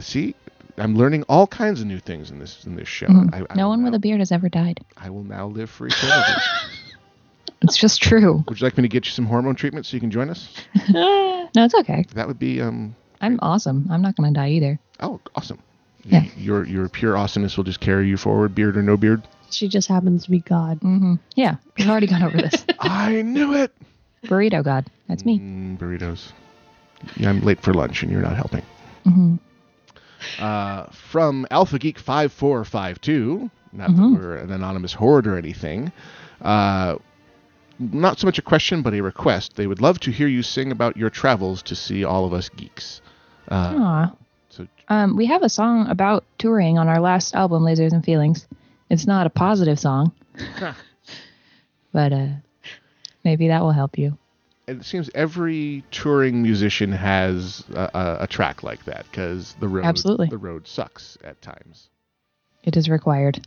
See, 0.00 0.34
I'm 0.76 0.96
learning 0.96 1.22
all 1.28 1.46
kinds 1.46 1.80
of 1.80 1.86
new 1.86 2.00
things 2.00 2.30
in 2.30 2.38
this 2.38 2.64
in 2.64 2.74
this 2.76 2.88
show. 2.88 3.06
Mhm. 3.06 3.32
I, 3.32 3.44
I 3.48 3.54
no 3.56 3.68
one 3.68 3.80
now, 3.80 3.84
with 3.86 3.94
a 3.94 3.98
beard 3.98 4.18
has 4.20 4.32
ever 4.32 4.48
died. 4.48 4.80
I 4.96 5.10
will 5.10 5.22
now 5.24 5.46
live 5.46 5.70
for 5.70 5.86
eternity. 5.86 6.32
It's 7.62 7.78
just 7.78 8.02
true. 8.02 8.44
Would 8.46 8.60
you 8.60 8.66
like 8.66 8.76
me 8.76 8.82
to 8.82 8.88
get 8.88 9.06
you 9.06 9.10
some 9.12 9.24
hormone 9.24 9.54
treatment 9.54 9.86
so 9.86 9.96
you 9.96 10.00
can 10.00 10.10
join 10.10 10.28
us? 10.28 10.52
no, 10.90 11.48
it's 11.56 11.74
okay. 11.74 12.04
That 12.14 12.26
would 12.28 12.38
be 12.38 12.60
um. 12.60 12.94
I'm 13.22 13.38
awesome. 13.40 13.86
I'm 13.90 14.02
not 14.02 14.16
gonna 14.16 14.32
die 14.32 14.50
either. 14.50 14.78
Oh, 15.00 15.18
awesome. 15.34 15.58
Yeah. 16.04 16.20
Y- 16.20 16.30
Your 16.36 16.66
your 16.66 16.88
pure 16.90 17.16
awesomeness 17.16 17.56
will 17.56 17.64
just 17.64 17.80
carry 17.80 18.06
you 18.06 18.18
forward, 18.18 18.54
beard 18.54 18.76
or 18.76 18.82
no 18.82 18.98
beard. 18.98 19.22
she 19.50 19.66
just 19.68 19.88
happens 19.88 20.24
to 20.24 20.30
be 20.30 20.40
God. 20.40 20.78
hmm 20.82 21.14
Yeah, 21.36 21.56
we've 21.78 21.88
already 21.88 22.06
gone 22.06 22.22
over 22.22 22.36
this. 22.36 22.66
I 22.78 23.22
knew 23.22 23.54
it. 23.54 23.72
Burrito 24.26 24.62
God. 24.62 24.84
That's 25.08 25.24
me. 25.24 25.38
Mm, 25.38 25.78
burritos. 25.78 26.32
Yeah, 27.16 27.30
I'm 27.30 27.40
late 27.40 27.60
for 27.62 27.72
lunch 27.72 28.02
and 28.02 28.12
you're 28.12 28.20
not 28.20 28.36
helping. 28.36 28.62
hmm 29.04 29.36
Uh, 30.40 30.84
from 30.90 31.46
Alpha 31.50 31.78
Geek 31.78 31.98
5452, 31.98 33.50
not 33.72 33.90
Mhm. 33.90 33.96
that 33.96 34.20
we're 34.20 34.36
an 34.36 34.52
anonymous 34.52 34.92
horde 34.94 35.26
or 35.26 35.36
anything. 35.36 35.92
Uh, 36.42 36.96
not 37.78 38.18
so 38.18 38.26
much 38.26 38.38
a 38.38 38.42
question, 38.42 38.82
but 38.82 38.94
a 38.94 39.00
request. 39.00 39.56
They 39.56 39.66
would 39.66 39.80
love 39.80 39.98
to 40.00 40.10
hear 40.12 40.28
you 40.28 40.42
sing 40.42 40.70
about 40.70 40.96
your 40.96 41.10
travels 41.10 41.62
to 41.64 41.74
see 41.74 42.04
all 42.04 42.24
of 42.24 42.32
us 42.32 42.48
geeks. 42.48 43.00
Uh, 43.50 43.74
Aw. 43.78 44.12
so 44.48 44.66
Um, 44.88 45.16
we 45.16 45.26
have 45.26 45.42
a 45.42 45.48
song 45.48 45.88
about 45.88 46.24
touring 46.38 46.78
on 46.78 46.88
our 46.88 47.00
last 47.00 47.34
album, 47.34 47.62
Lasers 47.64 47.92
and 47.92 48.04
Feelings. 48.04 48.46
It's 48.90 49.06
not 49.06 49.26
a 49.26 49.30
positive 49.30 49.78
song, 49.78 50.12
but 51.92 52.12
uh, 52.12 52.26
maybe 53.24 53.48
that 53.48 53.62
will 53.62 53.72
help 53.72 53.98
you. 53.98 54.16
It 54.66 54.84
seems 54.84 55.10
every 55.14 55.84
touring 55.90 56.42
musician 56.42 56.92
has 56.92 57.64
a, 57.74 57.90
a, 57.94 58.16
a 58.20 58.26
track 58.26 58.62
like 58.62 58.84
that 58.84 59.04
because 59.10 59.54
the 59.60 59.68
road 59.68 59.84
Absolutely. 59.84 60.28
the 60.28 60.38
road 60.38 60.66
sucks 60.66 61.18
at 61.22 61.40
times. 61.42 61.88
It 62.62 62.76
is 62.76 62.88
required. 62.88 63.46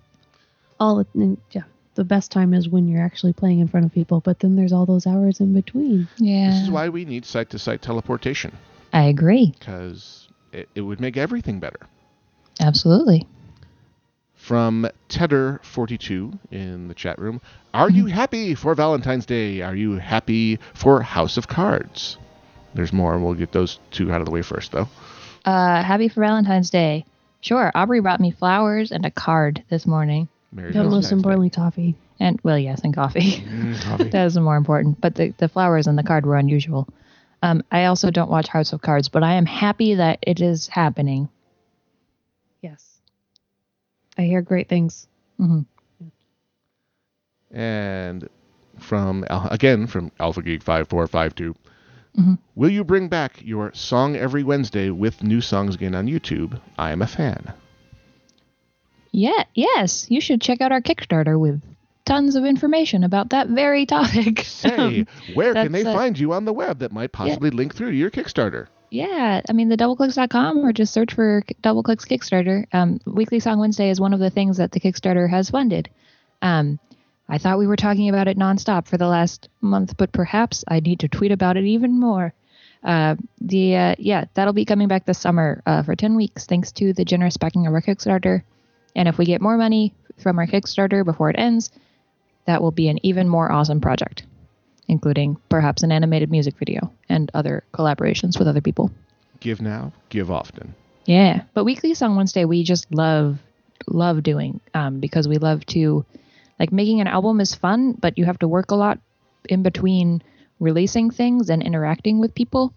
All 0.79 1.05
yeah. 1.51 1.63
The 1.95 2.03
best 2.03 2.31
time 2.31 2.53
is 2.53 2.69
when 2.69 2.87
you're 2.87 3.01
actually 3.01 3.33
playing 3.33 3.59
in 3.59 3.67
front 3.67 3.87
of 3.87 3.91
people, 3.91 4.21
but 4.21 4.39
then 4.39 4.55
there's 4.55 4.71
all 4.71 4.85
those 4.85 5.07
hours 5.07 5.39
in 5.39 5.53
between. 5.55 6.07
Yeah. 6.17 6.51
This 6.51 6.63
is 6.63 6.69
why 6.69 6.89
we 6.89 7.05
need 7.05 7.25
site 7.25 7.49
to 7.49 7.59
site 7.59 7.81
teleportation 7.81 8.55
I 8.93 9.05
agree. 9.05 9.55
because 9.57 10.27
it, 10.53 10.69
it 10.75 10.81
would 10.81 10.99
make 10.99 11.17
everything 11.17 11.59
better. 11.59 11.79
Absolutely. 12.59 13.25
From 14.47 14.87
Tedder42 15.09 16.39
in 16.51 16.87
the 16.87 16.93
chat 16.93 17.19
room, 17.19 17.41
are 17.73 17.89
you 17.89 18.05
happy 18.05 18.55
for 18.55 18.73
Valentine's 18.75 19.25
Day? 19.25 19.61
Are 19.61 19.75
you 19.75 19.95
happy 19.95 20.57
for 20.73 21.01
House 21.01 21.35
of 21.35 21.49
Cards? 21.49 22.17
There's 22.73 22.93
more. 22.93 23.19
We'll 23.19 23.33
get 23.33 23.51
those 23.51 23.77
two 23.91 24.09
out 24.09 24.21
of 24.21 24.25
the 24.25 24.31
way 24.31 24.41
first, 24.41 24.71
though. 24.71 24.87
Uh, 25.43 25.83
happy 25.83 26.07
for 26.07 26.21
Valentine's 26.21 26.69
Day. 26.69 27.05
Sure, 27.41 27.73
Aubrey 27.75 27.99
brought 27.99 28.21
me 28.21 28.31
flowers 28.31 28.93
and 28.93 29.05
a 29.05 29.11
card 29.11 29.65
this 29.67 29.85
morning. 29.85 30.29
Merry 30.53 30.69
But 30.69 30.75
Valentine's 30.75 30.95
most 30.95 31.11
importantly, 31.11 31.49
coffee. 31.49 31.95
And, 32.17 32.39
well, 32.41 32.57
yes, 32.57 32.79
and 32.85 32.95
coffee. 32.95 33.43
Mm, 33.45 33.81
coffee. 33.81 34.03
that 34.11 34.27
is 34.27 34.37
more 34.37 34.55
important. 34.55 35.01
But 35.01 35.15
the, 35.15 35.33
the 35.39 35.49
flowers 35.49 35.87
and 35.87 35.97
the 35.97 36.03
card 36.03 36.25
were 36.25 36.37
unusual. 36.37 36.87
Um, 37.43 37.63
I 37.69 37.83
also 37.83 38.11
don't 38.11 38.31
watch 38.31 38.47
House 38.47 38.71
of 38.71 38.81
Cards, 38.81 39.09
but 39.09 39.23
I 39.23 39.33
am 39.33 39.45
happy 39.45 39.95
that 39.95 40.19
it 40.21 40.39
is 40.39 40.67
happening. 40.67 41.27
I 44.17 44.23
hear 44.23 44.41
great 44.41 44.67
things. 44.67 45.07
hmm 45.37 45.61
And 47.51 48.27
from 48.79 49.25
again 49.29 49.87
from 49.87 50.11
Alpha 50.19 50.41
Geek 50.41 50.61
five 50.63 50.87
four 50.87 51.07
five 51.07 51.33
two. 51.35 51.55
Mhm. 52.17 52.39
Will 52.55 52.69
you 52.69 52.83
bring 52.83 53.09
back 53.09 53.39
your 53.43 53.71
song 53.73 54.15
every 54.15 54.43
Wednesday 54.43 54.89
with 54.89 55.23
new 55.23 55.39
songs 55.41 55.75
again 55.75 55.95
on 55.95 56.07
YouTube? 56.07 56.59
I 56.77 56.91
am 56.91 57.01
a 57.01 57.07
fan. 57.07 57.53
Yeah, 59.11 59.43
yes, 59.53 60.07
you 60.09 60.19
should 60.19 60.41
check 60.41 60.61
out 60.61 60.71
our 60.71 60.81
Kickstarter 60.81 61.39
with 61.39 61.61
tons 62.05 62.35
of 62.35 62.45
information 62.45 63.03
about 63.03 63.29
that 63.29 63.47
very 63.49 63.85
topic. 63.85 64.41
Say, 64.45 65.05
where 65.33 65.53
can 65.53 65.71
they 65.71 65.85
uh, 65.85 65.93
find 65.93 66.17
you 66.17 66.33
on 66.33 66.45
the 66.45 66.53
web 66.53 66.79
that 66.79 66.91
might 66.91 67.11
possibly 67.11 67.49
link 67.49 67.75
through 67.75 67.91
to 67.91 67.97
your 67.97 68.11
Kickstarter? 68.11 68.67
Yeah, 68.89 69.41
I 69.49 69.53
mean 69.53 69.69
the 69.69 69.77
doubleclicks.com 69.77 70.65
or 70.65 70.71
just 70.71 70.93
search 70.93 71.13
for 71.13 71.43
Doubleclicks 71.61 72.07
Kickstarter. 72.07 72.65
Um, 72.73 72.99
Weekly 73.05 73.39
Song 73.39 73.59
Wednesday 73.59 73.89
is 73.89 73.99
one 73.99 74.13
of 74.13 74.19
the 74.19 74.29
things 74.29 74.57
that 74.57 74.71
the 74.71 74.79
Kickstarter 74.79 75.29
has 75.29 75.49
funded. 75.49 75.89
Um, 76.41 76.79
I 77.29 77.37
thought 77.37 77.57
we 77.57 77.67
were 77.67 77.75
talking 77.75 78.07
about 78.07 78.27
it 78.27 78.37
nonstop 78.37 78.87
for 78.87 78.97
the 78.97 79.07
last 79.07 79.49
month, 79.59 79.97
but 79.97 80.13
perhaps 80.13 80.63
I 80.67 80.79
need 80.79 81.01
to 81.01 81.09
tweet 81.09 81.31
about 81.31 81.57
it 81.57 81.65
even 81.65 81.99
more. 81.99 82.33
Uh, 82.83 83.15
the 83.41 83.75
uh, 83.75 83.95
yeah, 83.99 84.25
that'll 84.33 84.53
be 84.53 84.63
coming 84.63 84.87
back 84.87 85.05
this 85.05 85.19
summer 85.19 85.61
uh, 85.65 85.83
for 85.83 85.95
ten 85.95 86.15
weeks, 86.15 86.45
thanks 86.45 86.71
to 86.73 86.93
the 86.93 87.03
generous 87.03 87.35
backing 87.35 87.67
of 87.67 87.73
our 87.73 87.81
Kickstarter. 87.81 88.43
And 88.95 89.07
if 89.07 89.17
we 89.17 89.25
get 89.25 89.41
more 89.41 89.57
money 89.57 89.93
from 90.17 90.39
our 90.39 90.47
Kickstarter 90.47 91.03
before 91.03 91.29
it 91.29 91.37
ends, 91.37 91.71
that 92.45 92.61
will 92.61 92.71
be 92.71 92.87
an 92.87 93.05
even 93.05 93.27
more 93.27 93.51
awesome 93.51 93.81
project, 93.81 94.23
including 94.87 95.37
perhaps 95.49 95.83
an 95.83 95.91
animated 95.91 96.31
music 96.31 96.55
video 96.57 96.91
and 97.09 97.29
other 97.33 97.63
collaborations 97.73 98.39
with 98.39 98.47
other 98.47 98.61
people. 98.61 98.91
Give 99.39 99.61
now, 99.61 99.93
give 100.09 100.31
often. 100.31 100.75
Yeah, 101.05 101.43
but 101.53 101.63
Weekly 101.63 101.93
Song 101.93 102.15
Wednesday 102.15 102.45
we 102.45 102.63
just 102.63 102.91
love 102.93 103.39
love 103.87 104.23
doing 104.23 104.59
um, 104.73 104.99
because 104.99 105.27
we 105.27 105.37
love 105.37 105.65
to 105.67 106.05
like 106.59 106.71
making 106.71 107.01
an 107.01 107.07
album 107.07 107.39
is 107.39 107.55
fun, 107.55 107.93
but 107.93 108.17
you 108.17 108.25
have 108.25 108.39
to 108.39 108.47
work 108.47 108.71
a 108.71 108.75
lot 108.75 108.99
in 109.47 109.63
between 109.63 110.21
releasing 110.59 111.11
things 111.11 111.49
and 111.49 111.61
interacting 111.61 112.19
with 112.19 112.35
people. 112.35 112.73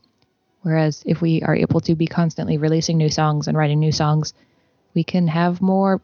Whereas 0.62 1.02
if 1.06 1.22
we 1.22 1.42
are 1.42 1.56
able 1.56 1.80
to 1.80 1.94
be 1.94 2.06
constantly 2.06 2.58
releasing 2.58 2.98
new 2.98 3.08
songs 3.08 3.48
and 3.48 3.56
writing 3.56 3.80
new 3.80 3.92
songs, 3.92 4.34
we 4.94 5.02
can 5.02 5.26
have 5.28 5.62
more 5.62 6.00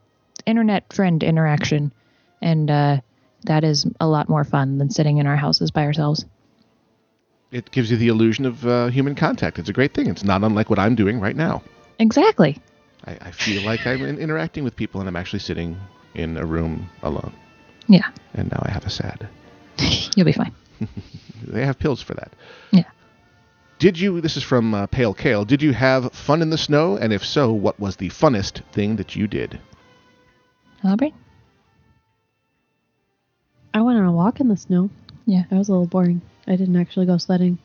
internet 0.47 0.93
friend 0.93 1.23
interaction, 1.23 1.93
and 2.41 2.71
uh, 2.71 3.01
that 3.45 3.65
is 3.65 3.87
a 4.01 4.07
lot 4.07 4.29
more 4.29 4.45
fun 4.45 4.79
than 4.79 4.91
sitting 4.91 5.19
in 5.19 5.27
our 5.27 5.37
houses 5.37 5.71
by 5.71 5.85
ourselves. 5.85 6.25
It 7.53 7.71
gives 7.71 7.91
you 7.91 7.97
the 7.97 8.09
illusion 8.09 8.45
of 8.45 8.67
uh, 8.67 8.89
human 8.89 9.15
contact. 9.15 9.59
It's 9.59 9.69
a 9.69 9.73
great 9.73 9.95
thing. 9.95 10.09
It's 10.09 10.25
not 10.25 10.43
unlike 10.43 10.69
what 10.69 10.79
I'm 10.79 10.95
doing 10.95 11.21
right 11.21 11.37
now. 11.37 11.63
Exactly. 11.99 12.61
I, 13.05 13.13
I 13.21 13.31
feel 13.31 13.63
like 13.63 13.87
I'm 13.87 14.05
in- 14.05 14.19
interacting 14.19 14.65
with 14.65 14.75
people 14.75 15.01
and 15.01 15.09
I'm 15.09 15.17
actually 15.17 15.39
sitting 15.39 15.77
in 16.15 16.37
a 16.37 16.45
room 16.45 16.91
alone. 17.03 17.33
Yeah, 17.89 18.11
And 18.35 18.51
now 18.51 18.61
I 18.65 18.71
have 18.71 18.85
a 18.85 18.91
sad. 18.91 19.29
you'll 20.17 20.27
be 20.27 20.33
fine. 20.33 20.53
They 21.47 21.65
have 21.65 21.79
pills 21.79 22.03
for 22.03 22.15
that. 22.15 22.33
Yeah. 22.73 22.85
Did 23.79 23.99
you, 23.99 24.21
this 24.23 24.37
is 24.37 24.43
from 24.43 24.75
uh, 24.75 24.87
Pale 24.87 25.15
Kale, 25.15 25.45
did 25.45 25.63
you 25.63 25.73
have 25.75 26.11
fun 26.13 26.41
in 26.43 26.49
the 26.51 26.59
snow? 26.59 26.97
And 26.97 27.13
if 27.13 27.25
so, 27.25 27.53
what 27.53 27.79
was 27.79 27.97
the 27.97 28.09
funnest 28.09 28.63
thing 28.73 28.97
that 28.97 29.15
you 29.15 29.27
did? 29.29 29.61
Aubrey? 30.83 31.15
I 33.77 33.83
went 33.83 33.99
on 33.99 34.07
a 34.07 34.13
walk 34.13 34.41
in 34.41 34.49
the 34.49 34.57
snow. 34.57 34.89
Yeah. 35.27 35.43
That 35.51 35.59
was 35.59 35.69
a 35.69 35.73
little 35.73 35.87
boring. 35.87 36.23
I 36.47 36.57
didn't 36.57 36.77
actually 36.77 37.05
go 37.05 37.19
sledding. 37.19 37.59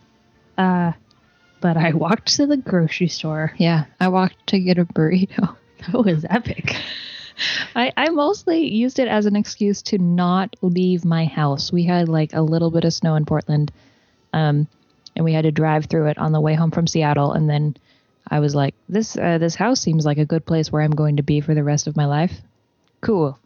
Uh, 0.58 0.92
but 1.62 1.78
I 1.78 1.94
walked 1.94 2.36
to 2.36 2.48
the 2.48 2.58
grocery 2.58 3.08
store. 3.08 3.54
Yeah, 3.56 3.86
I 3.98 4.10
walked 4.10 4.48
to 4.48 4.60
get 4.60 4.78
a 4.78 4.84
burrito. 4.86 5.56
That 5.88 6.06
was 6.06 6.26
epic. 6.30 6.76
I, 7.76 7.92
I 7.98 8.10
mostly 8.10 8.68
used 8.68 9.00
it 9.00 9.08
as 9.08 9.26
an 9.26 9.36
excuse 9.36 9.82
to 9.84 9.98
not 9.98 10.56
leave 10.62 11.04
my 11.04 11.26
house. 11.26 11.72
We 11.72 11.86
had 11.86 12.08
like 12.08 12.34
a 12.34 12.42
little 12.42 12.70
bit 12.70 12.84
of 12.84 12.94
snow 12.94 13.16
in 13.16 13.26
Portland, 13.26 13.72
um, 14.32 14.68
and 15.16 15.26
we 15.26 15.34
had 15.34 15.46
to 15.46 15.52
drive 15.52 15.86
through 15.86 16.10
it 16.10 16.20
on 16.20 16.34
the 16.34 16.40
way 16.40 16.54
home 16.54 16.70
from 16.70 16.86
Seattle. 16.86 17.32
And 17.32 17.50
then 17.50 17.78
I 18.30 18.42
was 18.42 18.54
like, 18.54 18.76
"This 18.90 19.18
uh, 19.18 19.40
this 19.40 19.56
house 19.56 19.82
seems 19.82 20.06
like 20.06 20.20
a 20.20 20.26
good 20.26 20.46
place 20.46 20.72
where 20.72 20.84
I'm 20.84 20.92
going 20.92 21.18
to 21.18 21.24
be 21.24 21.42
for 21.42 21.56
the 21.56 21.64
rest 21.64 21.88
of 21.88 21.98
my 21.98 22.06
life." 22.06 22.42
Cool, 23.00 23.40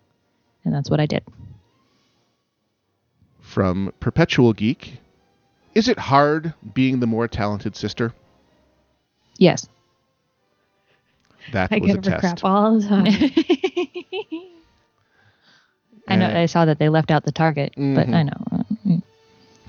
and 0.65 0.73
that's 0.73 0.89
what 0.89 0.99
I 0.99 1.05
did. 1.05 1.23
From 3.55 3.93
Perpetual 4.01 4.51
Geek, 4.51 4.97
is 5.75 5.87
it 5.87 5.97
hard 5.97 6.53
being 6.73 6.99
the 6.99 7.07
more 7.07 7.25
talented 7.29 7.73
sister? 7.77 8.13
Yes. 9.37 9.69
That 11.53 11.71
I 11.71 11.77
was 11.77 11.83
a 11.91 11.93
get 11.93 11.97
over 11.99 12.09
test. 12.19 12.41
crap 12.41 12.43
all 12.43 12.77
the 12.81 12.85
time. 12.85 13.05
I 16.09 16.15
know. 16.17 16.25
Uh, 16.25 16.39
I 16.41 16.45
saw 16.47 16.65
that 16.65 16.79
they 16.79 16.89
left 16.89 17.11
out 17.11 17.23
the 17.23 17.31
target, 17.31 17.71
but 17.77 18.07
Mhm. 18.07 18.13
I 18.13 18.23
know. 18.23 18.43
Uh, 18.51 18.63
mm. 18.85 19.01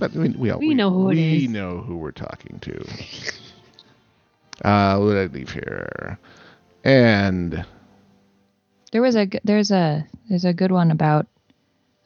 But 0.01 0.11
we, 0.15 0.31
we, 0.31 0.51
all- 0.51 0.59
We 0.59 0.75
know 0.75 0.91
who 0.91 1.11
it 1.11 1.15
we 1.15 1.45
is. 1.45 1.49
know 1.49 1.79
who 1.81 1.97
we're 1.97 2.11
talking 2.11 2.59
to. 2.63 2.85
Uh, 4.65 4.99
what 4.99 5.11
did 5.13 5.31
I 5.31 5.33
leave 5.33 5.53
here? 5.53 6.19
And 6.83 7.65
There 8.91 9.01
was 9.03 9.15
a 9.15 9.29
there's 9.45 9.71
a 9.71 10.05
there's 10.29 10.45
a 10.45 10.53
good 10.53 10.73
one 10.73 10.91
about 10.91 11.29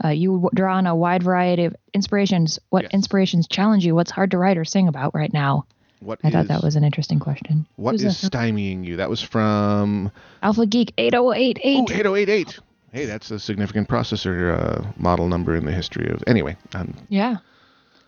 uh, 0.04 0.08
you 0.08 0.48
draw 0.54 0.76
on 0.76 0.86
a 0.86 0.94
wide 0.96 1.22
variety 1.22 1.64
of 1.64 1.74
inspirations. 1.94 2.58
What 2.70 2.82
Yes. 2.84 2.92
inspirations 2.92 3.46
challenge 3.48 3.84
you? 3.84 3.94
What's 3.94 4.10
hard 4.10 4.30
to 4.32 4.38
write 4.38 4.56
or 4.58 4.64
sing 4.64 4.88
about 4.88 5.14
right 5.14 5.32
now? 5.32 5.66
what 6.02 6.18
I 6.24 6.30
thought 6.30 6.48
that 6.48 6.62
was 6.62 6.76
an 6.76 6.84
interesting 6.84 7.18
question. 7.18 7.66
what 7.76 7.96
is 7.96 8.16
stymieing 8.22 8.84
you? 8.86 8.96
That 8.96 9.10
was 9.10 9.20
from 9.20 10.10
Alpha 10.42 10.64
Geek 10.64 10.94
8088. 10.96 11.76
Ooh, 11.78 11.82
8088. 11.94 12.58
Hey, 12.92 13.04
that's 13.04 13.30
a 13.30 13.38
significant 13.38 13.86
processor 13.88 14.58
uh, 14.58 14.90
model 14.96 15.28
number 15.28 15.54
in 15.54 15.66
the 15.66 15.72
history 15.72 16.08
of. 16.10 16.24
Anyway, 16.26 16.56
um, 16.74 16.94
Yeah. 17.10 17.36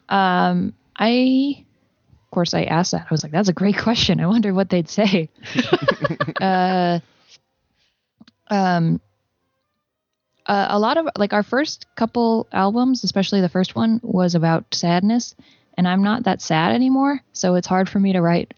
Um, 0.09 0.73
I, 0.97 1.65
of 2.25 2.31
course, 2.31 2.55
I 2.55 2.65
asked 2.65 2.93
that. 2.93 3.03
I 3.03 3.09
was 3.11 3.23
like, 3.23 3.33
"That's 3.33 3.49
a 3.51 3.53
great 3.53 3.79
question. 3.79 4.21
I 4.21 4.27
wonder 4.27 4.53
what 4.55 4.71
they'd 4.71 4.89
say." 4.89 5.29
uh, 6.41 6.99
um, 8.49 9.01
uh, 10.47 10.67
a 10.71 10.79
lot 10.79 10.97
of 10.97 11.09
like 11.17 11.33
our 11.33 11.43
first 11.43 11.87
couple 11.95 12.49
albums, 12.53 13.05
especially 13.05 13.41
the 13.41 13.49
first 13.49 13.75
one, 13.75 14.01
was 14.03 14.35
about 14.35 14.75
sadness, 14.75 15.35
and 15.77 15.87
I'm 15.87 16.03
not 16.03 16.25
that 16.25 16.43
sad 16.43 16.75
anymore, 16.75 17.21
so 17.33 17.55
it's 17.55 17.67
hard 17.67 17.89
for 17.89 17.99
me 17.99 18.13
to 18.13 18.21
write 18.21 18.55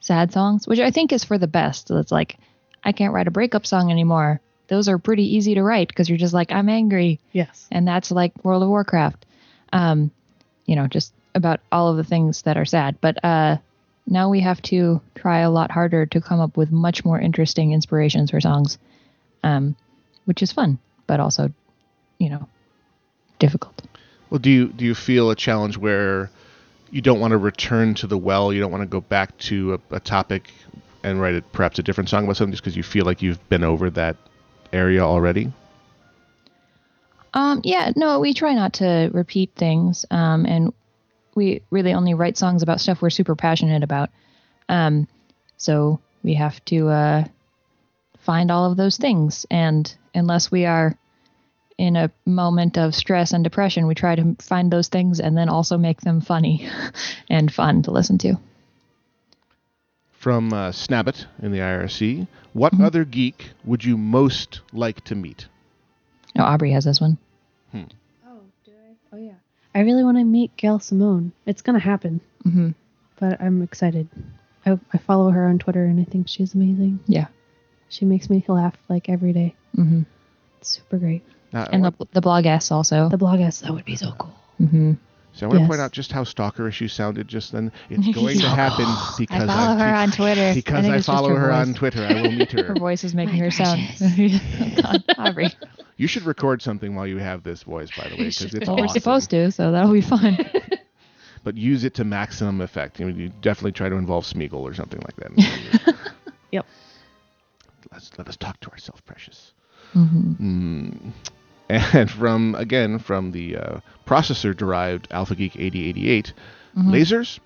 sad 0.00 0.32
songs, 0.32 0.66
which 0.66 0.78
I 0.78 0.90
think 0.90 1.12
is 1.12 1.24
for 1.24 1.38
the 1.38 1.46
best. 1.46 1.88
So 1.88 1.96
it's 1.98 2.12
like 2.12 2.38
I 2.84 2.92
can't 2.92 3.12
write 3.12 3.26
a 3.26 3.32
breakup 3.32 3.66
song 3.66 3.90
anymore. 3.90 4.40
Those 4.68 4.88
are 4.88 4.98
pretty 4.98 5.36
easy 5.36 5.54
to 5.54 5.62
write 5.62 5.88
because 5.88 6.08
you're 6.08 6.18
just 6.18 6.34
like, 6.34 6.52
I'm 6.52 6.68
angry 6.68 7.20
yes. 7.32 7.68
and 7.70 7.86
that's 7.86 8.10
like 8.10 8.44
World 8.44 8.62
of 8.62 8.68
Warcraft. 8.68 9.26
Um, 9.72 10.10
you 10.66 10.76
know, 10.76 10.86
just 10.86 11.12
about 11.34 11.60
all 11.70 11.88
of 11.88 11.96
the 11.96 12.04
things 12.04 12.42
that 12.42 12.56
are 12.56 12.64
sad. 12.64 13.00
But 13.00 13.24
uh, 13.24 13.58
now 14.06 14.30
we 14.30 14.40
have 14.40 14.62
to 14.62 15.00
try 15.14 15.40
a 15.40 15.50
lot 15.50 15.70
harder 15.70 16.06
to 16.06 16.20
come 16.20 16.40
up 16.40 16.56
with 16.56 16.72
much 16.72 17.04
more 17.04 17.20
interesting 17.20 17.72
inspirations 17.72 18.30
for 18.30 18.40
songs, 18.40 18.78
um, 19.42 19.76
which 20.24 20.42
is 20.42 20.52
fun, 20.52 20.78
but 21.06 21.20
also, 21.20 21.52
you 22.18 22.30
know, 22.30 22.48
difficult. 23.38 23.82
well, 24.30 24.38
do 24.38 24.50
you 24.50 24.68
do 24.68 24.84
you 24.84 24.94
feel 24.94 25.30
a 25.30 25.36
challenge 25.36 25.76
where 25.76 26.30
you 26.90 27.00
don't 27.00 27.20
want 27.20 27.32
to 27.32 27.38
return 27.38 27.94
to 27.94 28.06
the 28.06 28.18
well? 28.18 28.52
You 28.52 28.60
don't 28.60 28.70
want 28.70 28.82
to 28.82 28.88
go 28.88 29.00
back 29.00 29.36
to 29.38 29.74
a, 29.74 29.96
a 29.96 30.00
topic 30.00 30.50
and 31.02 31.20
write 31.20 31.34
it, 31.34 31.52
perhaps 31.52 31.78
a 31.78 31.82
different 31.82 32.10
song 32.10 32.24
about 32.24 32.36
something, 32.36 32.52
just 32.52 32.62
because 32.62 32.76
you 32.76 32.82
feel 32.82 33.04
like 33.04 33.22
you've 33.22 33.48
been 33.48 33.62
over 33.62 33.90
that 33.90 34.16
area 34.72 35.00
already. 35.00 35.52
Um, 37.34 37.60
yeah, 37.64 37.92
no, 37.96 38.18
we 38.18 38.32
try 38.32 38.54
not 38.54 38.74
to 38.74 39.10
repeat 39.12 39.50
things, 39.54 40.06
um, 40.10 40.46
and 40.46 40.72
we 41.34 41.62
really 41.70 41.92
only 41.92 42.14
write 42.14 42.38
songs 42.38 42.62
about 42.62 42.80
stuff 42.80 43.02
we're 43.02 43.10
super 43.10 43.36
passionate 43.36 43.82
about. 43.82 44.10
Um, 44.68 45.06
so 45.58 46.00
we 46.22 46.34
have 46.34 46.64
to 46.64 46.88
uh, 46.88 47.24
find 48.20 48.50
all 48.50 48.70
of 48.70 48.76
those 48.76 48.96
things, 48.96 49.44
and 49.50 49.94
unless 50.16 50.50
we 50.50 50.64
are 50.66 50.96
in 51.78 51.94
a 51.96 52.10
moment 52.24 52.78
of 52.78 52.94
stress 52.94 53.32
and 53.32 53.44
depression, 53.44 53.86
we 53.86 53.94
try 53.94 54.16
to 54.16 54.34
find 54.40 54.72
those 54.72 54.88
things 54.88 55.20
and 55.20 55.36
then 55.36 55.48
also 55.48 55.76
make 55.76 56.00
them 56.00 56.20
funny 56.20 56.66
and 57.30 57.52
fun 57.52 57.82
to 57.82 57.90
listen 57.90 58.18
to. 58.18 58.36
From 60.12 60.52
uh, 60.52 60.70
Snabbit 60.72 61.26
in 61.42 61.52
the 61.52 61.58
IRC, 61.58 62.26
what 62.52 62.72
Mm-hmm. 62.72 62.84
other 62.84 63.04
geek 63.04 63.50
would 63.64 63.84
you 63.84 63.96
most 63.96 64.60
like 64.72 65.04
to 65.04 65.14
meet? 65.14 65.46
No, 66.34 66.44
Aubrey 66.44 66.72
has 66.72 66.84
this 66.84 67.00
one. 67.00 67.18
Oh, 67.74 68.40
do 68.64 68.72
I? 68.72 68.94
Oh, 69.14 69.18
yeah. 69.18 69.34
I 69.74 69.80
really 69.80 70.02
want 70.02 70.16
to 70.16 70.24
meet 70.24 70.56
Gail 70.56 70.78
Simone. 70.80 71.32
It's 71.44 71.62
going 71.62 71.78
to 71.78 71.84
happen, 71.84 72.20
hmm 72.42 72.70
but 73.20 73.40
I'm 73.40 73.62
excited. 73.62 74.08
I, 74.66 74.78
I 74.92 74.98
follow 74.98 75.30
her 75.30 75.46
on 75.46 75.58
Twitter 75.58 75.84
and 75.84 76.00
I 76.00 76.04
think 76.04 76.28
she's 76.28 76.54
amazing. 76.54 77.00
Yeah. 77.06 77.28
She 77.88 78.04
makes 78.04 78.28
me 78.28 78.44
laugh 78.48 78.74
like 78.88 79.08
every 79.08 79.32
day. 79.32 79.54
hmm 79.74 80.02
It's 80.60 80.70
super 80.70 80.98
great. 80.98 81.22
Now, 81.52 81.62
I 81.62 81.68
And 81.72 81.84
the, 81.84 81.92
the 82.12 82.20
blog 82.20 82.46
S 82.46 82.70
also. 82.70 83.08
The 83.08 83.16
blog 83.18 83.40
S, 83.40 83.60
that 83.60 83.72
would 83.72 83.84
be 83.84 83.96
so 83.96 84.12
cool. 84.18 84.34
hmm 84.58 84.92
so 85.36 85.44
I 85.46 85.50
want 85.50 85.60
to 85.64 85.66
point 85.68 85.80
out 85.82 85.92
just 85.92 86.12
how 86.12 86.24
stalkerish 86.24 86.80
you 86.80 86.88
sounded 86.88 87.28
just 87.28 87.52
then. 87.52 87.70
It's 87.90 88.08
going 88.08 88.38
to 88.38 88.48
happen 88.48 88.86
because 89.18 89.50
I 89.50 89.54
follow 89.54 89.76
I 89.78 89.84
her 89.84 89.94
on 89.94 90.10
Twitter. 90.20 90.54
because 90.54 90.82
think 90.82 90.94
I 90.94 91.00
follow 91.00 91.28
her 91.28 91.52
on. 91.52 91.74
Twitter. 91.74 92.06
I 92.06 92.14
will 92.14 92.32
meet 92.32 92.50
her. 92.52 92.64
Her 92.68 92.74
voice 92.74 93.04
is 93.04 93.14
making 93.14 93.34
My 93.34 93.44
her 93.44 93.50
sound. 93.50 93.80
Aubrey. 95.18 95.52
You 95.98 96.06
should 96.06 96.22
record 96.22 96.62
something 96.62 96.94
while 96.94 97.06
you 97.06 97.18
have 97.18 97.42
this 97.42 97.64
voice, 97.64 97.90
by 97.90 98.08
the 98.08 98.16
way, 98.16 98.28
because 98.28 98.54
it's 98.54 98.66
Well, 98.66 98.78
we're 98.78 98.88
supposed 98.88 99.28
to, 99.30 99.50
so 99.52 99.72
that'll 99.72 99.92
be 99.92 100.00
fun. 100.00 100.38
But 101.44 101.56
use 101.56 101.84
it 101.84 101.94
to 101.94 102.04
maximum 102.04 102.62
effect. 102.62 102.98
You, 102.98 103.10
know, 103.10 103.16
you 103.16 103.28
definitely 103.40 103.72
try 103.72 103.90
to 103.90 103.96
involve 103.96 104.24
Smeagol 104.24 104.60
or 104.60 104.72
something 104.74 105.00
like 105.00 105.16
that. 105.16 105.94
Yep. 106.50 106.66
Let's 107.92 108.10
let 108.18 108.28
us 108.28 108.36
talk 108.36 108.58
to 108.60 108.70
ourselves, 108.70 109.00
precious. 109.02 109.52
hmm 109.92 110.32
Hmm. 110.32 110.90
And 111.68 112.08
from 112.10 112.54
again 112.54 112.98
from 113.00 113.32
the 113.32 113.56
uh, 113.56 113.80
processor-derived 114.06 115.08
Alpha 115.10 115.34
Geek 115.34 115.56
8088, 115.56 116.32
Mhm. 116.76 116.90
lasers 116.90 117.38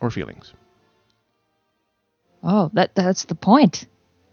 or 0.00 0.10
feelings. 0.10 0.52
Oh, 2.42 2.70
that 2.72 2.94
that's 2.96 3.24
the 3.26 3.34
point. 3.36 3.86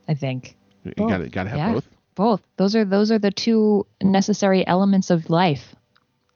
I 0.07 0.13
think 0.15 0.55
You 0.83 0.93
got 1.07 1.17
to 1.19 1.29
got 1.29 1.43
to 1.43 1.49
have 1.49 1.57
Yeah. 1.59 1.73
both. 1.73 1.87
both. 2.15 2.41
Those 2.57 2.75
are 2.75 2.85
those 2.85 3.11
are 3.11 3.19
the 3.19 3.29
two 3.31 3.85
necessary 4.01 4.65
elements 4.65 5.09
of 5.11 5.29
life: 5.29 5.75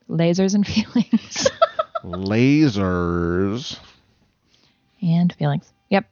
lasers 0.10 0.54
and 0.54 0.68
feelings. 0.76 1.48
Lasers. 2.04 3.80
and 5.02 5.34
feelings. 5.34 5.74
Yep. 5.90 6.06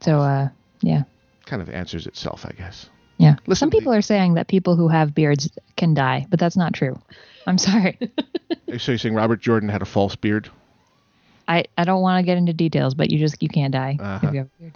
So, 0.00 0.18
uh, 0.20 0.48
yeah, 0.82 1.04
Kind 1.46 1.62
of 1.62 1.70
answers 1.70 2.06
itself, 2.06 2.44
I 2.44 2.52
guess. 2.52 2.90
yeah. 3.18 3.36
Listen 3.46 3.60
Some 3.66 3.70
to 3.70 3.76
the- 3.76 3.80
people 3.80 3.94
are 3.94 4.02
saying 4.02 4.34
that 4.34 4.46
people 4.48 4.76
who 4.76 4.88
have 4.88 5.14
beards 5.14 5.50
can 5.76 5.94
die, 5.94 6.26
but 6.28 6.38
that's 6.38 6.56
not 6.56 6.74
true. 6.74 7.00
I'm 7.46 7.58
sorry. 7.58 7.98
So 8.78 8.90
you're 8.92 8.98
saying 8.98 9.14
Robert 9.14 9.40
Jordan 9.40 9.68
had 9.68 9.80
a 9.80 9.84
false 9.86 10.16
beard? 10.16 10.50
I, 11.46 11.64
I 11.78 11.84
don't 11.84 12.02
want 12.02 12.20
to 12.20 12.26
get 12.26 12.36
into 12.36 12.52
details, 12.52 12.94
but 12.94 13.10
you 13.10 13.18
just 13.20 13.40
you 13.40 13.48
can't 13.48 13.72
die 13.72 13.96
Uh-huh. 13.98 14.26
if 14.26 14.32
you 14.34 14.38
have 14.40 14.48
a 14.58 14.60
beard. 14.62 14.72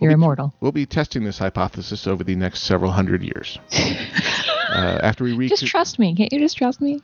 You're 0.00 0.10
be- 0.10 0.14
immortal. 0.14 0.54
We'll 0.60 0.72
be 0.72 0.86
testing 0.86 1.22
this 1.22 1.38
hypothesis 1.38 2.06
over 2.06 2.24
the 2.24 2.34
next 2.34 2.62
several 2.62 2.90
hundred 2.90 3.22
years. 3.22 3.58
uh, 3.72 4.98
after 5.02 5.24
we 5.24 5.34
reach, 5.34 5.50
Just 5.50 5.66
trust 5.66 5.98
me. 5.98 6.14
Can't 6.16 6.32
you 6.32 6.38
just 6.40 6.56
trust 6.56 6.80
me? 6.80 7.00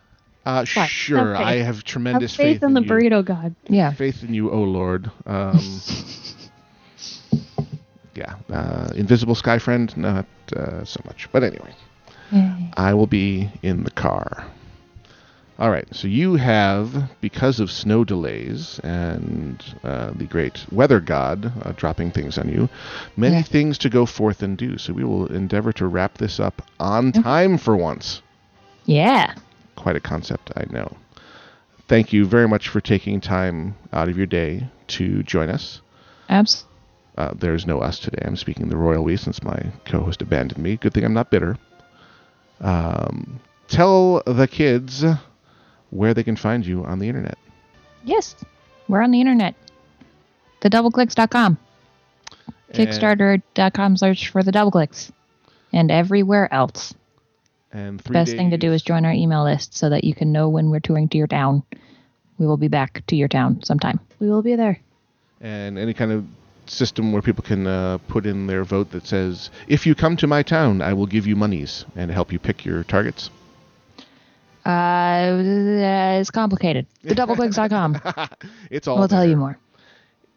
uh, 0.46 0.64
sure, 0.64 1.36
I 1.36 1.56
have 1.56 1.84
tremendous 1.84 2.34
Have 2.36 2.44
faith 2.46 2.62
in 2.62 2.72
the 2.72 2.80
you. 2.82 2.88
burrito 2.88 3.22
god. 3.22 3.54
Yeah. 3.68 3.92
Faith 3.92 4.24
in 4.24 4.32
you, 4.32 4.50
O 4.50 4.62
Lord. 4.62 5.10
Um, 5.26 5.58
yeah, 8.18 8.34
uh, 8.52 8.90
invisible 8.94 9.34
sky 9.34 9.58
friend, 9.58 9.96
not 9.96 10.26
uh, 10.56 10.84
so 10.84 11.00
much. 11.06 11.28
But 11.32 11.44
anyway, 11.44 11.72
Yay. 12.32 12.70
I 12.76 12.92
will 12.94 13.06
be 13.06 13.50
in 13.62 13.84
the 13.84 13.90
car. 13.92 14.46
All 15.60 15.70
right, 15.70 15.88
so 15.92 16.06
you 16.06 16.36
have, 16.36 17.10
because 17.20 17.58
of 17.58 17.68
snow 17.70 18.04
delays 18.04 18.78
and 18.84 19.60
uh, 19.82 20.12
the 20.14 20.24
great 20.24 20.64
weather 20.70 21.00
god 21.00 21.52
uh, 21.64 21.72
dropping 21.72 22.12
things 22.12 22.38
on 22.38 22.48
you, 22.48 22.68
many 23.16 23.36
Yeah. 23.36 23.42
things 23.42 23.76
to 23.78 23.88
go 23.88 24.06
forth 24.06 24.42
and 24.42 24.56
do. 24.56 24.78
So 24.78 24.92
we 24.92 25.02
will 25.02 25.26
endeavor 25.26 25.72
to 25.72 25.86
wrap 25.88 26.18
this 26.18 26.38
up 26.38 26.62
on 26.78 27.06
Yep. 27.12 27.24
time 27.24 27.58
for 27.58 27.76
once. 27.76 28.22
Yeah. 28.84 29.34
Quite 29.74 29.96
a 29.96 30.00
concept, 30.00 30.52
I 30.56 30.64
know. 30.70 30.96
Thank 31.88 32.12
you 32.12 32.24
very 32.24 32.46
much 32.46 32.68
for 32.68 32.80
taking 32.80 33.20
time 33.20 33.74
out 33.92 34.08
of 34.08 34.16
your 34.16 34.26
day 34.26 34.68
to 34.88 35.22
join 35.24 35.48
us. 35.50 35.80
Abs. 36.28 36.64
Uh, 37.18 37.32
there's 37.36 37.66
no 37.66 37.80
us 37.80 37.98
today. 37.98 38.22
I'm 38.24 38.36
speaking 38.36 38.68
the 38.68 38.76
royal 38.76 39.02
we 39.02 39.16
since 39.16 39.42
my 39.42 39.60
co-host 39.84 40.22
abandoned 40.22 40.62
me. 40.62 40.76
Good 40.76 40.94
thing 40.94 41.04
I'm 41.04 41.12
not 41.12 41.30
bitter. 41.32 41.58
Um, 42.60 43.40
tell 43.66 44.22
the 44.24 44.46
kids 44.46 45.04
where 45.90 46.14
they 46.14 46.22
can 46.22 46.36
find 46.36 46.64
you 46.64 46.84
on 46.84 47.00
the 47.00 47.08
internet. 47.08 47.36
Yes. 48.04 48.36
We're 48.86 49.02
on 49.02 49.10
the 49.10 49.20
internet. 49.20 49.56
TheDoubleClicks.com. 50.60 51.58
Kickstarter.com 52.72 53.96
search 53.96 54.28
for 54.28 54.42
the 54.42 54.52
double 54.52 54.70
clicks. 54.70 55.10
And 55.72 55.90
everywhere 55.90 56.52
else. 56.52 56.94
And 57.72 57.98
The 57.98 58.04
three 58.04 58.14
best 58.14 58.32
thing 58.36 58.50
to 58.50 58.58
do 58.58 58.72
is 58.72 58.82
join 58.82 59.04
our 59.04 59.12
email 59.12 59.44
list 59.44 59.76
so 59.76 59.90
that 59.90 60.04
you 60.04 60.14
can 60.14 60.32
know 60.32 60.48
when 60.48 60.70
we're 60.70 60.80
touring 60.80 61.08
to 61.08 61.18
your 61.18 61.26
town. 61.26 61.62
We 62.38 62.46
will 62.46 62.56
be 62.56 62.68
back 62.68 63.04
to 63.08 63.16
your 63.16 63.28
town 63.28 63.62
sometime. 63.64 63.98
We 64.20 64.30
will 64.30 64.42
be 64.42 64.54
there. 64.56 64.78
and 65.40 65.78
any 65.78 65.92
kind 65.94 66.10
of 66.12 66.24
system 66.70 67.12
where 67.12 67.22
people 67.22 67.44
can 67.44 67.66
uh, 67.66 67.98
put 68.08 68.26
in 68.26 68.46
their 68.46 68.64
vote 68.64 68.90
that 68.92 69.06
says, 69.06 69.50
"If 69.66 69.86
you 69.86 69.94
come 69.94 70.16
to 70.18 70.26
my 70.26 70.42
town, 70.42 70.82
I 70.82 70.92
will 70.92 71.06
give 71.06 71.26
you 71.26 71.36
monies 71.36 71.84
and 71.96 72.10
help 72.10 72.32
you 72.32 72.38
pick 72.38 72.64
your 72.64 72.84
targets." 72.84 73.30
Uh, 74.64 76.18
it's 76.20 76.30
complicated. 76.30 76.86
TheDoubleClicks.com. 77.04 78.00
it's 78.70 78.86
all. 78.86 78.98
we'll 78.98 79.08
tell 79.08 79.26
you 79.26 79.36
more. 79.36 79.58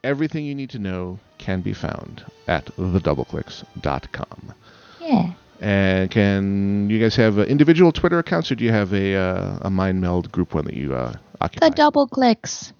Everything 0.03 0.45
you 0.45 0.55
need 0.55 0.69
to 0.71 0.79
know 0.79 1.19
can 1.37 1.61
be 1.61 1.73
found 1.73 2.23
at 2.47 2.65
thedoubleclicks.com. 2.77 4.53
Yeah. 5.01 5.33
And 5.59 6.09
can 6.09 6.89
you 6.89 6.99
guys 6.99 7.15
have 7.17 7.37
uh, 7.37 7.43
individual 7.43 7.91
Twitter 7.91 8.17
accounts, 8.17 8.51
or 8.51 8.55
do 8.55 8.63
you 8.63 8.71
have 8.71 8.93
a 8.93 9.15
uh, 9.15 9.59
a 9.61 9.69
mind 9.69 10.01
meld 10.01 10.31
group 10.31 10.55
one 10.55 10.65
that 10.65 10.73
you 10.73 10.95
uh, 10.95 11.13
occupy? 11.39 11.69
The 11.69 11.75
double 11.75 12.07
clicks. 12.07 12.73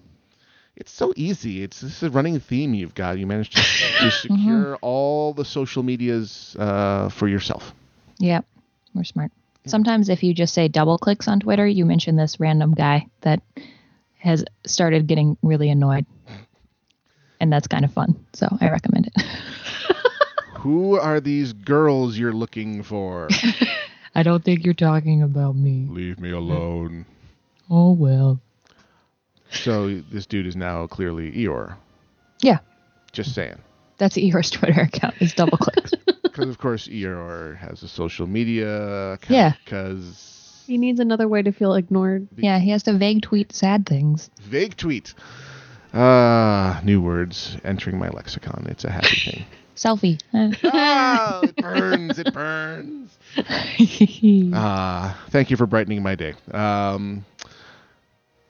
It's 0.76 0.90
so 0.92 1.12
easy. 1.16 1.62
It's 1.62 1.80
this 1.80 1.96
is 1.98 2.02
a 2.04 2.10
running 2.10 2.38
theme 2.40 2.74
you've 2.74 2.94
got. 2.94 3.18
You 3.18 3.26
managed 3.26 3.56
to, 3.56 3.62
to 3.62 3.64
Mm-hmm. 4.02 4.10
secure 4.34 4.76
all 4.82 5.32
the 5.34 5.44
social 5.44 5.82
medias 5.82 6.56
uh, 6.58 7.08
for 7.08 7.28
yourself. 7.28 7.72
Yep. 8.18 8.44
We're 8.94 9.04
smart. 9.04 9.30
Sometimes 9.66 10.08
if 10.08 10.22
you 10.22 10.34
just 10.34 10.54
say 10.54 10.68
double 10.68 10.98
clicks 10.98 11.28
on 11.28 11.40
Twitter, 11.40 11.66
you 11.66 11.84
mention 11.86 12.16
this 12.16 12.40
random 12.40 12.74
guy 12.74 13.06
that 13.20 13.42
has 14.18 14.44
started 14.66 15.06
getting 15.06 15.36
really 15.42 15.70
annoyed. 15.70 16.04
And 17.40 17.52
that's 17.52 17.66
kind 17.68 17.84
of 17.84 17.92
fun. 17.92 18.24
So 18.32 18.46
I 18.60 18.70
recommend 18.70 19.08
it. 19.08 19.22
Who 20.60 20.98
are 20.98 21.20
these 21.20 21.52
girls 21.52 22.16
you're 22.16 22.32
looking 22.32 22.82
for? 22.82 23.28
I 24.14 24.22
don't 24.22 24.44
think 24.44 24.64
you're 24.64 24.74
talking 24.74 25.22
about 25.22 25.56
me. 25.56 25.86
Leave 25.88 26.20
me 26.20 26.30
alone. 26.30 27.06
Oh, 27.70 27.92
well. 27.92 28.40
So 29.52 30.00
this 30.10 30.26
dude 30.26 30.46
is 30.46 30.56
now 30.56 30.86
clearly 30.86 31.30
Eeyore. 31.32 31.76
Yeah. 32.40 32.58
Just 33.12 33.34
saying. 33.34 33.58
That's 33.98 34.16
Eeyore's 34.16 34.50
Twitter 34.50 34.80
account 34.80 35.14
is 35.20 35.32
double 35.34 35.58
clicks. 35.58 35.92
Because 36.22 36.48
of 36.48 36.56
course 36.56 36.88
Eeyore 36.88 37.58
has 37.58 37.82
a 37.82 37.88
social 37.88 38.26
media 38.26 39.12
account. 39.12 39.30
Yeah. 39.30 39.52
Because 39.64 40.64
He 40.66 40.78
needs 40.78 40.98
another 40.98 41.28
way 41.28 41.42
to 41.42 41.52
feel 41.52 41.74
ignored. 41.74 42.26
yeah, 42.38 42.58
he 42.58 42.70
has 42.70 42.82
to 42.84 42.94
vague 42.94 43.20
tweet 43.20 43.52
sad 43.52 43.84
things. 43.84 44.30
vague 44.40 44.74
tweet. 44.78 45.12
Ah, 45.92 46.80
new 46.84 47.02
words 47.02 47.58
entering 47.64 47.98
my 47.98 48.08
lexicon. 48.08 48.66
It's 48.70 48.84
a 48.84 48.90
happy 48.90 49.14
thing. 49.30 49.44
Selfie. 49.76 50.18
ah, 50.72 51.40
it 51.42 51.56
burns. 51.56 52.18
It 52.18 52.32
burns. 52.32 53.18
Ah, 54.54 55.22
thank 55.28 55.50
you 55.50 55.58
for 55.58 55.66
brightening 55.66 56.02
my 56.02 56.14
day. 56.14 56.32
Um, 56.50 57.26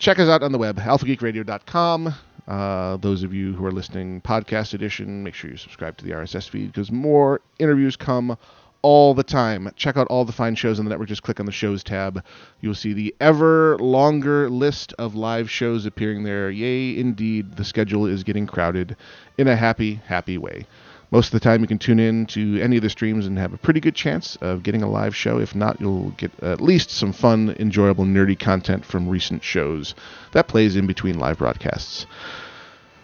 check 0.03 0.19
us 0.19 0.29
out 0.29 0.43
on 0.43 0.51
the 0.51 0.59
web, 0.59 0.79
alphageekradio.com. 0.79 2.13
Uh, 2.49 2.97
those 2.97 3.23
of 3.23 3.33
you 3.33 3.53
who 3.53 3.65
are 3.65 3.71
listening 3.71 4.21
podcast 4.21 4.75
edition, 4.75 5.23
make 5.23 5.33
sure 5.33 5.49
you 5.49 5.57
subscribe 5.57 5.97
to 5.97 6.05
the 6.05 6.11
RSS 6.11 6.49
feed 6.49 6.73
because 6.73 6.91
more 6.91 7.41
interviews 7.61 7.97
come 7.97 8.37
all 8.83 9.15
the 9.15 9.23
time. 9.23 9.71
Check 9.77 9.97
out 9.97 10.09
all 10.09 10.25
the 10.25 10.33
fine 10.33 10.57
shows 10.57 10.81
on 10.81 10.87
the 10.87 10.89
network. 10.89 11.07
Just 11.07 11.23
click 11.23 11.39
on 11.39 11.47
the 11.47 11.53
shows 11.53 11.85
tab. 11.85 12.25
You'll 12.61 12.75
see 12.75 12.93
the 12.93 13.15
ever 13.21 13.79
longer 13.79 14.51
list 14.51 14.93
of 14.99 15.15
live 15.15 15.49
shows 15.49 15.87
appearing 15.87 16.25
there. 16.25 16.51
Yay, 16.51 16.99
indeed, 16.99 17.55
the 17.55 17.65
schedule 17.65 18.07
is 18.07 18.25
getting 18.25 18.49
crowded 18.49 18.97
in 19.39 19.47
a 19.47 19.55
happy, 19.55 20.01
happy 20.07 20.37
way. 20.37 20.67
Most 21.13 21.27
of 21.27 21.33
the 21.33 21.41
time, 21.41 21.61
you 21.61 21.67
can 21.67 21.79
tune 21.79 22.01
in 22.01 22.25
to 22.29 22.59
any 22.63 22.77
of 22.77 22.83
the 22.83 22.89
streams 22.89 23.27
and 23.27 23.39
have 23.39 23.53
a 23.53 23.59
pretty 23.59 23.81
good 23.81 23.95
chance 23.95 24.37
of 24.37 24.63
getting 24.63 24.83
a 24.83 24.89
live 24.89 25.15
show. 25.15 25.39
If 25.39 25.55
not, 25.55 25.79
you'll 25.79 26.13
get 26.13 26.33
at 26.43 26.63
least 26.63 26.91
some 26.91 27.13
fun, 27.13 27.55
enjoyable, 27.59 28.07
nerdy 28.07 28.39
content 28.39 28.87
from 28.87 29.07
recent 29.07 29.45
shows 29.45 29.95
that 30.33 30.49
plays 30.49 30.75
in 30.75 30.87
between 30.87 31.19
live 31.19 31.37
broadcasts. 31.37 32.07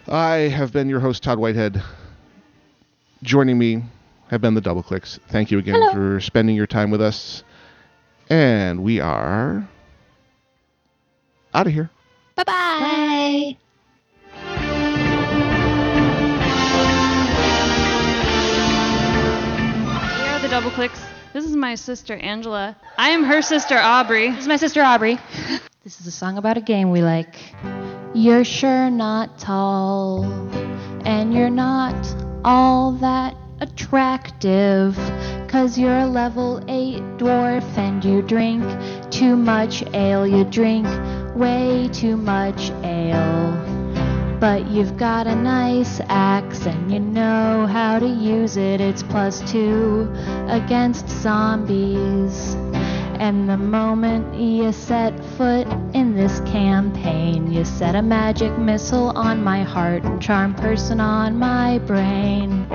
I 0.08 0.48
have 0.48 0.72
been 0.72 0.88
your 0.88 1.00
host, 1.00 1.22
Todd 1.22 1.38
Whitehead. 1.38 1.82
Joining 3.22 3.58
me 3.58 3.84
have 4.30 4.40
been 4.40 4.54
the 4.54 4.62
Double 4.62 4.82
Clicks. 4.82 5.20
Thank 5.28 5.50
you 5.50 5.58
again 5.58 5.74
Hello. 5.74 5.92
for 5.92 6.20
spending 6.20 6.56
your 6.56 6.66
time 6.66 6.90
with 6.90 7.02
us. 7.02 7.44
And 8.30 8.82
we 8.82 9.00
are 9.00 9.68
out 11.52 11.66
of 11.66 11.74
here. 11.74 11.90
Bye-bye. 12.36 12.48
We 12.48 13.52
are 13.52 13.67
Double 20.58 20.72
Clicks. 20.72 21.00
This 21.32 21.44
is 21.44 21.54
my 21.54 21.76
sister 21.76 22.14
Angela. 22.14 22.76
I 22.96 23.10
am 23.10 23.22
her 23.22 23.42
sister 23.42 23.76
Aubrey. 23.78 24.30
This 24.30 24.40
is 24.40 24.48
my 24.48 24.56
sister 24.56 24.82
Aubrey. 24.82 25.20
This 25.84 26.00
is 26.00 26.08
a 26.08 26.10
song 26.10 26.36
about 26.36 26.56
a 26.56 26.60
game 26.60 26.90
we 26.90 27.00
like. 27.00 27.36
You're 28.12 28.42
sure 28.44 28.90
not 28.90 29.38
tall, 29.38 30.24
and 31.04 31.32
you're 31.32 31.48
not 31.48 31.94
all 32.44 32.90
that 32.94 33.36
attractive. 33.60 34.96
Cause 35.46 35.78
you're 35.78 35.98
a 35.98 36.06
level 36.06 36.58
8 36.66 37.02
dwarf, 37.18 37.78
and 37.78 38.04
you 38.04 38.20
drink 38.22 38.64
too 39.12 39.36
much 39.36 39.84
ale. 39.94 40.26
You 40.26 40.42
drink 40.42 40.88
way 41.36 41.88
too 41.92 42.16
much 42.16 42.70
ale. 42.82 43.67
But 44.40 44.68
you've 44.68 44.96
got 44.96 45.26
a 45.26 45.34
nice 45.34 46.00
axe 46.08 46.64
and 46.64 46.92
you 46.92 47.00
know 47.00 47.66
how 47.66 47.98
to 47.98 48.06
use 48.06 48.56
it. 48.56 48.80
It's 48.80 49.02
plus 49.02 49.40
two 49.50 50.08
against 50.46 51.08
zombies. 51.08 52.54
And 53.18 53.48
the 53.48 53.56
moment 53.56 54.36
you 54.36 54.70
set 54.70 55.12
foot 55.36 55.66
in 55.92 56.14
this 56.14 56.38
campaign, 56.40 57.50
you 57.52 57.64
set 57.64 57.96
a 57.96 58.02
magic 58.02 58.56
missile 58.56 59.10
on 59.16 59.42
my 59.42 59.64
heart 59.64 60.04
and 60.04 60.22
charm 60.22 60.54
person 60.54 61.00
on 61.00 61.36
my 61.36 61.80
brain. 61.80 62.68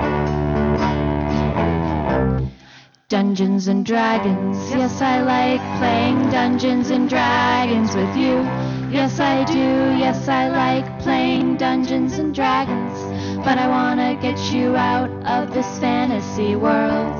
Dungeons 3.08 3.68
and 3.68 3.86
Dragons. 3.86 4.58
Yes, 4.70 5.00
I 5.00 5.22
like 5.22 5.60
playing 5.78 6.30
Dungeons 6.30 6.90
and 6.90 7.08
Dragons 7.08 7.94
with 7.94 8.14
you. 8.16 8.73
Yes, 8.94 9.18
I 9.18 9.42
do. 9.42 9.98
Yes, 9.98 10.28
I 10.28 10.46
like 10.46 11.00
playing 11.00 11.56
Dungeons 11.56 12.20
and 12.20 12.32
Dragons. 12.32 12.96
But 13.44 13.58
I 13.58 13.66
wanna 13.66 14.14
get 14.14 14.38
you 14.52 14.76
out 14.76 15.10
of 15.26 15.52
this 15.52 15.66
fantasy 15.80 16.54
world 16.54 17.12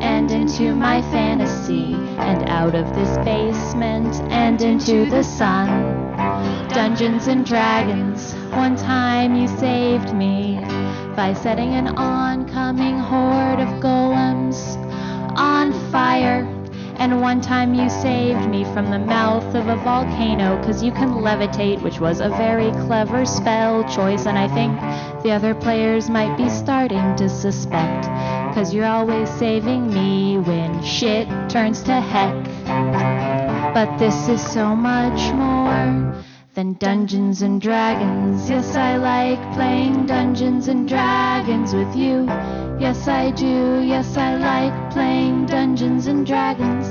and 0.00 0.30
into 0.30 0.76
my 0.76 1.02
fantasy 1.10 1.94
and 2.18 2.48
out 2.48 2.76
of 2.76 2.94
this 2.94 3.18
basement 3.24 4.14
and 4.30 4.62
into 4.62 5.10
the 5.10 5.24
sun. 5.24 5.68
Dungeons 6.68 7.26
and 7.26 7.44
Dragons, 7.44 8.32
one 8.54 8.76
time 8.76 9.34
you 9.34 9.48
saved 9.48 10.14
me 10.14 10.60
by 11.16 11.34
setting 11.34 11.74
an 11.74 11.88
oncoming 11.98 13.00
horde 13.00 13.58
of 13.58 13.80
golems 13.80 14.76
on 15.36 15.72
fire. 15.90 16.55
And 16.98 17.20
one 17.20 17.40
time 17.40 17.74
you 17.74 17.90
saved 17.90 18.48
me 18.48 18.64
from 18.64 18.90
the 18.90 18.98
mouth 18.98 19.54
of 19.54 19.68
a 19.68 19.76
volcano 19.76 20.58
because 20.58 20.82
you 20.82 20.92
can 20.92 21.10
levitate, 21.10 21.82
which 21.82 22.00
was 22.00 22.20
a 22.20 22.30
very 22.30 22.70
clever 22.86 23.26
spell 23.26 23.84
choice. 23.84 24.26
And 24.26 24.38
I 24.38 24.48
think 24.48 24.80
the 25.22 25.30
other 25.30 25.54
players 25.54 26.08
might 26.08 26.36
be 26.36 26.48
starting 26.48 27.14
to 27.16 27.28
suspect 27.28 28.06
because 28.48 28.72
you're 28.72 28.86
always 28.86 29.28
saving 29.28 29.92
me 29.92 30.38
when 30.38 30.82
shit 30.82 31.28
turns 31.50 31.82
to 31.82 32.00
heck. 32.00 32.34
But 33.74 33.98
this 33.98 34.28
is 34.28 34.40
so 34.40 34.74
much 34.74 35.34
more 35.34 36.14
than 36.54 36.72
Dungeons 36.74 37.42
and 37.42 37.60
Dragons. 37.60 38.48
Yes, 38.48 38.74
I 38.74 38.96
like 38.96 39.54
playing 39.54 40.06
Dungeons 40.06 40.68
and 40.68 40.88
Dragons 40.88 41.74
with 41.74 41.94
you. 41.94 42.26
Yes, 42.78 43.08
I 43.08 43.30
do. 43.30 43.80
Yes, 43.80 44.18
I 44.18 44.36
like 44.36 44.92
playing 44.92 45.46
Dungeons 45.46 46.06
and 46.08 46.26
Dragons. 46.26 46.86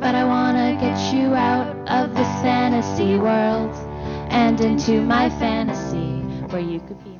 But 0.00 0.14
I 0.14 0.24
wanna 0.24 0.78
get 0.80 1.12
you 1.12 1.34
out 1.34 1.76
of 1.88 2.14
this 2.14 2.28
fantasy 2.40 3.18
world 3.18 3.74
and 4.30 4.58
into 4.62 5.02
my 5.02 5.28
fantasy 5.28 6.22
where 6.48 6.62
you 6.62 6.80
could 6.80 7.04
be. 7.04 7.15